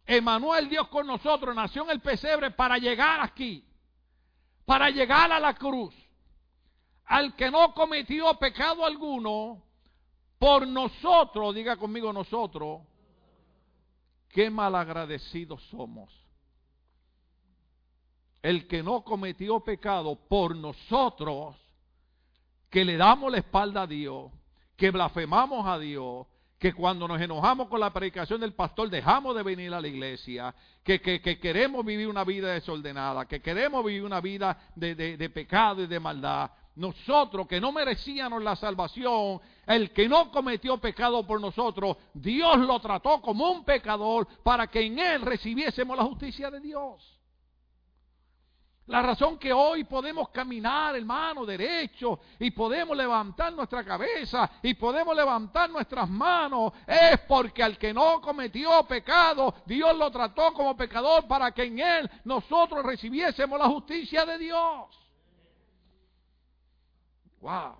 Emanuel 0.05 0.69
Dios 0.69 0.87
con 0.89 1.07
nosotros, 1.07 1.55
nació 1.55 1.83
en 1.83 1.91
el 1.91 2.01
pesebre 2.01 2.51
para 2.51 2.77
llegar 2.77 3.21
aquí, 3.21 3.65
para 4.65 4.89
llegar 4.89 5.31
a 5.31 5.39
la 5.39 5.53
cruz. 5.53 5.93
Al 7.05 7.35
que 7.35 7.51
no 7.51 7.73
cometió 7.73 8.33
pecado 8.35 8.85
alguno, 8.85 9.63
por 10.39 10.67
nosotros, 10.67 11.55
diga 11.55 11.77
conmigo 11.77 12.11
nosotros, 12.11 12.81
Qué 14.33 14.49
malagradecidos 14.49 15.61
somos. 15.69 16.11
El 18.41 18.67
que 18.67 18.81
no 18.81 19.03
cometió 19.03 19.59
pecado 19.59 20.15
por 20.15 20.55
nosotros, 20.55 21.55
que 22.73 22.83
le 22.83 22.97
damos 22.97 23.31
la 23.31 23.37
espalda 23.37 23.83
a 23.83 23.87
Dios, 23.87 24.31
que 24.75 24.89
blasfemamos 24.89 25.67
a 25.67 25.77
Dios, 25.77 26.25
que 26.57 26.73
cuando 26.73 27.07
nos 27.07 27.21
enojamos 27.21 27.67
con 27.67 27.79
la 27.79 27.93
predicación 27.93 28.41
del 28.41 28.53
pastor 28.53 28.89
dejamos 28.89 29.35
de 29.35 29.43
venir 29.43 29.71
a 29.75 29.79
la 29.79 29.87
iglesia, 29.87 30.55
que, 30.83 30.99
queremos 30.99 31.85
vivir 31.85 32.07
una 32.07 32.23
vida 32.23 32.51
desordenada, 32.51 33.27
que 33.27 33.43
queremos 33.43 33.85
vivir 33.85 34.03
una 34.03 34.19
vida 34.21 34.57
de, 34.75 34.95
de 34.95 35.29
pecado 35.29 35.83
y 35.83 35.87
de 35.87 35.99
maldad. 35.99 36.49
Nosotros 36.75 37.45
que 37.47 37.61
no 37.61 37.71
merecíamos 37.71 38.41
la 38.41 38.55
salvación, 38.55 39.39
el 39.67 39.91
que 39.91 40.09
no 40.09 40.31
cometió 40.31 40.79
pecado 40.79 41.27
por 41.27 41.39
nosotros, 41.39 41.97
Dios 42.11 42.57
lo 42.57 42.79
trató 42.79 43.21
como 43.21 43.51
un 43.51 43.63
pecador 43.63 44.27
para 44.41 44.65
que 44.65 44.81
en 44.81 44.97
él 44.97 45.21
recibiésemos 45.21 45.95
la 45.95 46.05
justicia 46.05 46.49
de 46.49 46.59
Dios. 46.59 47.19
La 48.87 49.01
razón 49.01 49.37
que 49.37 49.53
hoy 49.53 49.85
podemos 49.85 50.27
caminar, 50.29 50.95
hermano, 50.97 51.45
derecho 51.45 52.19
y 52.37 52.51
podemos 52.51 52.97
levantar 52.97 53.53
nuestra 53.53 53.81
cabeza 53.83 54.59
y 54.61 54.73
podemos 54.73 55.15
levantar 55.15 55.69
nuestras 55.69 56.09
manos 56.09 56.73
es 56.85 57.17
porque 57.21 57.63
al 57.63 57.77
que 57.77 57.93
no 57.93 58.19
cometió 58.19 58.83
pecado, 58.85 59.55
Dios 59.65 59.97
lo 59.97 60.11
trató 60.11 60.51
como 60.51 60.75
pecador 60.75 61.25
para 61.27 61.53
que 61.53 61.63
en 61.63 61.79
él 61.79 62.11
nosotros 62.25 62.83
recibiésemos 62.85 63.57
la 63.57 63.69
justicia 63.69 64.25
de 64.25 64.37
Dios. 64.37 64.99
Wow. 67.39 67.77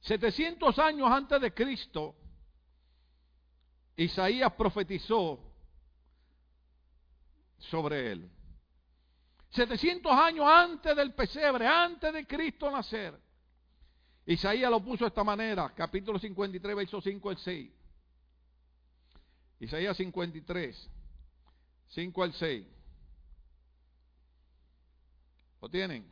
700 0.00 0.78
años 0.78 1.10
antes 1.10 1.40
de 1.40 1.54
Cristo, 1.54 2.14
Isaías 3.96 4.52
profetizó 4.52 5.38
sobre 7.56 8.12
él. 8.12 8.30
700 9.54 10.12
años 10.12 10.46
antes 10.48 10.96
del 10.96 11.14
pesebre, 11.14 11.66
antes 11.66 12.12
de 12.12 12.26
Cristo 12.26 12.70
nacer. 12.70 13.18
Isaías 14.26 14.70
lo 14.70 14.82
puso 14.82 15.04
de 15.04 15.08
esta 15.08 15.22
manera, 15.22 15.72
capítulo 15.74 16.18
53, 16.18 16.74
verso 16.74 17.00
5 17.00 17.30
al 17.30 17.38
6. 17.38 17.70
Isaías 19.60 19.96
53, 19.96 20.90
5 21.88 22.22
al 22.22 22.32
6. 22.32 22.66
¿Lo 25.62 25.68
tienen? 25.68 26.10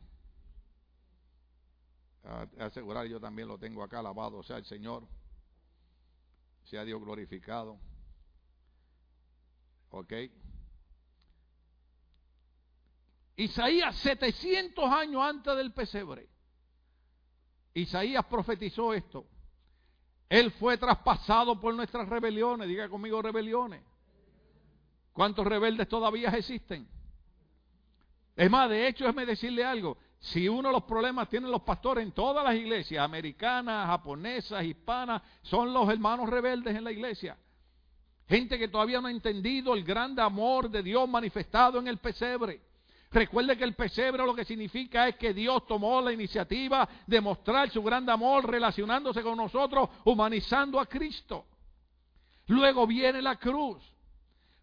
A 2.23 2.47
asegurar, 2.59 3.05
yo 3.07 3.19
también 3.19 3.49
lo 3.49 3.57
tengo 3.57 3.83
acá, 3.83 3.99
alabado 3.99 4.41
sea 4.43 4.57
el 4.57 4.65
Señor. 4.65 5.03
Sea 6.63 6.85
Dios 6.85 7.01
glorificado. 7.01 7.77
¿Ok? 9.89 10.13
Isaías 13.35 13.95
700 13.97 14.85
años 14.89 15.21
antes 15.21 15.55
del 15.55 15.73
pesebre. 15.73 16.29
Isaías 17.73 18.25
profetizó 18.25 18.93
esto. 18.93 19.25
Él 20.29 20.51
fue 20.51 20.77
traspasado 20.77 21.59
por 21.59 21.73
nuestras 21.73 22.07
rebeliones. 22.07 22.67
Diga 22.67 22.89
conmigo 22.89 23.21
rebeliones. 23.21 23.81
¿Cuántos 25.11 25.45
rebeldes 25.45 25.87
todavía 25.87 26.29
existen? 26.29 26.87
Es 28.35 28.49
más, 28.49 28.69
de 28.69 28.87
hecho, 28.87 29.05
déjeme 29.05 29.25
decirle 29.25 29.63
algo. 29.63 29.97
Si 30.19 30.47
uno 30.47 30.69
de 30.69 30.73
los 30.73 30.83
problemas 30.83 31.29
tienen 31.29 31.51
los 31.51 31.61
pastores 31.61 32.03
en 32.03 32.13
todas 32.13 32.43
las 32.43 32.55
iglesias, 32.55 33.03
americanas, 33.03 33.87
japonesas, 33.87 34.63
hispanas, 34.63 35.21
son 35.41 35.73
los 35.73 35.89
hermanos 35.89 36.29
rebeldes 36.29 36.75
en 36.75 36.83
la 36.83 36.91
iglesia. 36.91 37.37
Gente 38.27 38.57
que 38.57 38.69
todavía 38.69 39.01
no 39.01 39.07
ha 39.07 39.11
entendido 39.11 39.73
el 39.73 39.83
grande 39.83 40.21
amor 40.21 40.69
de 40.69 40.81
Dios 40.81 41.07
manifestado 41.09 41.77
en 41.79 41.87
el 41.87 41.97
pesebre. 41.97 42.61
Recuerde 43.13 43.55
que 43.55 43.63
el 43.63 43.75
pesebre 43.75 44.25
lo 44.25 44.33
que 44.33 44.43
significa 44.43 45.07
es 45.07 45.15
que 45.17 45.33
Dios 45.33 45.67
tomó 45.67 46.01
la 46.01 46.11
iniciativa 46.11 46.89
de 47.05 47.21
mostrar 47.21 47.69
su 47.69 47.83
gran 47.83 48.09
amor 48.09 48.49
relacionándose 48.49 49.21
con 49.21 49.37
nosotros, 49.37 49.87
humanizando 50.03 50.79
a 50.79 50.87
Cristo. 50.87 51.45
Luego 52.47 52.87
viene 52.87 53.21
la 53.21 53.35
cruz 53.35 53.83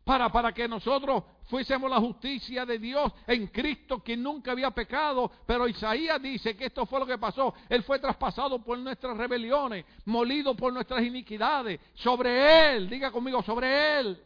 para, 0.03 0.31
para 0.31 0.53
que 0.53 0.67
nosotros 0.67 1.23
fuésemos 1.45 1.89
la 1.89 2.01
justicia 2.01 2.67
de 2.67 2.81
Dios 2.81 3.13
en 3.29 3.47
Cristo, 3.47 4.03
quien 4.03 4.21
nunca 4.21 4.51
había 4.51 4.73
pecado. 4.73 5.31
Pero 5.47 5.69
Isaías 5.69 6.21
dice 6.21 6.57
que 6.57 6.67
esto 6.67 6.87
fue 6.87 6.99
lo 6.99 7.07
que 7.07 7.19
pasó. 7.19 7.55
Él 7.69 7.85
fue 7.85 8.01
traspasado 8.01 8.61
por 8.65 8.77
nuestras 8.79 9.17
rebeliones, 9.17 9.85
molido 10.07 10.57
por 10.57 10.73
nuestras 10.73 11.05
iniquidades. 11.05 11.79
Sobre 11.95 12.75
Él, 12.75 12.91
diga 12.91 13.13
conmigo, 13.13 13.43
sobre 13.43 14.01
Él 14.01 14.25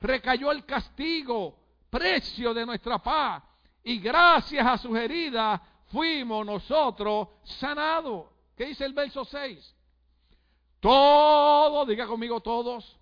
recayó 0.00 0.52
el 0.52 0.64
castigo 0.64 1.63
precio 1.94 2.52
de 2.52 2.66
nuestra 2.66 2.98
paz. 2.98 3.40
Y 3.84 4.00
gracias 4.00 4.66
a 4.66 4.76
sus 4.76 4.96
heridas 4.98 5.60
fuimos 5.92 6.44
nosotros 6.44 7.28
sanados. 7.44 8.26
¿Qué 8.56 8.66
dice 8.66 8.84
el 8.84 8.92
verso 8.92 9.24
6? 9.24 9.76
Todos, 10.80 11.86
diga 11.86 12.06
conmigo 12.06 12.40
todos, 12.40 12.98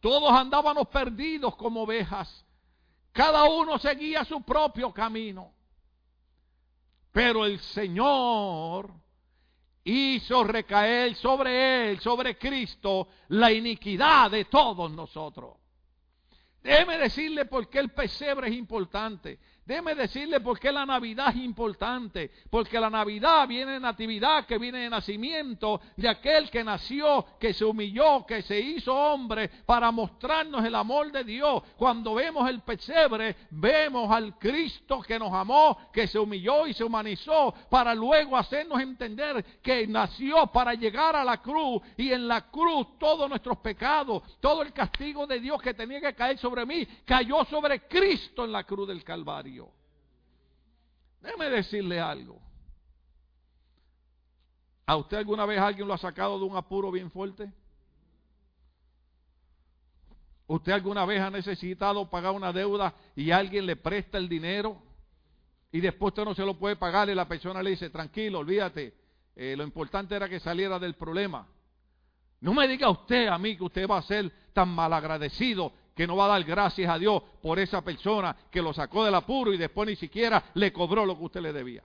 todos 0.00 0.30
andábamos 0.30 0.88
perdidos 0.88 1.56
como 1.56 1.82
ovejas. 1.82 2.44
Cada 3.12 3.44
uno 3.44 3.78
seguía 3.78 4.24
su 4.26 4.42
propio 4.42 4.92
camino. 4.92 5.52
Pero 7.12 7.46
el 7.46 7.58
Señor 7.60 8.92
hizo 9.84 10.44
recaer 10.44 11.14
sobre 11.16 11.90
él, 11.90 12.00
sobre 12.00 12.38
Cristo, 12.38 13.08
la 13.28 13.50
iniquidad 13.50 14.30
de 14.30 14.44
todos 14.44 14.90
nosotros. 14.92 15.59
Déjeme 16.62 16.98
decirle 16.98 17.46
por 17.46 17.68
qué 17.68 17.78
el 17.78 17.90
pesebre 17.90 18.48
es 18.48 18.54
importante. 18.54 19.38
Déjeme 19.70 19.94
decirle 19.94 20.40
por 20.40 20.58
qué 20.58 20.72
la 20.72 20.84
Navidad 20.84 21.28
es 21.28 21.36
importante. 21.36 22.28
Porque 22.50 22.80
la 22.80 22.90
Navidad 22.90 23.46
viene 23.46 23.74
de 23.74 23.78
natividad, 23.78 24.44
que 24.44 24.58
viene 24.58 24.80
de 24.80 24.90
nacimiento 24.90 25.80
de 25.96 26.08
aquel 26.08 26.50
que 26.50 26.64
nació, 26.64 27.24
que 27.38 27.54
se 27.54 27.64
humilló, 27.64 28.26
que 28.26 28.42
se 28.42 28.58
hizo 28.58 28.92
hombre 28.92 29.48
para 29.64 29.92
mostrarnos 29.92 30.64
el 30.64 30.74
amor 30.74 31.12
de 31.12 31.22
Dios. 31.22 31.62
Cuando 31.76 32.14
vemos 32.14 32.50
el 32.50 32.62
pesebre, 32.62 33.36
vemos 33.50 34.10
al 34.10 34.36
Cristo 34.40 35.02
que 35.02 35.20
nos 35.20 35.32
amó, 35.32 35.78
que 35.92 36.08
se 36.08 36.18
humilló 36.18 36.66
y 36.66 36.74
se 36.74 36.82
humanizó 36.82 37.54
para 37.70 37.94
luego 37.94 38.36
hacernos 38.36 38.80
entender 38.80 39.60
que 39.62 39.86
nació 39.86 40.48
para 40.48 40.74
llegar 40.74 41.14
a 41.14 41.22
la 41.22 41.40
cruz 41.40 41.80
y 41.96 42.10
en 42.10 42.26
la 42.26 42.50
cruz 42.50 42.98
todos 42.98 43.28
nuestros 43.28 43.58
pecados, 43.58 44.20
todo 44.40 44.62
el 44.62 44.72
castigo 44.72 45.28
de 45.28 45.38
Dios 45.38 45.62
que 45.62 45.74
tenía 45.74 46.00
que 46.00 46.12
caer 46.12 46.38
sobre 46.38 46.66
mí, 46.66 46.84
cayó 47.04 47.44
sobre 47.44 47.86
Cristo 47.86 48.44
en 48.44 48.50
la 48.50 48.64
cruz 48.64 48.88
del 48.88 49.04
Calvario. 49.04 49.59
Déjeme 51.20 51.50
decirle 51.50 52.00
algo. 52.00 52.40
¿A 54.86 54.96
usted 54.96 55.18
alguna 55.18 55.46
vez 55.46 55.58
alguien 55.58 55.86
lo 55.86 55.94
ha 55.94 55.98
sacado 55.98 56.38
de 56.38 56.44
un 56.44 56.56
apuro 56.56 56.90
bien 56.90 57.10
fuerte? 57.10 57.52
¿Usted 60.46 60.72
alguna 60.72 61.04
vez 61.04 61.20
ha 61.20 61.30
necesitado 61.30 62.10
pagar 62.10 62.32
una 62.32 62.52
deuda 62.52 62.92
y 63.14 63.30
alguien 63.30 63.66
le 63.66 63.76
presta 63.76 64.18
el 64.18 64.28
dinero 64.28 64.82
y 65.70 65.80
después 65.80 66.10
usted 66.10 66.24
no 66.24 66.34
se 66.34 66.44
lo 66.44 66.58
puede 66.58 66.74
pagar 66.74 67.08
y 67.08 67.14
la 67.14 67.28
persona 67.28 67.62
le 67.62 67.70
dice, 67.70 67.88
tranquilo, 67.90 68.40
olvídate, 68.40 68.92
eh, 69.36 69.54
lo 69.56 69.62
importante 69.62 70.16
era 70.16 70.28
que 70.28 70.40
saliera 70.40 70.80
del 70.80 70.94
problema? 70.94 71.46
No 72.40 72.52
me 72.52 72.66
diga 72.66 72.90
usted 72.90 73.28
a 73.28 73.38
mí 73.38 73.56
que 73.56 73.62
usted 73.62 73.88
va 73.88 73.98
a 73.98 74.02
ser 74.02 74.32
tan 74.52 74.70
malagradecido 74.70 75.72
que 76.00 76.06
no 76.06 76.16
va 76.16 76.24
a 76.24 76.28
dar 76.28 76.44
gracias 76.44 76.90
a 76.90 76.98
Dios 76.98 77.22
por 77.42 77.58
esa 77.58 77.82
persona 77.82 78.34
que 78.50 78.62
lo 78.62 78.72
sacó 78.72 79.04
del 79.04 79.14
apuro 79.14 79.52
y 79.52 79.58
después 79.58 79.86
ni 79.86 79.96
siquiera 79.96 80.50
le 80.54 80.72
cobró 80.72 81.04
lo 81.04 81.14
que 81.14 81.24
usted 81.24 81.42
le 81.42 81.52
debía. 81.52 81.84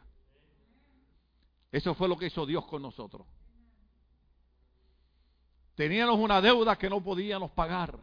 Eso 1.69 1.93
fue 1.95 2.07
lo 2.07 2.17
que 2.17 2.27
hizo 2.27 2.45
Dios 2.45 2.65
con 2.65 2.81
nosotros. 2.81 3.27
Teníamos 5.75 6.17
una 6.17 6.39
deuda 6.39 6.77
que 6.77 6.89
no 6.89 7.03
podíamos 7.03 7.51
pagar. 7.51 7.99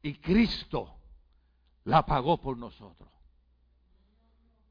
Y 0.00 0.14
Cristo 0.14 0.94
la 1.84 2.06
pagó 2.06 2.40
por 2.40 2.56
nosotros. 2.56 3.10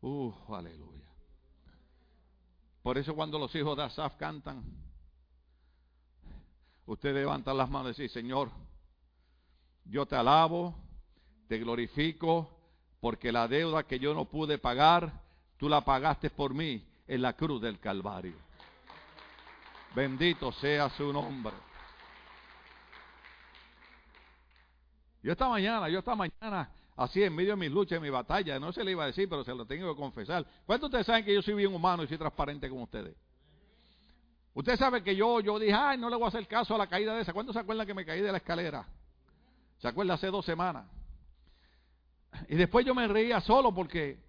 Uh, 0.02 0.34
aleluya. 0.56 1.08
Por 2.82 2.98
eso 2.98 3.14
cuando 3.14 3.38
los 3.38 3.54
hijos 3.54 3.78
de 3.78 3.84
Asaf 3.84 4.16
cantan, 4.16 4.64
usted 6.88 7.14
levanta 7.14 7.54
las 7.54 7.70
manos 7.70 8.00
y 8.00 8.02
dice, 8.02 8.22
Señor, 8.22 8.50
yo 9.90 10.06
te 10.06 10.16
alabo, 10.16 10.76
te 11.48 11.58
glorifico, 11.60 12.50
porque 13.00 13.32
la 13.32 13.48
deuda 13.48 13.84
que 13.84 14.00
yo 14.00 14.14
no 14.14 14.26
pude 14.26 14.58
pagar, 14.58 15.12
tú 15.58 15.70
la 15.70 15.82
pagaste 15.82 16.30
por 16.30 16.54
mí 16.54 16.86
en 17.08 17.22
la 17.22 17.34
cruz 17.34 17.62
del 17.62 17.80
Calvario. 17.80 18.36
Bendito 19.96 20.52
sea 20.52 20.90
su 20.90 21.12
nombre. 21.12 21.54
Yo 25.24 25.32
esta 25.32 25.50
mañana, 25.50 25.90
yo 25.90 26.00
esta 26.00 26.16
mañana, 26.16 26.70
así 26.96 27.24
en 27.24 27.36
medio 27.36 27.52
de 27.52 27.58
mis 27.58 27.72
luchas, 27.72 27.98
en 27.98 28.04
mi 28.04 28.10
batalla, 28.10 28.60
no 28.60 28.72
se 28.72 28.84
le 28.84 28.92
iba 28.92 29.04
a 29.04 29.08
decir, 29.08 29.28
pero 29.28 29.44
se 29.44 29.54
lo 29.54 29.66
tengo 29.66 29.94
que 29.94 30.00
confesar. 30.00 30.46
¿Cuántos 30.66 30.90
de 30.90 30.98
ustedes 30.98 31.06
saben 31.08 31.26
que 31.26 31.34
yo 31.34 31.42
soy 31.42 31.56
bien 31.56 31.74
humano 31.74 32.04
y 32.04 32.08
soy 32.08 32.18
transparente 32.18 32.70
con 32.70 32.82
ustedes? 32.82 33.16
Usted 34.54 34.76
sabe 34.78 35.04
que 35.04 35.16
yo, 35.16 35.40
yo 35.40 35.60
dije, 35.60 35.74
ay, 35.74 35.98
no 35.98 36.10
le 36.10 36.16
voy 36.16 36.26
a 36.26 36.28
hacer 36.30 36.48
caso 36.48 36.76
a 36.76 36.78
la 36.78 36.88
caída 36.88 37.16
de 37.16 37.22
esa. 37.22 37.34
¿Cuántos 37.34 37.54
se 37.54 37.60
acuerdan 37.60 37.86
que 37.86 37.94
me 37.94 38.06
caí 38.06 38.22
de 38.22 38.32
la 38.32 38.40
escalera? 38.40 38.88
¿Se 39.80 39.88
acuerda? 39.88 40.16
Hace 40.16 40.28
dos 40.28 40.46
semanas. 40.46 40.86
Y 42.50 42.56
después 42.56 42.86
yo 42.86 42.94
me 42.94 43.08
reía 43.08 43.42
solo 43.42 43.74
porque 43.74 44.26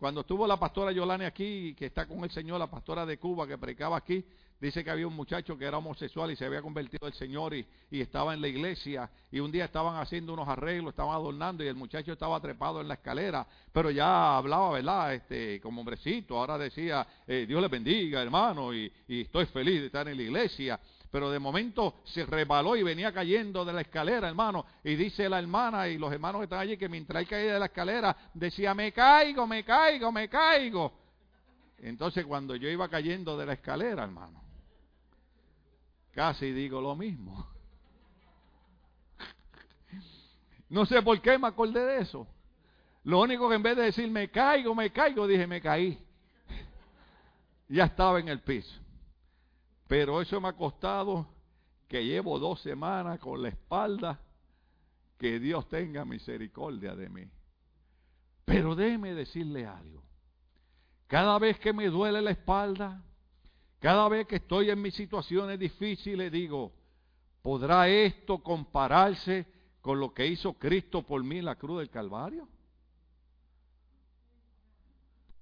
Cuando 0.00 0.22
estuvo 0.22 0.46
la 0.46 0.58
pastora 0.58 0.92
Yolani 0.92 1.26
aquí, 1.26 1.74
que 1.74 1.84
está 1.84 2.06
con 2.06 2.24
el 2.24 2.30
Señor, 2.30 2.58
la 2.58 2.70
pastora 2.70 3.04
de 3.04 3.18
Cuba 3.18 3.46
que 3.46 3.58
predicaba 3.58 3.98
aquí, 3.98 4.24
dice 4.58 4.82
que 4.82 4.90
había 4.90 5.06
un 5.06 5.14
muchacho 5.14 5.58
que 5.58 5.66
era 5.66 5.76
homosexual 5.76 6.30
y 6.30 6.36
se 6.36 6.46
había 6.46 6.62
convertido 6.62 7.06
al 7.06 7.12
Señor 7.12 7.52
y, 7.52 7.66
estaba 7.90 8.32
en 8.32 8.40
la 8.40 8.48
iglesia 8.48 9.10
y 9.30 9.40
un 9.40 9.52
día 9.52 9.66
estaban 9.66 9.96
haciendo 9.96 10.32
unos 10.32 10.48
arreglos, 10.48 10.92
estaban 10.92 11.14
adornando 11.14 11.62
y 11.62 11.66
el 11.68 11.74
muchacho 11.74 12.14
estaba 12.14 12.40
trepado 12.40 12.80
en 12.80 12.88
la 12.88 12.94
escalera, 12.94 13.46
pero 13.72 13.90
ya 13.90 14.38
hablaba, 14.38 14.70
¿verdad? 14.70 15.12
Este, 15.12 15.60
como 15.60 15.82
hombrecito, 15.82 16.38
ahora 16.38 16.56
decía, 16.56 17.06
eh, 17.26 17.44
Dios 17.46 17.60
le 17.60 17.68
bendiga, 17.68 18.22
hermano, 18.22 18.72
y 18.72 18.90
estoy 19.06 19.44
feliz 19.46 19.80
de 19.80 19.86
estar 19.88 20.08
en 20.08 20.16
la 20.16 20.22
iglesia 20.22 20.80
pero 21.10 21.30
de 21.30 21.40
momento 21.40 21.96
se 22.04 22.24
rebaló 22.24 22.76
y 22.76 22.82
venía 22.84 23.12
cayendo 23.12 23.64
de 23.64 23.72
la 23.72 23.80
escalera, 23.80 24.28
hermano. 24.28 24.64
Y 24.84 24.94
dice 24.94 25.28
la 25.28 25.40
hermana 25.40 25.88
y 25.88 25.98
los 25.98 26.12
hermanos 26.12 26.40
que 26.40 26.44
están 26.44 26.60
allí 26.60 26.76
que 26.76 26.88
mientras 26.88 27.22
él 27.22 27.28
caía 27.28 27.54
de 27.54 27.58
la 27.58 27.66
escalera 27.66 28.16
decía, 28.32 28.74
me 28.74 28.92
caigo, 28.92 29.46
me 29.46 29.64
caigo, 29.64 30.12
me 30.12 30.28
caigo. 30.28 30.92
Entonces 31.78 32.24
cuando 32.26 32.54
yo 32.54 32.68
iba 32.68 32.88
cayendo 32.88 33.36
de 33.36 33.46
la 33.46 33.54
escalera, 33.54 34.04
hermano, 34.04 34.40
casi 36.12 36.52
digo 36.52 36.80
lo 36.80 36.94
mismo. 36.94 37.46
No 40.68 40.86
sé 40.86 41.02
por 41.02 41.20
qué 41.20 41.36
me 41.36 41.48
acordé 41.48 41.84
de 41.84 41.98
eso. 42.02 42.28
Lo 43.02 43.20
único 43.22 43.48
que 43.48 43.56
en 43.56 43.62
vez 43.64 43.76
de 43.76 43.82
decir 43.82 44.08
me 44.08 44.30
caigo, 44.30 44.72
me 44.72 44.92
caigo, 44.92 45.26
dije 45.26 45.48
me 45.48 45.60
caí. 45.60 45.98
Ya 47.68 47.86
estaba 47.86 48.20
en 48.20 48.28
el 48.28 48.40
piso. 48.40 48.80
Pero 49.90 50.22
eso 50.22 50.40
me 50.40 50.46
ha 50.46 50.52
costado 50.52 51.26
que 51.88 52.04
llevo 52.04 52.38
dos 52.38 52.60
semanas 52.60 53.18
con 53.18 53.42
la 53.42 53.48
espalda. 53.48 54.20
Que 55.18 55.40
Dios 55.40 55.68
tenga 55.68 56.04
misericordia 56.04 56.94
de 56.94 57.08
mí. 57.08 57.28
Pero 58.44 58.76
déjeme 58.76 59.14
decirle 59.14 59.66
algo. 59.66 60.04
Cada 61.08 61.36
vez 61.40 61.58
que 61.58 61.72
me 61.72 61.88
duele 61.88 62.22
la 62.22 62.30
espalda, 62.30 63.02
cada 63.80 64.08
vez 64.08 64.28
que 64.28 64.36
estoy 64.36 64.70
en 64.70 64.80
mis 64.80 64.94
situaciones 64.94 65.58
difíciles, 65.58 66.30
digo, 66.30 66.72
¿podrá 67.42 67.88
esto 67.88 68.38
compararse 68.44 69.44
con 69.80 69.98
lo 69.98 70.14
que 70.14 70.24
hizo 70.24 70.52
Cristo 70.52 71.02
por 71.02 71.24
mí 71.24 71.38
en 71.38 71.46
la 71.46 71.56
cruz 71.56 71.80
del 71.80 71.90
Calvario? 71.90 72.46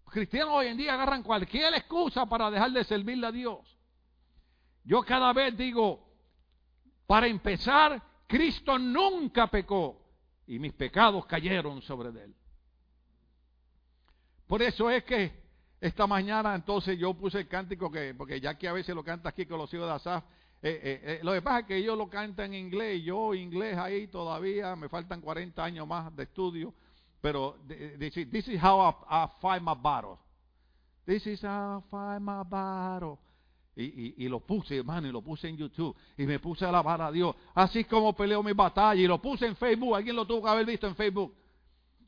Cristianos 0.07 0.55
hoy 0.55 0.69
en 0.69 0.79
día 0.79 0.95
agarran 0.95 1.23
cualquier 1.23 1.75
excusa 1.75 2.25
para 2.25 2.51
dejar 2.51 2.71
de 2.71 2.83
servirle 2.85 3.27
a 3.27 3.33
Dios. 3.33 3.78
Yo 4.89 5.03
cada 5.03 5.35
vez 5.35 5.55
digo, 5.55 6.01
para 7.07 7.27
empezar, 7.27 8.03
Cristo 8.27 8.79
nunca 8.79 9.47
pecó 9.47 10.01
y 10.47 10.59
mis 10.59 10.73
pecados 10.73 11.27
cayeron 11.27 11.83
sobre 11.83 12.09
él. 12.09 12.35
Por 14.47 14.63
eso 14.63 14.89
es 14.89 15.05
que 15.05 15.43
esta 15.79 16.07
mañana 16.07 16.55
entonces 16.55 16.99
yo 16.99 17.13
puse 17.13 17.41
el 17.41 17.49
cántico 17.49 17.91
que, 17.91 18.15
porque 18.15 18.41
ya 18.41 18.57
que 18.57 18.67
a 18.67 18.73
veces 18.73 18.95
lo 18.95 19.05
canta 19.05 19.29
aquí 19.29 19.45
con 19.45 19.59
los 19.59 19.73
hijos 19.75 19.87
de 19.87 19.93
Asaf, 19.93 20.25
eh, 20.63 20.81
eh, 20.83 21.01
eh, 21.03 21.21
lo 21.23 21.35
que 21.35 21.43
pasa 21.43 21.59
es 21.59 21.67
que 21.67 21.77
ellos 21.77 21.99
lo 21.99 22.09
cantan 22.09 22.55
en 22.55 22.65
inglés, 22.65 23.05
yo 23.05 23.35
inglés 23.35 23.77
ahí 23.77 24.07
todavía, 24.07 24.75
me 24.75 24.89
faltan 24.89 25.21
40 25.21 25.63
años 25.63 25.87
más 25.87 26.17
de 26.17 26.23
estudio, 26.23 26.73
pero 27.21 27.59
this 27.99 28.49
is 28.49 28.59
how 28.65 28.81
I, 28.81 28.95
I 29.11 29.29
fight 29.39 29.61
my 29.61 29.75
battle. 29.75 30.19
This 31.05 31.27
is 31.27 31.43
how 31.43 31.79
I 31.79 31.91
fight 31.91 32.23
my 32.23 32.43
battle. 32.43 33.19
Y, 33.81 34.29
lo 34.29 34.41
puse, 34.41 34.79
hermano, 34.79 35.07
y 35.07 35.13
lo 35.13 35.23
puse 35.23 35.49
en 35.49 35.57
YouTube. 35.57 35.97
Y 36.17 36.25
me 36.25 36.41
puse 36.41 36.65
a 36.65 36.69
alabar 36.69 37.01
a 37.01 37.13
Dios. 37.13 37.37
Así 37.55 37.85
como 37.85 38.13
peleo 38.13 38.43
mi 38.43 38.53
batalla. 38.53 39.01
Y 39.01 39.07
lo 39.07 39.23
puse 39.23 39.47
en 39.47 39.55
Facebook. 39.55 39.95
Alguien 39.95 40.17
lo 40.17 40.27
tuvo 40.27 40.43
que 40.43 40.49
haber 40.49 40.67
visto 40.67 40.89
en 40.89 40.97
Facebook. 40.97 41.33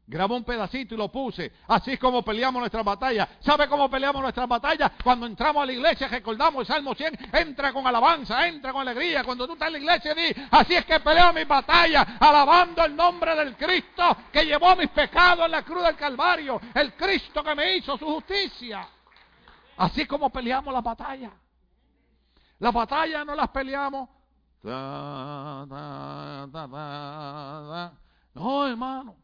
Grabó 0.04 0.34
un 0.34 0.42
pedacito 0.42 0.96
y 0.96 0.98
lo 0.98 1.08
puse. 1.12 1.52
Así 1.68 1.92
es 1.92 2.00
como 2.00 2.24
peleamos 2.24 2.58
nuestra 2.58 2.82
batalla. 2.82 3.28
¿Sabe 3.38 3.68
cómo 3.68 3.88
peleamos 3.88 4.20
nuestra 4.20 4.44
batalla? 4.46 4.90
Cuando 5.04 5.26
entramos 5.26 5.62
a 5.62 5.66
la 5.66 5.72
iglesia, 5.72 6.08
recordamos 6.08 6.62
el 6.62 6.66
Salmo 6.66 6.92
100. 6.92 7.16
Entra 7.32 7.72
con 7.72 7.86
alabanza, 7.86 8.48
entra 8.48 8.72
con 8.72 8.80
alegría. 8.88 9.22
Cuando 9.22 9.46
tú 9.46 9.52
estás 9.52 9.68
en 9.68 9.74
la 9.74 9.78
iglesia, 9.78 10.12
di, 10.12 10.34
así 10.50 10.74
es 10.74 10.84
que 10.84 10.98
peleo 10.98 11.32
mi 11.32 11.44
batalla. 11.44 12.16
Alabando 12.18 12.84
el 12.84 12.96
nombre 12.96 13.36
del 13.36 13.56
Cristo 13.56 14.16
que 14.32 14.44
llevó 14.44 14.74
mis 14.74 14.88
pecados 14.88 15.44
en 15.44 15.52
la 15.52 15.62
cruz 15.62 15.84
del 15.84 15.94
Calvario. 15.94 16.60
El 16.74 16.94
Cristo 16.94 17.44
que 17.44 17.54
me 17.54 17.76
hizo 17.76 17.96
su 17.96 18.06
justicia. 18.06 18.88
Así 19.76 20.00
es 20.00 20.08
como 20.08 20.30
peleamos 20.30 20.74
la 20.74 20.80
batalla. 20.80 21.30
Las 22.60 22.72
batallas 22.72 23.26
no 23.26 23.34
las 23.34 23.48
peleamos. 23.48 24.08
No, 28.34 28.66
hermano. 28.68 29.16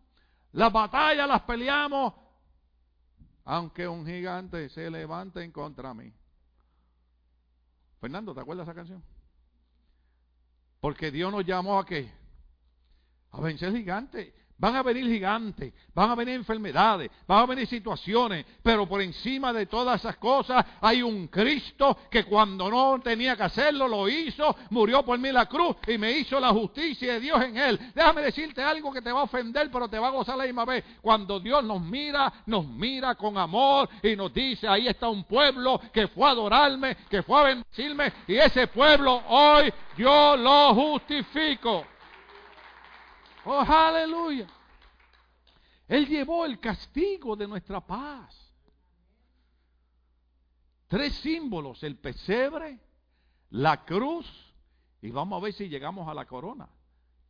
Las 0.52 0.72
batallas 0.72 1.28
las 1.28 1.42
peleamos 1.42 2.26
aunque 3.46 3.86
un 3.86 4.04
gigante 4.04 4.68
se 4.70 4.90
levante 4.90 5.42
en 5.42 5.52
contra 5.52 5.94
mí. 5.94 6.12
Fernando, 8.00 8.34
¿te 8.34 8.40
acuerdas 8.40 8.66
esa 8.66 8.74
canción? 8.74 9.02
Porque 10.80 11.12
Dios 11.12 11.30
nos 11.30 11.46
llamó 11.46 11.78
a 11.78 11.86
qué? 11.86 12.12
A 13.30 13.40
vencer 13.40 13.72
gigantes. 13.72 14.34
Van 14.58 14.74
a 14.74 14.82
venir 14.82 15.04
gigantes, 15.06 15.72
van 15.94 16.10
a 16.10 16.14
venir 16.14 16.34
enfermedades, 16.34 17.10
van 17.26 17.40
a 17.40 17.46
venir 17.46 17.66
situaciones, 17.66 18.46
pero 18.62 18.88
por 18.88 19.02
encima 19.02 19.52
de 19.52 19.66
todas 19.66 20.00
esas 20.00 20.16
cosas 20.16 20.64
hay 20.80 21.02
un 21.02 21.28
Cristo 21.28 21.98
que 22.10 22.24
cuando 22.24 22.70
no 22.70 22.98
tenía 23.00 23.36
que 23.36 23.42
hacerlo 23.42 23.86
lo 23.86 24.08
hizo, 24.08 24.56
murió 24.70 25.04
por 25.04 25.18
mí 25.18 25.30
la 25.30 25.44
cruz 25.44 25.76
y 25.86 25.98
me 25.98 26.10
hizo 26.12 26.40
la 26.40 26.48
justicia 26.48 27.14
de 27.14 27.20
Dios 27.20 27.42
en 27.42 27.58
él. 27.58 27.78
Déjame 27.94 28.22
decirte 28.22 28.62
algo 28.62 28.90
que 28.92 29.02
te 29.02 29.12
va 29.12 29.20
a 29.20 29.24
ofender, 29.24 29.70
pero 29.70 29.88
te 29.88 29.98
va 29.98 30.08
a 30.08 30.12
gozar 30.12 30.38
la 30.38 30.44
misma 30.44 30.64
vez. 30.64 30.84
Cuando 31.02 31.38
Dios 31.38 31.62
nos 31.62 31.82
mira, 31.82 32.32
nos 32.46 32.66
mira 32.66 33.14
con 33.14 33.36
amor 33.36 33.90
y 34.02 34.16
nos 34.16 34.32
dice, 34.32 34.66
ahí 34.66 34.88
está 34.88 35.10
un 35.10 35.24
pueblo 35.24 35.78
que 35.92 36.08
fue 36.08 36.28
a 36.28 36.30
adorarme, 36.30 36.96
que 37.10 37.22
fue 37.22 37.40
a 37.40 37.44
bendecirme 37.44 38.10
y 38.26 38.36
ese 38.36 38.68
pueblo 38.68 39.22
hoy 39.28 39.70
yo 39.98 40.34
lo 40.36 40.74
justifico. 40.74 41.84
Oh, 43.48 43.60
aleluya. 43.60 44.48
Él 45.86 46.08
llevó 46.08 46.44
el 46.44 46.58
castigo 46.58 47.36
de 47.36 47.46
nuestra 47.46 47.80
paz. 47.80 48.36
Tres 50.88 51.14
símbolos, 51.18 51.80
el 51.84 51.96
pesebre, 51.96 52.80
la 53.50 53.84
cruz, 53.84 54.26
y 55.00 55.10
vamos 55.10 55.40
a 55.40 55.44
ver 55.44 55.52
si 55.52 55.68
llegamos 55.68 56.08
a 56.08 56.14
la 56.14 56.24
corona. 56.24 56.68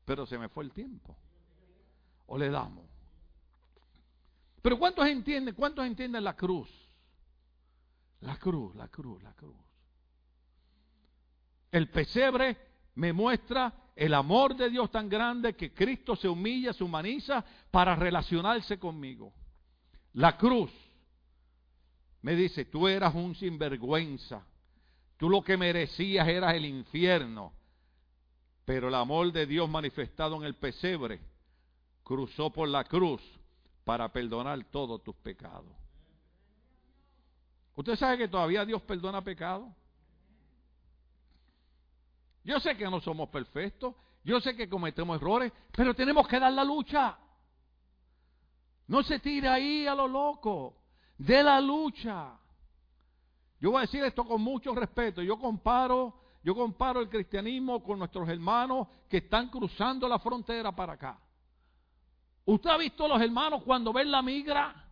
Pero 0.07 0.25
se 0.25 0.39
me 0.39 0.49
fue 0.49 0.65
el 0.65 0.73
tiempo. 0.73 1.15
O 2.27 2.39
le 2.39 2.49
damos. 2.49 2.87
Pero 4.63 4.79
¿cuántos 4.79 5.07
entienden? 5.07 5.55
¿Cuántos 5.55 5.85
entienden 5.85 6.25
la 6.25 6.35
cruz? 6.35 6.71
La 8.21 8.39
cruz, 8.39 8.75
la 8.75 8.89
cruz, 8.89 9.23
la 9.23 9.35
cruz. 9.35 9.57
El 11.71 11.91
pesebre 11.91 12.57
me 12.95 13.13
muestra 13.13 13.86
el 13.97 14.13
amor 14.13 14.55
de 14.55 14.69
Dios 14.69 14.91
tan 14.91 15.09
grande 15.09 15.57
que 15.57 15.73
Cristo 15.73 16.15
se 16.15 16.29
humilla, 16.29 16.75
se 16.75 16.85
humaniza 16.85 17.43
para 17.71 17.97
relacionarse 17.97 18.79
conmigo. 18.79 19.33
La 20.13 20.37
cruz 20.37 20.71
me 22.21 22.37
dice, 22.37 22.67
tú 22.67 22.87
eras 22.87 23.15
un 23.15 23.35
sinvergüenza, 23.35 24.47
tú 25.17 25.31
lo 25.31 25.43
que 25.43 25.57
merecías 25.57 26.29
era 26.29 26.55
el 26.55 26.67
infierno, 26.67 27.55
pero 28.67 28.89
el 28.89 28.95
amor 28.95 29.33
de 29.33 29.47
Dios 29.47 29.69
manifestado 29.69 30.37
en 30.37 30.45
el 30.45 30.57
pesebre 30.57 31.21
cruzó 32.03 32.51
por 32.51 32.69
la 32.69 32.85
cruz 32.85 33.23
para 33.85 34.13
perdonar 34.13 34.63
todos 34.65 35.03
tus 35.03 35.17
pecados. 35.17 35.73
¿Usted 37.77 37.97
sabe 37.97 38.19
que 38.19 38.29
todavía 38.29 38.67
Dios 38.67 38.83
perdona 38.83 39.23
pecados? 39.23 39.69
Yo 42.47 42.61
sé 42.61 42.77
que 42.77 42.89
no 42.89 43.01
somos 43.01 43.29
perfectos, 43.29 43.93
yo 44.23 44.41
sé 44.41 44.55
que 44.55 44.69
cometemos 44.69 45.17
errores, 45.17 45.53
pero 45.73 45.95
tenemos 45.95 46.29
que 46.29 46.39
dar 46.39 46.53
la 46.53 46.63
lucha. 46.63 47.19
No 48.87 49.03
se 49.03 49.19
tire 49.19 49.49
ahí 49.49 49.85
a 49.85 49.97
lo 49.97 50.07
loco, 50.07 50.77
de 51.19 51.43
la 51.43 51.61
lucha. 51.61 52.39
Yo 53.59 53.73
voy 53.73 53.79
a 53.79 53.81
decir 53.81 54.05
esto 54.05 54.25
con 54.25 54.41
mucho 54.41 54.73
respeto. 54.77 55.23
Yo 55.23 55.37
comparo, 55.41 56.21
yo 56.45 56.55
comparo 56.55 57.01
el 57.01 57.09
cristianismo 57.09 57.83
con 57.83 57.99
nuestros 57.99 58.29
hermanos 58.29 58.87
que 59.11 59.17
están 59.17 59.49
cruzando 59.49 60.07
la 60.07 60.21
frontera 60.21 60.71
para 60.71 60.93
acá. 60.93 61.19
¿Usted 62.45 62.71
ha 62.71 62.77
visto 62.77 63.07
a 63.07 63.09
los 63.09 63.21
hermanos 63.21 63.65
cuando 63.65 63.93
ven 63.93 64.09
la 64.09 64.23
migra? 64.23 64.85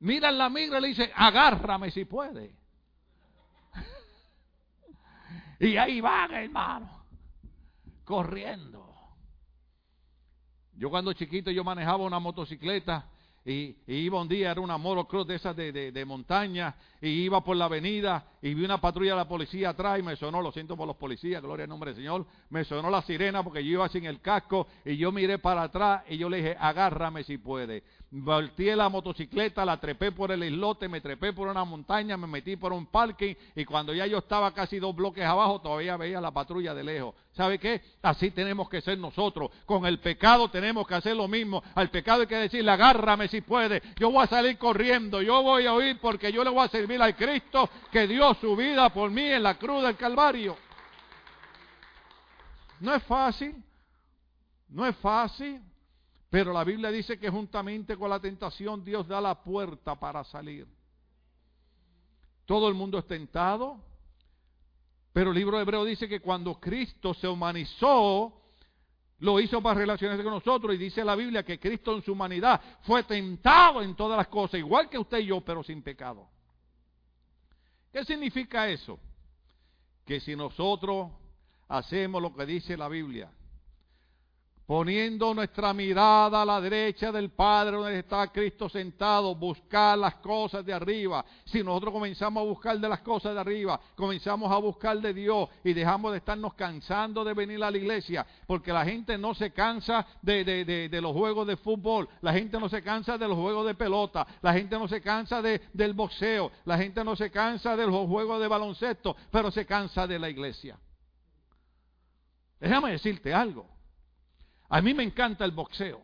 Miran 0.00 0.36
la 0.36 0.50
migra 0.50 0.78
y 0.78 0.82
le 0.82 0.88
dicen, 0.88 1.10
agárrame 1.14 1.92
si 1.92 2.04
puede. 2.04 2.59
Y 5.60 5.76
ahí 5.76 6.00
van, 6.00 6.32
hermano, 6.32 7.04
corriendo. 8.04 8.94
Yo 10.72 10.88
cuando 10.88 11.12
chiquito 11.12 11.50
yo 11.50 11.62
manejaba 11.62 12.02
una 12.04 12.18
motocicleta 12.18 13.06
y, 13.44 13.76
iba 13.86 14.20
un 14.20 14.28
día, 14.28 14.50
era 14.50 14.60
una 14.62 14.78
motocross 14.78 15.26
de 15.26 15.34
esas 15.34 15.54
de, 15.54 15.92
de, 15.92 16.04
montaña, 16.06 16.74
y 17.02 17.08
iba 17.08 17.44
por 17.44 17.56
la 17.56 17.66
avenida 17.66 18.24
y 18.40 18.54
vi 18.54 18.64
una 18.64 18.80
patrulla 18.80 19.12
de 19.12 19.16
la 19.18 19.28
policía 19.28 19.70
atrás 19.70 19.98
y 19.98 20.02
me 20.02 20.16
sonó, 20.16 20.40
lo 20.40 20.50
siento 20.50 20.76
por 20.76 20.86
los 20.86 20.96
policías, 20.96 21.42
gloria 21.42 21.64
al 21.64 21.70
nombre 21.70 21.90
del 21.90 21.96
Señor, 21.96 22.26
me 22.48 22.64
sonó 22.64 22.88
la 22.88 23.02
sirena 23.02 23.42
porque 23.42 23.62
yo 23.62 23.72
iba 23.72 23.88
sin 23.90 24.06
el 24.06 24.20
casco 24.20 24.66
y 24.84 24.96
yo 24.96 25.12
miré 25.12 25.38
para 25.38 25.64
atrás 25.64 26.04
y 26.08 26.16
yo 26.16 26.30
le 26.30 26.38
dije, 26.38 26.56
agárrame 26.58 27.22
si 27.24 27.36
puede. 27.36 27.82
Volteé 28.12 28.74
la 28.74 28.88
motocicleta, 28.88 29.64
la 29.64 29.78
trepé 29.78 30.10
por 30.10 30.32
el 30.32 30.42
islote, 30.42 30.88
me 30.88 31.00
trepé 31.00 31.32
por 31.32 31.46
una 31.46 31.64
montaña, 31.64 32.16
me 32.16 32.26
metí 32.26 32.56
por 32.56 32.72
un 32.72 32.86
parking 32.86 33.36
y 33.54 33.64
cuando 33.64 33.94
ya 33.94 34.04
yo 34.04 34.18
estaba 34.18 34.52
casi 34.52 34.80
dos 34.80 34.96
bloques 34.96 35.24
abajo 35.24 35.60
todavía 35.60 35.96
veía 35.96 36.20
la 36.20 36.32
patrulla 36.32 36.74
de 36.74 36.82
lejos. 36.82 37.14
¿Sabe 37.30 37.60
qué? 37.60 37.80
Así 38.02 38.32
tenemos 38.32 38.68
que 38.68 38.80
ser 38.80 38.98
nosotros. 38.98 39.52
Con 39.64 39.86
el 39.86 40.00
pecado 40.00 40.50
tenemos 40.50 40.88
que 40.88 40.94
hacer 40.96 41.14
lo 41.14 41.28
mismo. 41.28 41.62
Al 41.76 41.88
pecado 41.90 42.22
hay 42.22 42.26
que 42.26 42.34
decirle, 42.34 42.72
agárrame 42.72 43.28
si 43.28 43.42
puede. 43.42 43.80
Yo 43.94 44.10
voy 44.10 44.24
a 44.24 44.26
salir 44.26 44.58
corriendo, 44.58 45.22
yo 45.22 45.40
voy 45.44 45.66
a 45.66 45.72
oír 45.72 46.00
porque 46.00 46.32
yo 46.32 46.42
le 46.42 46.50
voy 46.50 46.64
a 46.64 46.68
servir 46.68 47.00
al 47.00 47.14
Cristo 47.14 47.70
que 47.92 48.08
dio 48.08 48.34
su 48.34 48.56
vida 48.56 48.88
por 48.92 49.08
mí 49.12 49.22
en 49.22 49.44
la 49.44 49.54
cruz 49.54 49.84
del 49.84 49.96
Calvario. 49.96 50.56
No 52.80 52.92
es 52.92 53.04
fácil, 53.04 53.54
no 54.68 54.84
es 54.84 54.96
fácil. 54.96 55.69
Pero 56.30 56.52
la 56.52 56.62
Biblia 56.62 56.92
dice 56.92 57.18
que 57.18 57.28
juntamente 57.28 57.96
con 57.96 58.08
la 58.08 58.20
tentación 58.20 58.84
Dios 58.84 59.08
da 59.08 59.20
la 59.20 59.42
puerta 59.42 59.98
para 59.98 60.22
salir. 60.22 60.66
Todo 62.46 62.68
el 62.68 62.74
mundo 62.74 62.98
es 62.98 63.06
tentado, 63.06 63.78
pero 65.12 65.30
el 65.30 65.36
libro 65.36 65.56
de 65.56 65.64
Hebreo 65.64 65.84
dice 65.84 66.08
que 66.08 66.20
cuando 66.20 66.58
Cristo 66.60 67.14
se 67.14 67.26
humanizó, 67.26 68.40
lo 69.18 69.40
hizo 69.40 69.60
para 69.60 69.80
relacionarse 69.80 70.22
con 70.22 70.32
nosotros 70.32 70.74
y 70.74 70.78
dice 70.78 71.04
la 71.04 71.16
Biblia 71.16 71.44
que 71.44 71.58
Cristo 71.58 71.94
en 71.94 72.02
su 72.02 72.12
humanidad 72.12 72.60
fue 72.82 73.02
tentado 73.02 73.82
en 73.82 73.94
todas 73.96 74.16
las 74.16 74.28
cosas, 74.28 74.60
igual 74.60 74.88
que 74.88 74.98
usted 74.98 75.18
y 75.18 75.26
yo, 75.26 75.40
pero 75.40 75.64
sin 75.64 75.82
pecado. 75.82 76.28
¿Qué 77.92 78.04
significa 78.04 78.68
eso? 78.68 79.00
Que 80.06 80.20
si 80.20 80.36
nosotros 80.36 81.10
hacemos 81.68 82.22
lo 82.22 82.34
que 82.34 82.46
dice 82.46 82.76
la 82.76 82.88
Biblia, 82.88 83.30
poniendo 84.70 85.34
nuestra 85.34 85.74
mirada 85.74 86.42
a 86.42 86.44
la 86.44 86.60
derecha 86.60 87.10
del 87.10 87.30
Padre 87.30 87.76
donde 87.76 87.98
está 87.98 88.28
Cristo 88.28 88.68
sentado, 88.68 89.34
buscar 89.34 89.98
las 89.98 90.14
cosas 90.18 90.64
de 90.64 90.72
arriba. 90.72 91.24
Si 91.44 91.60
nosotros 91.60 91.92
comenzamos 91.92 92.40
a 92.40 92.46
buscar 92.46 92.78
de 92.78 92.88
las 92.88 93.00
cosas 93.00 93.34
de 93.34 93.40
arriba, 93.40 93.80
comenzamos 93.96 94.52
a 94.52 94.58
buscar 94.58 94.96
de 95.00 95.12
Dios 95.12 95.48
y 95.64 95.72
dejamos 95.72 96.12
de 96.12 96.18
estarnos 96.18 96.54
cansando 96.54 97.24
de 97.24 97.34
venir 97.34 97.60
a 97.64 97.68
la 97.68 97.78
iglesia, 97.78 98.24
porque 98.46 98.72
la 98.72 98.84
gente 98.84 99.18
no 99.18 99.34
se 99.34 99.50
cansa 99.50 100.06
de, 100.22 101.00
los 101.02 101.16
juegos 101.16 101.48
de 101.48 101.56
fútbol, 101.56 102.08
la 102.20 102.32
gente 102.32 102.60
no 102.60 102.68
se 102.68 102.80
cansa 102.80 103.18
de 103.18 103.26
los 103.26 103.36
juegos 103.36 103.66
de 103.66 103.74
pelota, 103.74 104.24
la 104.40 104.52
gente 104.52 104.78
no 104.78 104.86
se 104.86 105.00
cansa 105.00 105.42
del 105.42 105.94
boxeo, 105.94 106.52
la 106.64 106.78
gente 106.78 107.02
no 107.02 107.16
se 107.16 107.28
cansa 107.32 107.74
de 107.74 107.88
los 107.88 108.06
juegos 108.06 108.40
de 108.40 108.46
baloncesto, 108.46 109.16
pero 109.32 109.50
se 109.50 109.66
cansa 109.66 110.06
de 110.06 110.20
la 110.20 110.30
iglesia. 110.30 110.78
Déjame 112.60 112.92
decirte 112.92 113.34
algo. 113.34 113.79
A 114.70 114.80
mí 114.80 114.94
me 114.94 115.02
encanta 115.02 115.44
el 115.44 115.50
boxeo. 115.50 116.00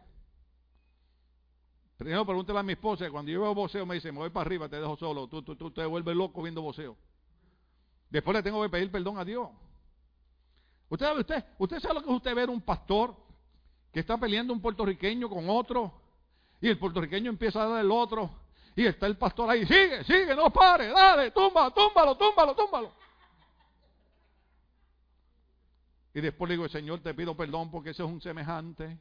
Primero 1.96 2.26
pregúntale 2.26 2.58
a 2.58 2.62
mi 2.62 2.72
esposa, 2.72 3.08
cuando 3.10 3.30
yo 3.30 3.40
veo 3.40 3.54
boxeo 3.54 3.86
me 3.86 3.94
dice, 3.94 4.12
me 4.12 4.18
voy 4.18 4.30
para 4.30 4.44
arriba, 4.46 4.68
te 4.68 4.76
dejo 4.76 4.96
solo, 4.96 5.28
tú, 5.28 5.42
tú, 5.42 5.56
tú 5.56 5.70
te 5.70 5.86
vuelves 5.86 6.14
loco 6.14 6.42
viendo 6.42 6.60
boxeo. 6.60 6.96
Después 8.10 8.36
le 8.36 8.42
tengo 8.42 8.62
que 8.62 8.68
pedir 8.68 8.90
perdón 8.90 9.18
a 9.18 9.24
Dios. 9.24 9.48
Usted, 10.88 11.16
usted, 11.16 11.44
usted 11.58 11.80
sabe 11.80 11.94
lo 11.94 12.02
que 12.02 12.10
es 12.10 12.16
usted 12.16 12.34
ver 12.34 12.50
un 12.50 12.60
pastor 12.60 13.16
que 13.92 14.00
está 14.00 14.18
peleando 14.18 14.52
un 14.52 14.60
puertorriqueño 14.60 15.28
con 15.28 15.48
otro 15.48 15.92
y 16.60 16.68
el 16.68 16.78
puertorriqueño 16.78 17.30
empieza 17.30 17.62
a 17.62 17.68
dar 17.68 17.80
el 17.84 17.90
otro 17.90 18.30
y 18.74 18.84
está 18.84 19.06
el 19.06 19.16
pastor 19.16 19.48
ahí, 19.48 19.64
sigue, 19.64 20.04
sigue, 20.04 20.34
no 20.34 20.50
pare, 20.50 20.88
dale, 20.88 21.30
túmbalo, 21.30 21.70
túmbalo, 21.70 22.16
túmbalo, 22.16 22.54
túmbalo. 22.54 22.92
Y 26.16 26.22
después 26.22 26.48
le 26.48 26.54
digo, 26.54 26.66
Señor, 26.66 27.00
te 27.00 27.12
pido 27.12 27.36
perdón 27.36 27.70
porque 27.70 27.90
ese 27.90 28.02
es 28.02 28.08
un 28.08 28.22
semejante. 28.22 28.98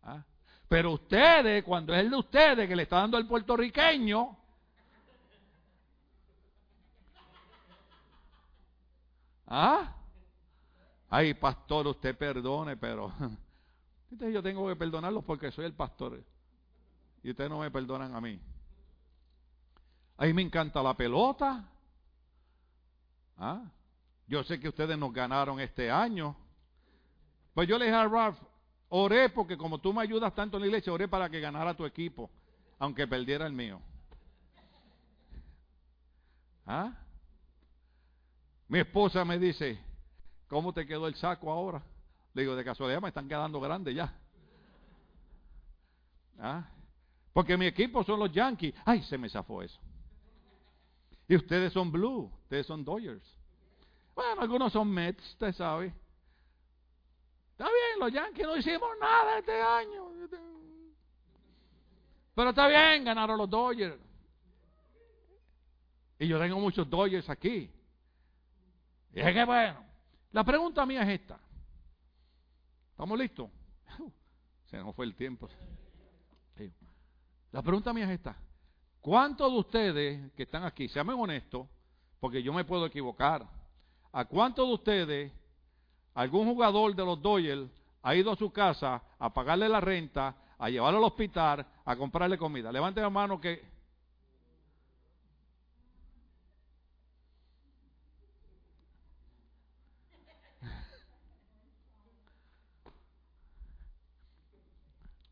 ¿Ah? 0.00 0.22
Pero 0.68 0.92
ustedes, 0.92 1.64
cuando 1.64 1.92
es 1.92 1.98
el 1.98 2.10
de 2.10 2.16
ustedes 2.16 2.68
que 2.68 2.76
le 2.76 2.84
está 2.84 2.98
dando 2.98 3.16
al 3.16 3.26
puertorriqueño, 3.26 4.38
¿ah? 9.48 9.92
Ay, 11.08 11.34
pastor, 11.34 11.88
usted 11.88 12.16
perdone, 12.16 12.76
pero 12.76 13.12
yo 14.10 14.40
tengo 14.44 14.68
que 14.68 14.76
perdonarlos 14.76 15.24
porque 15.24 15.50
soy 15.50 15.64
el 15.64 15.74
pastor. 15.74 16.22
Y 17.24 17.30
ustedes 17.30 17.50
no 17.50 17.58
me 17.58 17.72
perdonan 17.72 18.14
a 18.14 18.20
mí. 18.20 18.40
A 20.16 20.26
mí 20.26 20.32
me 20.32 20.42
encanta 20.42 20.80
la 20.80 20.96
pelota. 20.96 21.68
¿Ah? 23.36 23.64
Yo 24.30 24.44
sé 24.44 24.60
que 24.60 24.68
ustedes 24.68 24.96
nos 24.96 25.12
ganaron 25.12 25.58
este 25.58 25.90
año. 25.90 26.36
Pues 27.52 27.68
yo 27.68 27.76
le 27.76 27.86
dije 27.86 27.96
a 27.96 28.06
Ralph, 28.06 28.38
oré 28.88 29.28
porque 29.28 29.58
como 29.58 29.80
tú 29.80 29.92
me 29.92 30.02
ayudas 30.02 30.32
tanto 30.36 30.56
en 30.56 30.60
la 30.60 30.66
iglesia, 30.68 30.92
oré 30.92 31.08
para 31.08 31.28
que 31.28 31.40
ganara 31.40 31.74
tu 31.74 31.84
equipo, 31.84 32.30
aunque 32.78 33.08
perdiera 33.08 33.44
el 33.44 33.52
mío. 33.52 33.82
¿Ah? 36.64 36.92
Mi 38.68 38.78
esposa 38.78 39.24
me 39.24 39.36
dice, 39.36 39.80
¿cómo 40.46 40.72
te 40.72 40.86
quedó 40.86 41.08
el 41.08 41.16
saco 41.16 41.50
ahora? 41.50 41.82
Le 42.32 42.42
digo, 42.42 42.54
de 42.54 42.62
casualidad 42.62 43.02
me 43.02 43.08
están 43.08 43.26
quedando 43.26 43.58
grandes 43.58 43.96
ya. 43.96 44.16
¿Ah? 46.38 46.70
Porque 47.32 47.56
mi 47.56 47.66
equipo 47.66 48.04
son 48.04 48.20
los 48.20 48.30
Yankees. 48.30 48.76
Ay, 48.84 49.02
se 49.02 49.18
me 49.18 49.28
zafó 49.28 49.60
eso. 49.60 49.80
Y 51.26 51.34
ustedes 51.34 51.72
son 51.72 51.90
Blue, 51.90 52.30
ustedes 52.44 52.64
son 52.66 52.84
Dodgers. 52.84 53.39
Bueno, 54.14 54.42
algunos 54.42 54.72
son 54.72 54.90
Mets, 54.90 55.22
usted 55.30 55.52
sabe. 55.52 55.94
Está 57.52 57.64
bien, 57.64 58.00
los 58.00 58.12
Yankees 58.12 58.46
no 58.46 58.56
hicimos 58.56 58.90
nada 59.00 59.38
este 59.38 59.60
año. 59.60 60.10
Pero 62.34 62.50
está 62.50 62.68
bien, 62.68 63.04
ganaron 63.04 63.38
los 63.38 63.50
Dodgers. 63.50 63.98
Y 66.18 66.26
yo 66.26 66.38
tengo 66.38 66.58
muchos 66.58 66.88
Dodgers 66.88 67.28
aquí. 67.28 67.70
Y 69.12 69.20
es 69.20 69.34
que 69.34 69.44
bueno, 69.44 69.84
la 70.32 70.44
pregunta 70.44 70.86
mía 70.86 71.02
es 71.02 71.20
esta. 71.20 71.38
¿Estamos 72.90 73.18
listos? 73.18 73.50
Se 74.70 74.78
nos 74.78 74.94
fue 74.94 75.06
el 75.06 75.14
tiempo. 75.14 75.48
La 77.52 77.62
pregunta 77.62 77.92
mía 77.92 78.04
es 78.04 78.10
esta. 78.12 78.36
¿Cuántos 79.00 79.50
de 79.50 79.58
ustedes 79.58 80.32
que 80.32 80.44
están 80.44 80.64
aquí, 80.64 80.88
sean 80.88 81.08
honestos, 81.08 81.66
porque 82.20 82.42
yo 82.42 82.52
me 82.52 82.64
puedo 82.64 82.86
equivocar, 82.86 83.46
¿A 84.12 84.24
cuántos 84.24 84.66
de 84.66 84.74
ustedes, 84.74 85.32
algún 86.14 86.46
jugador 86.46 86.94
de 86.94 87.04
los 87.04 87.20
Dodgers, 87.22 87.70
ha 88.02 88.14
ido 88.14 88.32
a 88.32 88.36
su 88.36 88.50
casa 88.50 89.02
a 89.18 89.32
pagarle 89.32 89.68
la 89.68 89.80
renta, 89.80 90.34
a 90.58 90.68
llevarlo 90.68 90.98
al 90.98 91.04
hospital, 91.04 91.66
a 91.84 91.96
comprarle 91.96 92.36
comida? 92.36 92.72
Levanten 92.72 93.02
la 93.02 93.10
mano 93.10 93.40
que... 93.40 93.68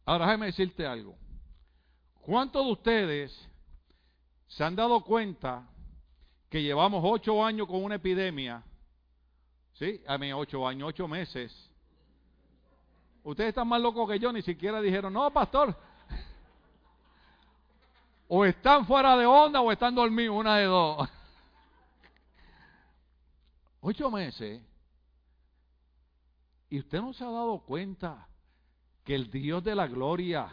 Ahora 0.04 0.24
déjame 0.24 0.46
decirte 0.46 0.86
algo. 0.86 1.18
¿Cuántos 2.22 2.64
de 2.64 2.72
ustedes 2.72 3.50
se 4.46 4.64
han 4.64 4.74
dado 4.74 5.04
cuenta 5.04 5.68
que 6.48 6.62
llevamos 6.62 7.02
ocho 7.04 7.44
años 7.44 7.66
con 7.66 7.84
una 7.84 7.96
epidemia 7.96 8.64
Sí, 9.78 10.02
a 10.08 10.18
mí 10.18 10.32
ocho 10.32 10.66
años, 10.66 10.88
ocho 10.88 11.06
meses. 11.06 11.52
Ustedes 13.22 13.50
están 13.50 13.68
más 13.68 13.80
locos 13.80 14.10
que 14.10 14.18
yo, 14.18 14.32
ni 14.32 14.42
siquiera 14.42 14.80
dijeron, 14.80 15.12
no, 15.12 15.32
pastor. 15.32 15.76
O 18.30 18.44
están 18.44 18.86
fuera 18.86 19.16
de 19.16 19.24
onda 19.24 19.62
o 19.62 19.72
están 19.72 19.94
dormidos, 19.94 20.36
una 20.36 20.58
de 20.58 20.64
dos. 20.64 21.08
Ocho 23.80 24.10
meses. 24.10 24.60
Y 26.68 26.80
usted 26.80 27.00
no 27.00 27.14
se 27.14 27.24
ha 27.24 27.30
dado 27.30 27.60
cuenta 27.60 28.28
que 29.02 29.14
el 29.14 29.30
Dios 29.30 29.64
de 29.64 29.74
la 29.74 29.86
gloria 29.86 30.46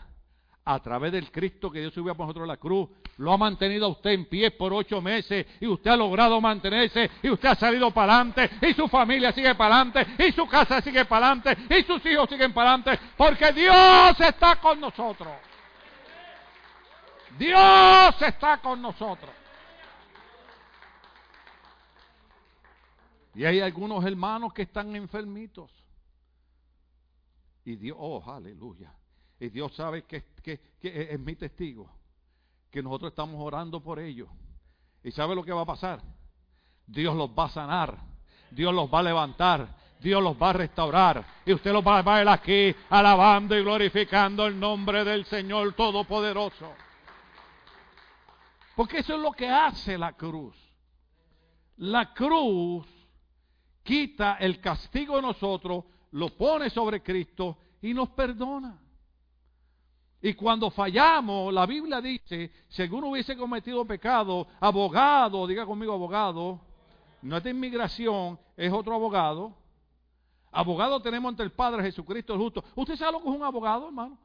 a 0.63 0.79
través 0.79 1.11
del 1.11 1.29
Cristo 1.33 1.69
que 1.69 1.81
Dios 1.81 1.93
subió 1.93 2.15
por 2.15 2.27
nosotros 2.27 2.45
a 2.45 2.53
la 2.53 2.57
cruz, 2.57 2.87
lo 3.17 3.31
ha 3.31 3.37
mantenido 3.37 3.85
a 3.85 3.89
usted 3.89 4.11
en 4.11 4.25
pie 4.25 4.51
por 4.51 4.73
ocho 4.73 5.01
meses 5.01 5.45
y 5.59 5.67
usted 5.67 5.91
ha 5.91 5.95
logrado 5.95 6.41
mantenerse 6.41 7.09
y 7.23 7.29
usted 7.29 7.49
ha 7.49 7.55
salido 7.55 7.91
para 7.91 8.15
adelante 8.15 8.49
y 8.61 8.73
su 8.73 8.87
familia 8.87 9.31
sigue 9.31 9.55
para 9.55 9.81
adelante 9.81 10.25
y 10.27 10.31
su 10.31 10.45
casa 10.47 10.81
sigue 10.81 11.05
para 11.05 11.31
adelante 11.31 11.77
y 11.77 11.83
sus 11.83 12.05
hijos 12.05 12.29
siguen 12.29 12.53
para 12.53 12.73
adelante 12.73 12.99
porque 13.15 13.51
Dios 13.53 14.19
está 14.19 14.57
con 14.57 14.79
nosotros. 14.79 15.33
Dios 17.37 18.21
está 18.21 18.61
con 18.61 18.81
nosotros. 18.81 19.31
Y 23.33 23.43
hay 23.43 23.59
algunos 23.59 24.03
hermanos 24.05 24.53
que 24.53 24.61
están 24.61 24.95
enfermitos. 24.95 25.69
Y 27.65 27.75
Dios, 27.75 27.97
oh, 27.99 28.23
aleluya. 28.31 28.93
Y 29.39 29.49
Dios 29.49 29.75
sabe 29.75 30.03
que, 30.03 30.23
es 30.81 31.19
mi 31.19 31.35
testigo, 31.35 31.91
que 32.75 32.83
nosotros 32.83 33.13
estamos 33.13 33.39
orando 33.39 33.79
por 33.79 33.99
ellos. 33.99 34.27
¿Y 35.01 35.09
sabe 35.09 35.33
lo 35.33 35.45
que 35.45 35.53
va 35.53 35.61
a 35.61 35.65
pasar? 35.65 36.01
Dios 36.85 37.15
los 37.15 37.29
va 37.29 37.45
a 37.45 37.49
sanar, 37.49 37.97
Dios 38.51 38.73
los 38.73 38.93
va 38.93 38.99
a 38.99 39.03
levantar, 39.03 39.69
Dios 40.01 40.21
los 40.21 40.35
va 40.35 40.49
a 40.49 40.53
restaurar. 40.53 41.25
Y 41.45 41.53
usted 41.53 41.71
los 41.71 41.87
va 41.87 41.99
a 41.99 42.01
ver 42.01 42.27
aquí 42.27 42.75
alabando 42.89 43.57
y 43.57 43.61
glorificando 43.61 44.45
el 44.45 44.59
nombre 44.59 45.05
del 45.05 45.23
Señor 45.23 45.71
Todopoderoso. 45.71 46.73
Porque 48.75 48.97
eso 48.97 49.15
es 49.15 49.21
lo 49.21 49.31
que 49.31 49.47
hace 49.47 49.97
la 49.97 50.11
cruz. 50.11 50.53
La 51.77 52.13
cruz 52.13 52.85
quita 53.83 54.35
el 54.37 54.59
castigo 54.59 55.15
de 55.15 55.21
nosotros, 55.21 55.85
lo 56.11 56.27
pone 56.35 56.69
sobre 56.69 57.01
Cristo 57.01 57.57
y 57.81 57.93
nos 57.93 58.09
perdona. 58.09 58.81
Y 60.25 60.33
cuando 60.33 60.71
fallamos, 60.71 61.53
la 61.53 61.67
Biblia 61.67 62.01
dice, 62.01 62.49
si 62.69 62.81
alguno 62.81 63.09
hubiese 63.09 63.37
cometido 63.37 63.85
pecado, 63.85 64.47
abogado, 64.59 65.45
diga 65.45 65.67
conmigo 65.67 65.93
abogado, 65.93 66.59
no 67.21 67.37
es 67.37 67.43
de 67.43 67.51
inmigración, 67.51 68.39
es 68.57 68.73
otro 68.73 68.95
abogado. 68.95 69.55
Abogado 70.51 70.99
tenemos 70.99 71.29
ante 71.29 71.43
el 71.43 71.51
Padre 71.51 71.83
Jesucristo 71.83 72.33
el 72.33 72.39
justo. 72.39 72.63
¿Usted 72.73 72.95
sabe 72.95 73.11
lo 73.11 73.21
que 73.21 73.29
es 73.29 73.35
un 73.35 73.43
abogado, 73.43 73.85
hermano? 73.85 74.17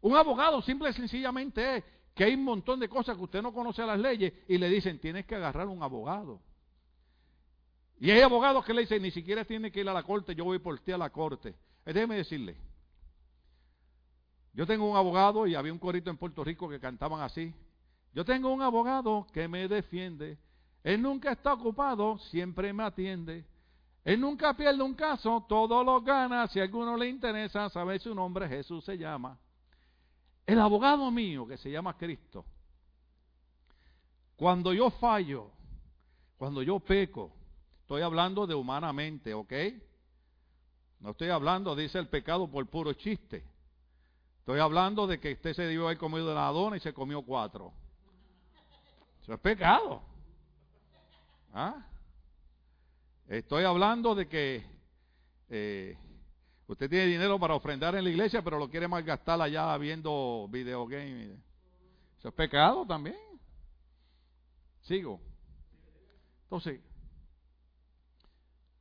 Un 0.00 0.16
abogado 0.16 0.62
simple 0.62 0.88
y 0.88 0.94
sencillamente 0.94 1.76
es 1.76 1.84
que 2.14 2.24
hay 2.24 2.36
un 2.36 2.44
montón 2.44 2.80
de 2.80 2.88
cosas 2.88 3.18
que 3.18 3.22
usted 3.22 3.42
no 3.42 3.52
conoce 3.52 3.84
las 3.84 3.98
leyes 3.98 4.32
y 4.48 4.56
le 4.56 4.70
dicen, 4.70 4.98
tienes 4.98 5.26
que 5.26 5.34
agarrar 5.34 5.66
un 5.66 5.82
abogado. 5.82 6.40
Y 8.00 8.10
hay 8.10 8.22
abogados 8.22 8.64
que 8.64 8.72
le 8.72 8.80
dicen, 8.80 9.02
ni 9.02 9.10
siquiera 9.10 9.44
tiene 9.44 9.70
que 9.70 9.80
ir 9.80 9.88
a 9.90 9.92
la 9.92 10.04
corte, 10.04 10.34
yo 10.34 10.44
voy 10.44 10.58
por 10.58 10.80
ti 10.80 10.92
a 10.92 10.96
la 10.96 11.10
corte. 11.10 11.54
Déjeme 11.84 12.16
decirle, 12.16 12.56
yo 14.56 14.66
tengo 14.66 14.90
un 14.90 14.96
abogado 14.96 15.46
y 15.46 15.54
había 15.54 15.70
un 15.70 15.78
corito 15.78 16.08
en 16.08 16.16
Puerto 16.16 16.42
Rico 16.42 16.66
que 16.66 16.80
cantaban 16.80 17.20
así. 17.20 17.54
Yo 18.14 18.24
tengo 18.24 18.50
un 18.50 18.62
abogado 18.62 19.26
que 19.30 19.46
me 19.48 19.68
defiende. 19.68 20.38
Él 20.82 21.02
nunca 21.02 21.32
está 21.32 21.52
ocupado, 21.52 22.16
siempre 22.30 22.72
me 22.72 22.84
atiende. 22.84 23.44
Él 24.02 24.18
nunca 24.18 24.54
pierde 24.54 24.82
un 24.82 24.94
caso, 24.94 25.44
todo 25.46 25.84
lo 25.84 26.00
gana. 26.00 26.46
Si 26.46 26.58
a 26.58 26.62
alguno 26.62 26.96
le 26.96 27.06
interesa 27.06 27.68
saber 27.68 28.00
su 28.00 28.14
nombre, 28.14 28.48
Jesús 28.48 28.82
se 28.82 28.96
llama. 28.96 29.38
El 30.46 30.58
abogado 30.58 31.10
mío, 31.10 31.46
que 31.46 31.58
se 31.58 31.70
llama 31.70 31.94
Cristo, 31.98 32.46
cuando 34.36 34.72
yo 34.72 34.88
fallo, 34.88 35.50
cuando 36.38 36.62
yo 36.62 36.80
peco, 36.80 37.30
estoy 37.82 38.00
hablando 38.00 38.46
de 38.46 38.54
humanamente, 38.54 39.34
¿ok? 39.34 39.52
No 41.00 41.10
estoy 41.10 41.28
hablando, 41.28 41.76
dice 41.76 41.98
el 41.98 42.08
pecado 42.08 42.50
por 42.50 42.66
puro 42.68 42.94
chiste. 42.94 43.44
Estoy 44.46 44.60
hablando 44.60 45.08
de 45.08 45.18
que 45.18 45.32
usted 45.32 45.54
se 45.54 45.62
debió 45.62 45.86
haber 45.86 45.98
comido 45.98 46.32
la 46.32 46.46
dona 46.52 46.76
y 46.76 46.80
se 46.80 46.94
comió 46.94 47.22
cuatro. 47.22 47.72
Eso 49.20 49.34
es 49.34 49.40
pecado. 49.40 50.02
¿Ah? 51.52 51.84
Estoy 53.26 53.64
hablando 53.64 54.14
de 54.14 54.28
que 54.28 54.64
eh, 55.48 55.98
Usted 56.68 56.90
tiene 56.90 57.06
dinero 57.06 57.38
para 57.38 57.54
ofrendar 57.54 57.94
en 57.94 58.02
la 58.02 58.10
iglesia, 58.10 58.42
pero 58.42 58.58
lo 58.58 58.68
quiere 58.68 58.88
malgastar 58.88 59.40
allá 59.40 59.76
viendo 59.78 60.48
videogames. 60.50 61.38
Eso 62.18 62.28
es 62.28 62.34
pecado 62.34 62.84
también. 62.84 63.16
Sigo. 64.82 65.20
Entonces, 66.42 66.80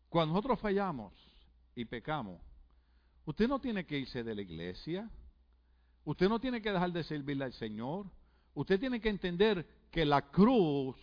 cuando 0.09 0.33
nosotros 0.33 0.59
fallamos 0.59 1.13
y 1.75 1.85
pecamos, 1.85 2.41
usted 3.25 3.47
no 3.47 3.59
tiene 3.59 3.85
que 3.85 3.99
irse 3.99 4.23
de 4.23 4.33
la 4.33 4.41
iglesia. 4.41 5.09
Usted 6.05 6.29
no 6.29 6.39
tiene 6.39 6.61
que 6.61 6.71
dejar 6.71 6.91
de 6.91 7.03
servirle 7.03 7.45
al 7.45 7.53
Señor. 7.53 8.05
Usted 8.53 8.79
tiene 8.79 9.01
que 9.01 9.09
entender 9.09 9.65
que 9.91 10.05
la 10.05 10.21
cruz 10.21 10.95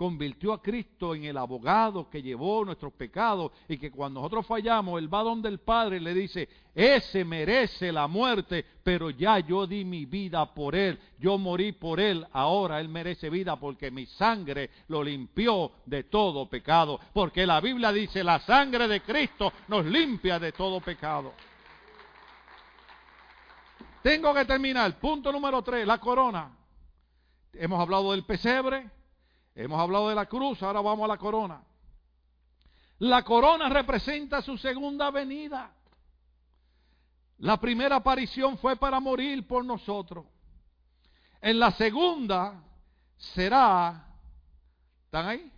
convirtió 0.00 0.54
a 0.54 0.62
Cristo 0.62 1.14
en 1.14 1.24
el 1.24 1.36
abogado 1.36 2.08
que 2.08 2.22
llevó 2.22 2.64
nuestros 2.64 2.90
pecados 2.94 3.52
y 3.68 3.76
que 3.76 3.90
cuando 3.90 4.20
nosotros 4.20 4.46
fallamos, 4.46 4.98
Él 4.98 5.12
va 5.12 5.22
donde 5.22 5.50
el 5.50 5.58
Padre 5.58 6.00
le 6.00 6.14
dice, 6.14 6.48
ese 6.74 7.22
merece 7.22 7.92
la 7.92 8.06
muerte, 8.06 8.64
pero 8.82 9.10
ya 9.10 9.40
yo 9.40 9.66
di 9.66 9.84
mi 9.84 10.06
vida 10.06 10.54
por 10.54 10.74
Él, 10.74 10.98
yo 11.18 11.36
morí 11.36 11.72
por 11.72 12.00
Él, 12.00 12.26
ahora 12.32 12.80
Él 12.80 12.88
merece 12.88 13.28
vida 13.28 13.56
porque 13.56 13.90
mi 13.90 14.06
sangre 14.06 14.70
lo 14.88 15.04
limpió 15.04 15.72
de 15.84 16.04
todo 16.04 16.48
pecado, 16.48 16.98
porque 17.12 17.46
la 17.46 17.60
Biblia 17.60 17.92
dice, 17.92 18.24
la 18.24 18.38
sangre 18.40 18.88
de 18.88 19.02
Cristo 19.02 19.52
nos 19.68 19.84
limpia 19.84 20.38
de 20.38 20.52
todo 20.52 20.80
pecado. 20.80 21.34
Tengo 24.02 24.34
que 24.34 24.44
terminar. 24.44 24.98
Punto 24.98 25.30
número 25.32 25.62
tres, 25.62 25.86
la 25.86 25.98
corona. 25.98 26.56
Hemos 27.52 27.80
hablado 27.80 28.12
del 28.12 28.24
pesebre, 28.24 28.90
Hemos 29.54 29.80
hablado 29.80 30.08
de 30.08 30.14
la 30.14 30.26
cruz, 30.26 30.62
ahora 30.62 30.80
vamos 30.80 31.04
a 31.04 31.08
la 31.08 31.18
corona. 31.18 31.62
La 32.98 33.22
corona 33.24 33.68
representa 33.68 34.42
su 34.42 34.56
segunda 34.58 35.10
venida. 35.10 35.74
La 37.38 37.58
primera 37.58 37.96
aparición 37.96 38.58
fue 38.58 38.76
para 38.76 39.00
morir 39.00 39.46
por 39.46 39.64
nosotros. 39.64 40.26
En 41.40 41.58
la 41.58 41.72
segunda 41.72 42.62
será, 43.16 44.06
¿están 45.04 45.26
ahí? 45.26 45.52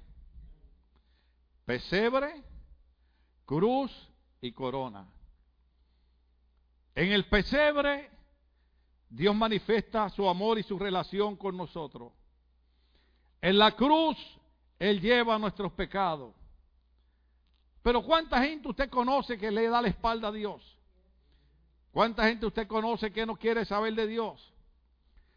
Pesebre, 1.65 2.43
cruz 3.45 3.93
y 4.41 4.53
corona. 4.53 5.07
En 6.95 7.13
el 7.13 7.29
pesebre 7.29 8.11
Dios 9.13 9.37
manifiesta 9.37 10.09
su 10.09 10.27
amor 10.27 10.59
y 10.59 10.63
su 10.63 10.79
relación 10.79 11.37
con 11.37 11.55
nosotros. 11.55 12.13
En 13.43 13.59
la 13.59 13.73
cruz 13.73 14.17
Él 14.79 15.03
lleva 15.03 15.39
nuestros 15.39 15.71
pecados. 15.73 16.35
Pero 17.83 18.03
¿cuánta 18.03 18.43
gente 18.43 18.69
usted 18.69 18.89
conoce 18.89 19.37
que 19.37 19.51
le 19.51 19.69
da 19.69 19.83
la 19.83 19.89
espalda 19.89 20.29
a 20.29 20.33
Dios? 20.33 20.63
¿Cuánta 21.91 22.27
gente 22.27 22.47
usted 22.47 22.67
conoce 22.67 23.13
que 23.13 23.27
no 23.27 23.37
quiere 23.37 23.67
saber 23.67 23.95
de 23.95 24.07
Dios? 24.07 24.51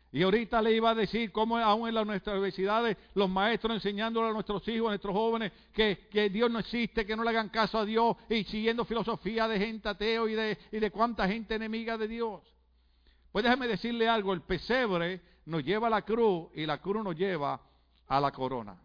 Y 0.09 0.23
ahorita 0.23 0.61
le 0.61 0.71
iba 0.71 0.91
a 0.91 0.95
decir 0.95 1.33
cómo 1.33 1.57
aún 1.57 1.89
en 1.89 2.07
nuestras 2.07 2.35
universidades 2.35 2.95
los 3.13 3.29
maestros 3.29 3.73
enseñándole 3.73 4.29
a 4.29 4.31
nuestros 4.31 4.65
hijos, 4.69 4.87
a 4.87 4.91
nuestros 4.91 5.13
jóvenes, 5.13 5.51
que, 5.73 6.07
que, 6.09 6.29
Dios 6.29 6.49
no 6.49 6.59
existe, 6.59 7.05
que 7.05 7.17
no 7.17 7.23
le 7.23 7.31
hagan 7.31 7.49
caso 7.49 7.79
a 7.79 7.83
Dios 7.83 8.15
y 8.29 8.45
siguiendo 8.45 8.85
filosofía 8.85 9.49
de 9.49 9.59
gente 9.59 9.89
ateo 9.89 10.29
y 10.29 10.35
de, 10.35 10.57
y 10.71 10.79
de 10.79 10.91
cuánta 10.91 11.27
gente 11.27 11.55
enemiga 11.55 11.97
de 11.97 12.07
Dios. 12.07 12.54
Pues 13.35 13.43
déjeme 13.43 13.67
decirle 13.67 14.07
algo, 14.07 14.31
el 14.31 14.43
pesebre 14.43 15.21
nos 15.47 15.61
lleva 15.61 15.87
a 15.87 15.89
la 15.89 16.03
cruz 16.03 16.47
y 16.55 16.65
la 16.65 16.77
cruz 16.77 17.03
nos 17.03 17.17
lleva 17.17 17.59
a 18.07 18.21
la 18.21 18.31
corona. 18.31 18.81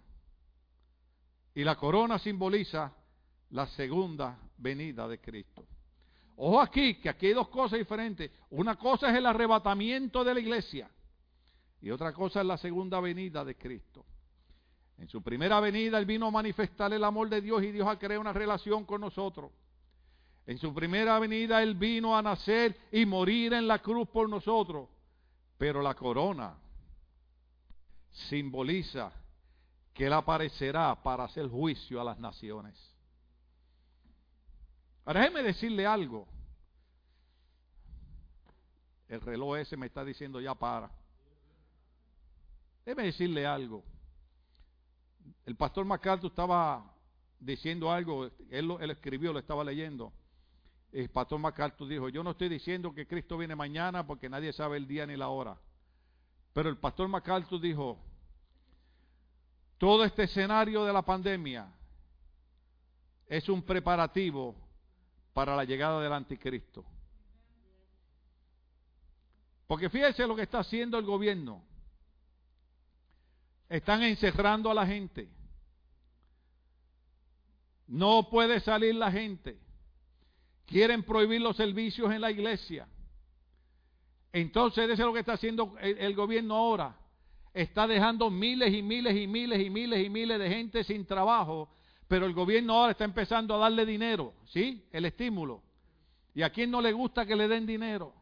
Y 1.54 1.62
la 1.62 1.76
corona 1.76 2.18
simboliza 2.18 2.92
la 3.50 3.68
segunda 3.68 4.36
venida 4.58 5.06
de 5.06 5.20
Cristo. 5.20 5.64
Ojo 6.34 6.60
aquí, 6.60 6.96
que 6.96 7.08
aquí 7.08 7.26
hay 7.26 7.32
dos 7.32 7.46
cosas 7.46 7.78
diferentes. 7.78 8.28
Una 8.50 8.74
cosa 8.74 9.10
es 9.10 9.16
el 9.18 9.26
arrebatamiento 9.26 10.24
de 10.24 10.34
la 10.34 10.40
iglesia 10.40 10.90
y 11.80 11.92
otra 11.92 12.12
cosa 12.12 12.40
es 12.40 12.46
la 12.48 12.58
segunda 12.58 12.98
venida 12.98 13.44
de 13.44 13.56
Cristo. 13.56 14.04
En 14.98 15.08
su 15.08 15.22
primera 15.22 15.60
venida 15.60 15.96
Él 15.96 16.06
vino 16.06 16.26
a 16.26 16.32
manifestar 16.32 16.92
el 16.92 17.04
amor 17.04 17.28
de 17.28 17.40
Dios 17.40 17.62
y 17.62 17.70
Dios 17.70 17.86
a 17.86 18.00
crear 18.00 18.18
una 18.18 18.32
relación 18.32 18.84
con 18.84 19.00
nosotros. 19.00 19.52
En 20.50 20.58
su 20.58 20.74
primera 20.74 21.16
venida 21.20 21.62
Él 21.62 21.76
vino 21.76 22.16
a 22.16 22.22
nacer 22.22 22.76
y 22.90 23.06
morir 23.06 23.52
en 23.52 23.68
la 23.68 23.78
cruz 23.78 24.08
por 24.08 24.28
nosotros. 24.28 24.88
Pero 25.56 25.80
la 25.80 25.94
corona 25.94 26.58
simboliza 28.10 29.12
que 29.94 30.06
Él 30.06 30.12
aparecerá 30.12 31.00
para 31.00 31.22
hacer 31.22 31.46
juicio 31.46 32.00
a 32.00 32.04
las 32.04 32.18
naciones. 32.18 32.74
Ahora 35.04 35.20
déjeme 35.20 35.44
decirle 35.44 35.86
algo. 35.86 36.26
El 39.06 39.20
reloj 39.20 39.58
ese 39.58 39.76
me 39.76 39.86
está 39.86 40.04
diciendo 40.04 40.40
ya 40.40 40.56
para. 40.56 40.90
Déjeme 42.84 43.04
decirle 43.04 43.46
algo. 43.46 43.84
El 45.46 45.54
pastor 45.54 45.84
MacArthur 45.84 46.28
estaba 46.28 46.92
diciendo 47.38 47.92
algo, 47.92 48.28
él, 48.50 48.66
lo, 48.66 48.80
él 48.80 48.90
escribió, 48.90 49.32
lo 49.32 49.38
estaba 49.38 49.62
leyendo. 49.62 50.12
El 50.92 51.08
pastor 51.08 51.38
MacArthur 51.38 51.86
dijo, 51.88 52.08
yo 52.08 52.24
no 52.24 52.32
estoy 52.32 52.48
diciendo 52.48 52.92
que 52.92 53.06
Cristo 53.06 53.38
viene 53.38 53.54
mañana 53.54 54.06
porque 54.06 54.28
nadie 54.28 54.52
sabe 54.52 54.76
el 54.76 54.88
día 54.88 55.06
ni 55.06 55.16
la 55.16 55.28
hora. 55.28 55.56
Pero 56.52 56.68
el 56.68 56.78
pastor 56.78 57.08
MacArthur 57.08 57.60
dijo, 57.60 57.98
todo 59.78 60.04
este 60.04 60.24
escenario 60.24 60.84
de 60.84 60.92
la 60.92 61.02
pandemia 61.02 61.72
es 63.26 63.48
un 63.48 63.62
preparativo 63.62 64.56
para 65.32 65.54
la 65.54 65.64
llegada 65.64 66.02
del 66.02 66.12
anticristo. 66.12 66.84
Porque 69.68 69.88
fíjese 69.88 70.26
lo 70.26 70.34
que 70.34 70.42
está 70.42 70.58
haciendo 70.58 70.98
el 70.98 71.04
gobierno. 71.04 71.62
Están 73.68 74.02
encerrando 74.02 74.68
a 74.68 74.74
la 74.74 74.84
gente. 74.84 75.30
No 77.86 78.28
puede 78.28 78.58
salir 78.58 78.96
la 78.96 79.12
gente. 79.12 79.60
Quieren 80.70 81.02
prohibir 81.02 81.40
los 81.40 81.56
servicios 81.56 82.12
en 82.12 82.20
la 82.20 82.30
iglesia. 82.30 82.86
Entonces, 84.32 84.84
eso 84.84 85.02
es 85.02 85.06
lo 85.06 85.12
que 85.12 85.18
está 85.18 85.32
haciendo 85.32 85.76
el, 85.80 85.98
el 85.98 86.14
gobierno 86.14 86.54
ahora. 86.54 86.96
Está 87.52 87.88
dejando 87.88 88.30
miles 88.30 88.72
y 88.72 88.80
miles 88.80 89.16
y 89.16 89.26
miles 89.26 89.60
y 89.60 89.68
miles 89.68 90.06
y 90.06 90.08
miles 90.08 90.38
de 90.38 90.48
gente 90.48 90.84
sin 90.84 91.04
trabajo, 91.04 91.68
pero 92.06 92.24
el 92.24 92.32
gobierno 92.32 92.74
ahora 92.74 92.92
está 92.92 93.04
empezando 93.04 93.56
a 93.56 93.58
darle 93.58 93.84
dinero, 93.84 94.32
¿sí? 94.46 94.86
El 94.92 95.06
estímulo. 95.06 95.60
¿Y 96.34 96.42
a 96.42 96.50
quién 96.50 96.70
no 96.70 96.80
le 96.80 96.92
gusta 96.92 97.26
que 97.26 97.34
le 97.34 97.48
den 97.48 97.66
dinero? 97.66 98.14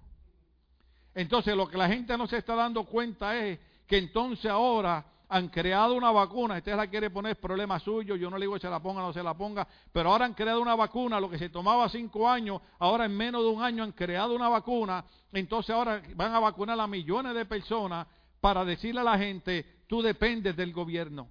Entonces, 1.15 1.55
lo 1.55 1.69
que 1.69 1.77
la 1.77 1.89
gente 1.89 2.17
no 2.17 2.27
se 2.27 2.39
está 2.39 2.55
dando 2.55 2.85
cuenta 2.85 3.37
es 3.37 3.59
que 3.87 3.99
entonces 3.99 4.51
ahora 4.51 5.05
han 5.29 5.49
creado 5.49 5.95
una 5.95 6.11
vacuna, 6.11 6.57
usted 6.57 6.75
la 6.75 6.87
quiere 6.87 7.11
poner, 7.11 7.39
problema 7.39 7.79
suyo, 7.79 8.17
yo 8.17 8.31
no 8.31 8.39
le 8.39 8.45
digo 8.45 8.55
que 8.55 8.61
se 8.61 8.71
la 8.71 8.81
ponga 8.81 9.03
o 9.03 9.09
no 9.09 9.13
se 9.13 9.23
la 9.23 9.35
ponga, 9.35 9.67
pero 9.93 10.11
ahora 10.11 10.25
han 10.25 10.35
creado 10.35 10.61
una 10.61 10.75
vacuna, 10.75 11.21
lo 11.21 11.29
que 11.29 11.39
se 11.39 11.51
tomaba 11.51 11.89
cinco 11.89 12.29
años, 12.29 12.63
ahora 12.79 13.05
en 13.05 13.17
menos 13.17 13.43
de 13.43 13.49
un 13.49 13.63
año 13.63 13.85
han 13.85 13.93
creado 13.93 14.35
una 14.35 14.49
vacuna, 14.49 15.05
entonces 15.33 15.75
ahora 15.75 16.03
van 16.15 16.35
a 16.35 16.41
vacunar 16.41 16.81
a 16.81 16.87
millones 16.87 17.35
de 17.35 17.45
personas 17.45 18.07
para 18.41 18.65
decirle 18.65 19.01
a 19.03 19.05
la 19.05 19.19
gente, 19.19 19.83
tú 19.87 20.01
dependes 20.01 20.57
del 20.57 20.73
gobierno. 20.73 21.29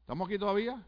¿Estamos 0.00 0.26
aquí 0.28 0.38
todavía? 0.38 0.82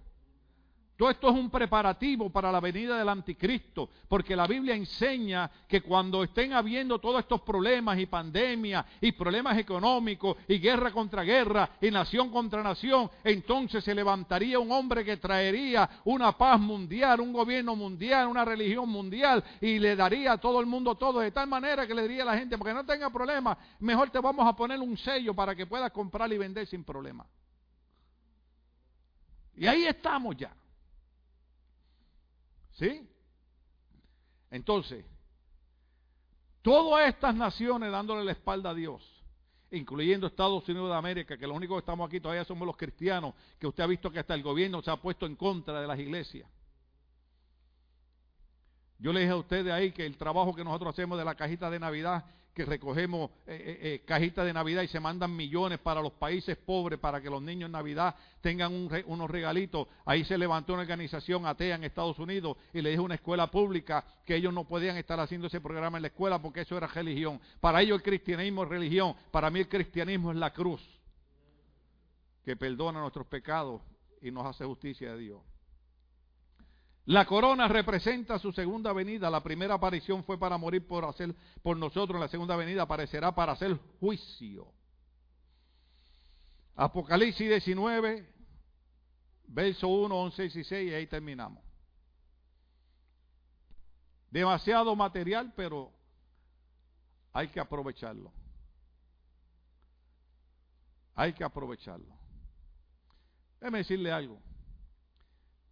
Todo 0.96 1.10
esto 1.10 1.28
es 1.28 1.34
un 1.34 1.50
preparativo 1.50 2.30
para 2.30 2.50
la 2.50 2.58
venida 2.58 2.96
del 2.96 3.10
anticristo, 3.10 3.90
porque 4.08 4.34
la 4.34 4.46
Biblia 4.46 4.74
enseña 4.74 5.50
que 5.68 5.82
cuando 5.82 6.24
estén 6.24 6.54
habiendo 6.54 6.98
todos 6.98 7.20
estos 7.20 7.42
problemas 7.42 7.98
y 7.98 8.06
pandemias 8.06 8.86
y 9.02 9.12
problemas 9.12 9.58
económicos 9.58 10.38
y 10.48 10.58
guerra 10.58 10.90
contra 10.92 11.22
guerra 11.22 11.68
y 11.82 11.90
nación 11.90 12.30
contra 12.30 12.62
nación, 12.62 13.10
entonces 13.24 13.84
se 13.84 13.94
levantaría 13.94 14.58
un 14.58 14.72
hombre 14.72 15.04
que 15.04 15.18
traería 15.18 15.88
una 16.04 16.32
paz 16.32 16.58
mundial, 16.58 17.20
un 17.20 17.34
gobierno 17.34 17.76
mundial, 17.76 18.28
una 18.28 18.46
religión 18.46 18.88
mundial 18.88 19.44
y 19.60 19.78
le 19.78 19.96
daría 19.96 20.32
a 20.32 20.38
todo 20.38 20.60
el 20.60 20.66
mundo 20.66 20.94
todo 20.94 21.20
de 21.20 21.30
tal 21.30 21.46
manera 21.46 21.86
que 21.86 21.94
le 21.94 22.08
diría 22.08 22.22
a 22.22 22.26
la 22.26 22.38
gente, 22.38 22.56
porque 22.56 22.72
no 22.72 22.86
tenga 22.86 23.10
problemas, 23.10 23.58
mejor 23.80 24.08
te 24.08 24.18
vamos 24.18 24.48
a 24.48 24.56
poner 24.56 24.80
un 24.80 24.96
sello 24.96 25.34
para 25.34 25.54
que 25.54 25.66
puedas 25.66 25.92
comprar 25.92 26.32
y 26.32 26.38
vender 26.38 26.66
sin 26.66 26.84
problema. 26.84 27.26
Y 29.56 29.66
ahí 29.66 29.84
estamos 29.84 30.34
ya. 30.38 30.54
¿Sí? 32.78 33.08
Entonces, 34.50 35.04
todas 36.62 37.08
estas 37.08 37.34
naciones 37.34 37.90
dándole 37.90 38.24
la 38.24 38.32
espalda 38.32 38.70
a 38.70 38.74
Dios, 38.74 39.02
incluyendo 39.70 40.26
Estados 40.26 40.68
Unidos 40.68 40.90
de 40.90 40.96
América, 40.96 41.36
que 41.36 41.46
lo 41.46 41.54
único 41.54 41.74
que 41.74 41.80
estamos 41.80 42.06
aquí 42.06 42.20
todavía 42.20 42.44
somos 42.44 42.66
los 42.66 42.76
cristianos, 42.76 43.34
que 43.58 43.66
usted 43.66 43.82
ha 43.82 43.86
visto 43.86 44.10
que 44.10 44.18
hasta 44.18 44.34
el 44.34 44.42
gobierno 44.42 44.82
se 44.82 44.90
ha 44.90 44.96
puesto 44.96 45.26
en 45.26 45.36
contra 45.36 45.80
de 45.80 45.86
las 45.86 45.98
iglesias. 45.98 46.48
Yo 48.98 49.12
le 49.12 49.20
dije 49.20 49.32
a 49.32 49.36
ustedes 49.36 49.72
ahí 49.72 49.92
que 49.92 50.06
el 50.06 50.16
trabajo 50.16 50.54
que 50.54 50.64
nosotros 50.64 50.94
hacemos 50.94 51.18
de 51.18 51.24
la 51.24 51.34
cajita 51.34 51.70
de 51.70 51.78
Navidad 51.78 52.24
que 52.56 52.64
recogemos 52.64 53.30
eh, 53.46 53.52
eh, 53.54 53.78
eh, 53.82 54.02
cajitas 54.06 54.46
de 54.46 54.54
Navidad 54.54 54.80
y 54.80 54.88
se 54.88 54.98
mandan 54.98 55.36
millones 55.36 55.78
para 55.78 56.00
los 56.00 56.12
países 56.12 56.56
pobres 56.56 56.98
para 56.98 57.20
que 57.20 57.28
los 57.28 57.42
niños 57.42 57.66
en 57.66 57.72
Navidad 57.72 58.16
tengan 58.40 58.72
unos 58.72 59.30
regalitos. 59.30 59.86
Ahí 60.06 60.24
se 60.24 60.38
levantó 60.38 60.72
una 60.72 60.80
organización 60.80 61.44
atea 61.44 61.76
en 61.76 61.84
Estados 61.84 62.18
Unidos 62.18 62.56
y 62.72 62.80
le 62.80 62.88
dijo 62.88 63.02
a 63.02 63.04
una 63.04 63.16
escuela 63.16 63.50
pública 63.50 64.02
que 64.24 64.36
ellos 64.36 64.54
no 64.54 64.64
podían 64.64 64.96
estar 64.96 65.20
haciendo 65.20 65.48
ese 65.48 65.60
programa 65.60 65.98
en 65.98 66.02
la 66.02 66.08
escuela 66.08 66.40
porque 66.40 66.62
eso 66.62 66.78
era 66.78 66.86
religión. 66.86 67.38
Para 67.60 67.82
ellos 67.82 67.98
el 67.98 68.02
cristianismo 68.02 68.62
es 68.62 68.70
religión. 68.70 69.14
Para 69.30 69.50
mí 69.50 69.60
el 69.60 69.68
cristianismo 69.68 70.30
es 70.30 70.38
la 70.38 70.50
cruz 70.54 70.80
que 72.42 72.56
perdona 72.56 73.00
nuestros 73.00 73.26
pecados 73.26 73.82
y 74.22 74.30
nos 74.30 74.46
hace 74.46 74.64
justicia 74.64 75.12
de 75.12 75.18
Dios. 75.18 75.42
La 77.06 77.24
corona 77.24 77.68
representa 77.68 78.38
su 78.38 78.52
segunda 78.52 78.92
venida. 78.92 79.30
La 79.30 79.42
primera 79.42 79.74
aparición 79.74 80.24
fue 80.24 80.38
para 80.38 80.58
morir 80.58 80.86
por 80.86 81.76
nosotros. 81.76 82.20
La 82.20 82.28
segunda 82.28 82.56
venida 82.56 82.82
aparecerá 82.82 83.32
para 83.32 83.52
hacer 83.52 83.78
juicio. 84.00 84.72
Apocalipsis 86.74 87.48
19, 87.48 88.28
verso 89.46 89.88
1, 89.88 90.14
11 90.14 90.42
y 90.42 90.48
16, 90.48 90.90
y 90.90 90.94
ahí 90.94 91.06
terminamos. 91.06 91.64
Demasiado 94.30 94.94
material, 94.96 95.52
pero 95.56 95.92
hay 97.32 97.48
que 97.48 97.60
aprovecharlo. 97.60 98.32
Hay 101.14 101.32
que 101.32 101.44
aprovecharlo. 101.44 102.18
Déjeme 103.60 103.78
decirle 103.78 104.10
algo. 104.10 104.42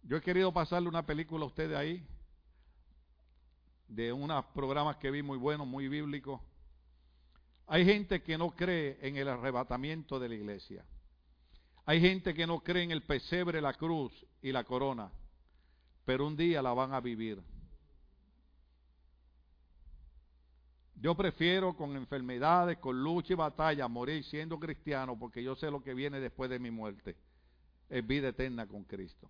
Yo 0.07 0.17
he 0.17 0.21
querido 0.21 0.53
pasarle 0.53 0.87
una 0.87 1.03
película 1.03 1.45
a 1.45 1.47
ustedes 1.47 1.75
ahí, 1.75 2.05
de 3.87 4.13
unos 4.13 4.45
programas 4.53 4.97
que 4.97 5.09
vi 5.09 5.23
muy 5.23 5.37
buenos, 5.37 5.65
muy 5.65 5.87
bíblicos. 5.87 6.39
Hay 7.65 7.85
gente 7.85 8.21
que 8.21 8.37
no 8.37 8.51
cree 8.51 8.99
en 9.01 9.17
el 9.17 9.27
arrebatamiento 9.27 10.19
de 10.19 10.29
la 10.29 10.35
iglesia. 10.35 10.85
Hay 11.85 11.99
gente 12.01 12.35
que 12.35 12.45
no 12.45 12.59
cree 12.59 12.83
en 12.83 12.91
el 12.91 13.01
pesebre, 13.01 13.61
la 13.61 13.73
cruz 13.73 14.13
y 14.43 14.51
la 14.51 14.63
corona, 14.63 15.11
pero 16.05 16.27
un 16.27 16.37
día 16.37 16.61
la 16.61 16.73
van 16.73 16.93
a 16.93 16.99
vivir. 16.99 17.41
Yo 20.93 21.15
prefiero 21.15 21.75
con 21.75 21.95
enfermedades, 21.95 22.77
con 22.77 23.01
lucha 23.01 23.33
y 23.33 23.35
batalla, 23.35 23.87
morir 23.87 24.23
siendo 24.23 24.59
cristiano 24.59 25.17
porque 25.17 25.43
yo 25.43 25.55
sé 25.55 25.71
lo 25.71 25.81
que 25.81 25.95
viene 25.95 26.19
después 26.19 26.49
de 26.49 26.59
mi 26.59 26.69
muerte. 26.69 27.15
Es 27.89 28.05
vida 28.05 28.29
eterna 28.29 28.67
con 28.67 28.83
Cristo. 28.83 29.27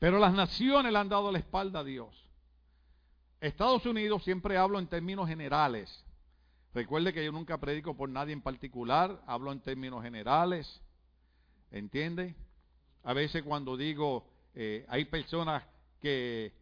Pero 0.00 0.18
las 0.18 0.32
naciones 0.32 0.92
le 0.92 0.98
han 0.98 1.10
dado 1.10 1.30
la 1.30 1.38
espalda 1.38 1.80
a 1.80 1.84
Dios. 1.84 2.08
Estados 3.40 3.84
Unidos 3.84 4.24
siempre 4.24 4.56
hablo 4.56 4.78
en 4.78 4.86
términos 4.86 5.28
generales. 5.28 6.04
Recuerde 6.72 7.12
que 7.12 7.22
yo 7.22 7.32
nunca 7.32 7.58
predico 7.58 7.94
por 7.94 8.08
nadie 8.08 8.32
en 8.32 8.40
particular, 8.40 9.22
hablo 9.26 9.52
en 9.52 9.60
términos 9.60 10.02
generales. 10.02 10.80
¿Entiende? 11.70 12.34
A 13.04 13.12
veces 13.12 13.42
cuando 13.42 13.76
digo, 13.76 14.26
eh, 14.54 14.86
hay 14.88 15.04
personas 15.04 15.62
que, 16.00 16.54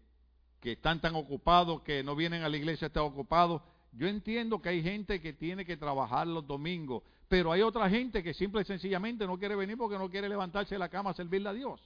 que 0.60 0.72
están 0.72 1.00
tan 1.00 1.14
ocupados 1.14 1.82
que 1.82 2.02
no 2.02 2.16
vienen 2.16 2.42
a 2.42 2.48
la 2.48 2.56
iglesia, 2.56 2.88
están 2.88 3.04
ocupados. 3.04 3.62
Yo 3.92 4.08
entiendo 4.08 4.60
que 4.60 4.70
hay 4.70 4.82
gente 4.82 5.20
que 5.20 5.32
tiene 5.32 5.64
que 5.64 5.76
trabajar 5.76 6.26
los 6.26 6.44
domingos, 6.44 7.04
pero 7.28 7.52
hay 7.52 7.62
otra 7.62 7.88
gente 7.88 8.20
que 8.24 8.34
simple 8.34 8.62
y 8.62 8.64
sencillamente 8.64 9.28
no 9.28 9.38
quiere 9.38 9.54
venir 9.54 9.76
porque 9.76 9.96
no 9.96 10.10
quiere 10.10 10.28
levantarse 10.28 10.74
de 10.74 10.80
la 10.80 10.88
cama 10.88 11.10
a 11.10 11.14
servirle 11.14 11.50
a 11.50 11.52
Dios. 11.52 11.80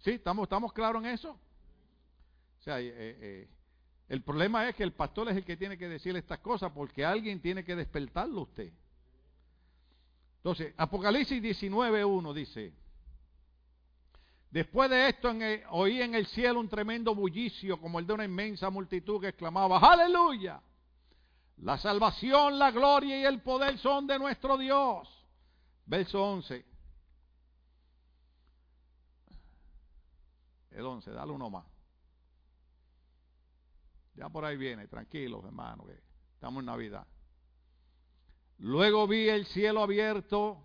¿Sí? 0.00 0.12
¿Estamos, 0.12 0.72
claros 0.72 1.04
en 1.04 1.10
eso? 1.10 1.30
O 1.30 2.62
sea, 2.62 2.80
eh, 2.80 2.92
eh, 2.94 3.48
el 4.08 4.22
problema 4.22 4.68
es 4.68 4.74
que 4.74 4.82
el 4.82 4.92
pastor 4.92 5.28
es 5.28 5.36
el 5.36 5.44
que 5.44 5.56
tiene 5.56 5.78
que 5.78 5.88
decirle 5.88 6.18
estas 6.18 6.40
cosas 6.40 6.72
porque 6.72 7.04
alguien 7.04 7.40
tiene 7.40 7.64
que 7.64 7.76
despertarlo 7.76 8.42
usted. 8.42 8.72
Entonces, 10.38 10.74
Apocalipsis 10.76 11.42
19.1 11.42 12.32
dice, 12.32 12.72
después 14.50 14.88
de 14.88 15.10
esto 15.10 15.30
oí 15.70 16.00
en 16.00 16.14
el 16.14 16.26
cielo 16.26 16.60
un 16.60 16.68
tremendo 16.68 17.14
bullicio 17.14 17.78
como 17.78 17.98
el 17.98 18.06
de 18.06 18.14
una 18.14 18.24
inmensa 18.24 18.70
multitud 18.70 19.20
que 19.20 19.28
exclamaba, 19.28 19.78
aleluya, 19.78 20.62
la 21.58 21.76
salvación, 21.76 22.58
la 22.58 22.70
gloria 22.70 23.20
y 23.20 23.24
el 23.24 23.42
poder 23.42 23.78
son 23.78 24.06
de 24.06 24.18
nuestro 24.18 24.56
Dios. 24.56 25.08
Verso 25.84 26.22
11. 26.22 26.69
El 30.70 30.86
11, 30.86 31.10
dale 31.10 31.32
uno 31.32 31.50
más. 31.50 31.66
Ya 34.14 34.28
por 34.28 34.44
ahí 34.44 34.56
viene, 34.56 34.86
tranquilos 34.86 35.44
hermanos, 35.44 35.86
estamos 36.34 36.60
en 36.60 36.66
Navidad. 36.66 37.06
Luego 38.58 39.06
vi 39.06 39.28
el 39.28 39.46
cielo 39.46 39.82
abierto 39.82 40.58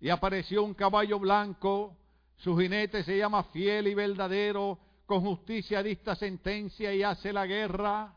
y 0.00 0.08
apareció 0.08 0.62
un 0.62 0.74
caballo 0.74 1.18
blanco. 1.18 1.96
Su 2.36 2.56
jinete 2.56 3.04
se 3.04 3.18
llama 3.18 3.44
fiel 3.44 3.86
y 3.88 3.94
verdadero, 3.94 4.78
con 5.06 5.20
justicia 5.20 5.82
dicta 5.82 6.14
sentencia 6.14 6.94
y 6.94 7.02
hace 7.02 7.32
la 7.32 7.46
guerra. 7.46 8.14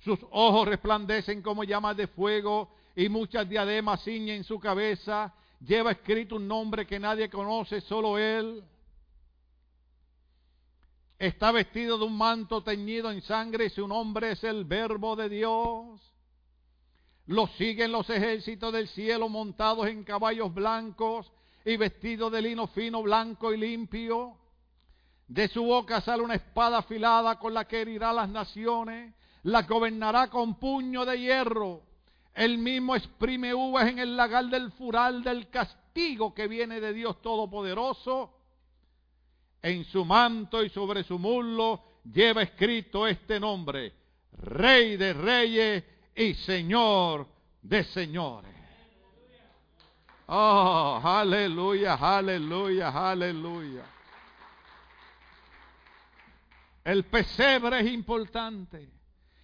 Sus 0.00 0.18
ojos 0.32 0.68
resplandecen 0.68 1.40
como 1.40 1.64
llamas 1.64 1.96
de 1.96 2.08
fuego 2.08 2.74
y 2.96 3.08
muchas 3.08 3.48
diademas 3.48 4.02
ciñen 4.02 4.44
su 4.44 4.58
cabeza. 4.58 5.32
Lleva 5.60 5.92
escrito 5.92 6.36
un 6.36 6.48
nombre 6.48 6.86
que 6.86 6.98
nadie 6.98 7.30
conoce, 7.30 7.80
solo 7.80 8.18
él 8.18 8.64
está 11.18 11.52
vestido 11.52 11.98
de 11.98 12.04
un 12.04 12.16
manto 12.16 12.62
teñido 12.62 13.10
en 13.10 13.22
sangre 13.22 13.66
y 13.66 13.70
su 13.70 13.86
nombre 13.86 14.32
es 14.32 14.44
el 14.44 14.64
verbo 14.64 15.16
de 15.16 15.28
Dios. 15.28 16.00
Lo 17.26 17.46
siguen 17.46 17.92
los 17.92 18.10
ejércitos 18.10 18.72
del 18.72 18.88
cielo 18.88 19.28
montados 19.28 19.86
en 19.86 20.04
caballos 20.04 20.52
blancos 20.52 21.30
y 21.64 21.76
vestidos 21.76 22.30
de 22.30 22.42
lino 22.42 22.66
fino, 22.68 23.02
blanco 23.02 23.52
y 23.52 23.56
limpio. 23.56 24.36
De 25.26 25.48
su 25.48 25.64
boca 25.64 26.02
sale 26.02 26.22
una 26.22 26.34
espada 26.34 26.78
afilada 26.78 27.38
con 27.38 27.54
la 27.54 27.66
que 27.66 27.80
herirá 27.80 28.12
las 28.12 28.28
naciones, 28.28 29.14
la 29.44 29.62
gobernará 29.62 30.28
con 30.28 30.58
puño 30.58 31.06
de 31.06 31.18
hierro. 31.18 31.82
El 32.34 32.58
mismo 32.58 32.94
exprime 32.94 33.54
uvas 33.54 33.88
en 33.88 34.00
el 34.00 34.16
lagar 34.16 34.46
del 34.46 34.70
fural 34.72 35.22
del 35.22 35.48
castigo 35.48 36.34
que 36.34 36.48
viene 36.48 36.80
de 36.80 36.92
Dios 36.92 37.22
Todopoderoso. 37.22 38.34
En 39.64 39.82
su 39.86 40.04
manto 40.04 40.62
y 40.62 40.68
sobre 40.68 41.04
su 41.04 41.18
muslo 41.18 41.82
lleva 42.12 42.42
escrito 42.42 43.06
este 43.06 43.40
nombre, 43.40 43.94
Rey 44.32 44.98
de 44.98 45.14
Reyes 45.14 45.84
y 46.14 46.34
Señor 46.34 47.26
de 47.62 47.82
Señores. 47.84 48.54
Oh, 50.26 51.00
aleluya, 51.02 51.94
aleluya, 51.94 52.90
aleluya. 52.90 53.86
El 56.84 57.04
pesebre 57.04 57.80
es 57.80 57.86
importante. 57.86 58.90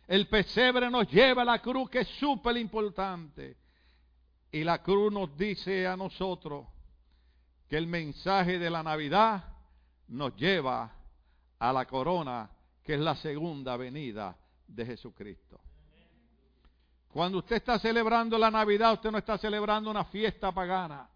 El 0.07 0.29
pesebre 0.29 0.91
nos 0.91 1.11
lleva 1.11 1.41
a 1.41 1.47
la 1.47 1.63
cruz 1.63 1.89
que 1.89 2.01
es 2.01 2.09
súper 2.09 2.59
importante. 2.59 3.57
Y 4.53 4.65
la 4.65 4.83
cruz 4.83 5.11
nos 5.11 5.35
dice 5.35 5.87
a 5.87 5.97
nosotros 5.97 6.67
que 7.71 7.79
el 7.79 7.87
mensaje 7.87 8.59
de 8.59 8.69
la 8.69 8.83
Navidad 8.83 9.60
nos 10.11 10.37
lleva 10.37 10.91
a 11.59 11.73
la 11.73 11.85
corona, 11.87 12.51
que 12.83 12.95
es 12.95 13.01
la 13.01 13.15
segunda 13.17 13.77
venida 13.77 14.37
de 14.67 14.87
Jesucristo. 14.87 15.61
Cuando 17.09 17.39
usted 17.39 17.57
está 17.57 17.79
celebrando 17.79 18.39
la 18.39 18.51
Navidad, 18.51 18.95
usted 18.95 19.11
no 19.11 19.19
está 19.19 19.37
celebrando 19.37 19.91
una 19.91 20.05
fiesta 20.05 20.53
pagana. 20.53 21.09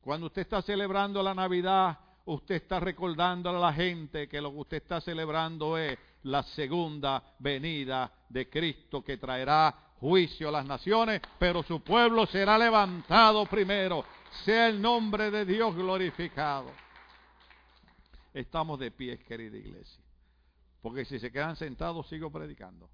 Cuando 0.00 0.26
usted 0.26 0.42
está 0.42 0.60
celebrando 0.60 1.22
la 1.22 1.34
Navidad, 1.34 1.98
usted 2.26 2.56
está 2.56 2.80
recordando 2.80 3.50
a 3.50 3.52
la 3.52 3.72
gente 3.72 4.28
que 4.28 4.40
lo 4.40 4.50
que 4.50 4.58
usted 4.58 4.76
está 4.78 5.00
celebrando 5.00 5.78
es 5.78 5.96
la 6.24 6.42
segunda 6.42 7.22
venida 7.38 8.10
de 8.28 8.48
Cristo 8.48 9.02
que 9.04 9.18
traerá 9.18 9.74
juicio 10.00 10.48
a 10.48 10.52
las 10.52 10.66
naciones, 10.66 11.20
pero 11.38 11.62
su 11.62 11.80
pueblo 11.80 12.26
será 12.26 12.58
levantado 12.58 13.46
primero. 13.46 14.04
Sea 14.44 14.68
el 14.68 14.82
nombre 14.82 15.30
de 15.30 15.44
Dios 15.44 15.74
glorificado. 15.74 16.83
Estamos 18.34 18.80
de 18.80 18.90
pie, 18.90 19.18
querida 19.20 19.56
iglesia. 19.56 20.02
Porque 20.82 21.04
si 21.04 21.18
se 21.18 21.30
quedan 21.30 21.54
sentados, 21.54 22.08
sigo 22.08 22.30
predicando. 22.30 22.90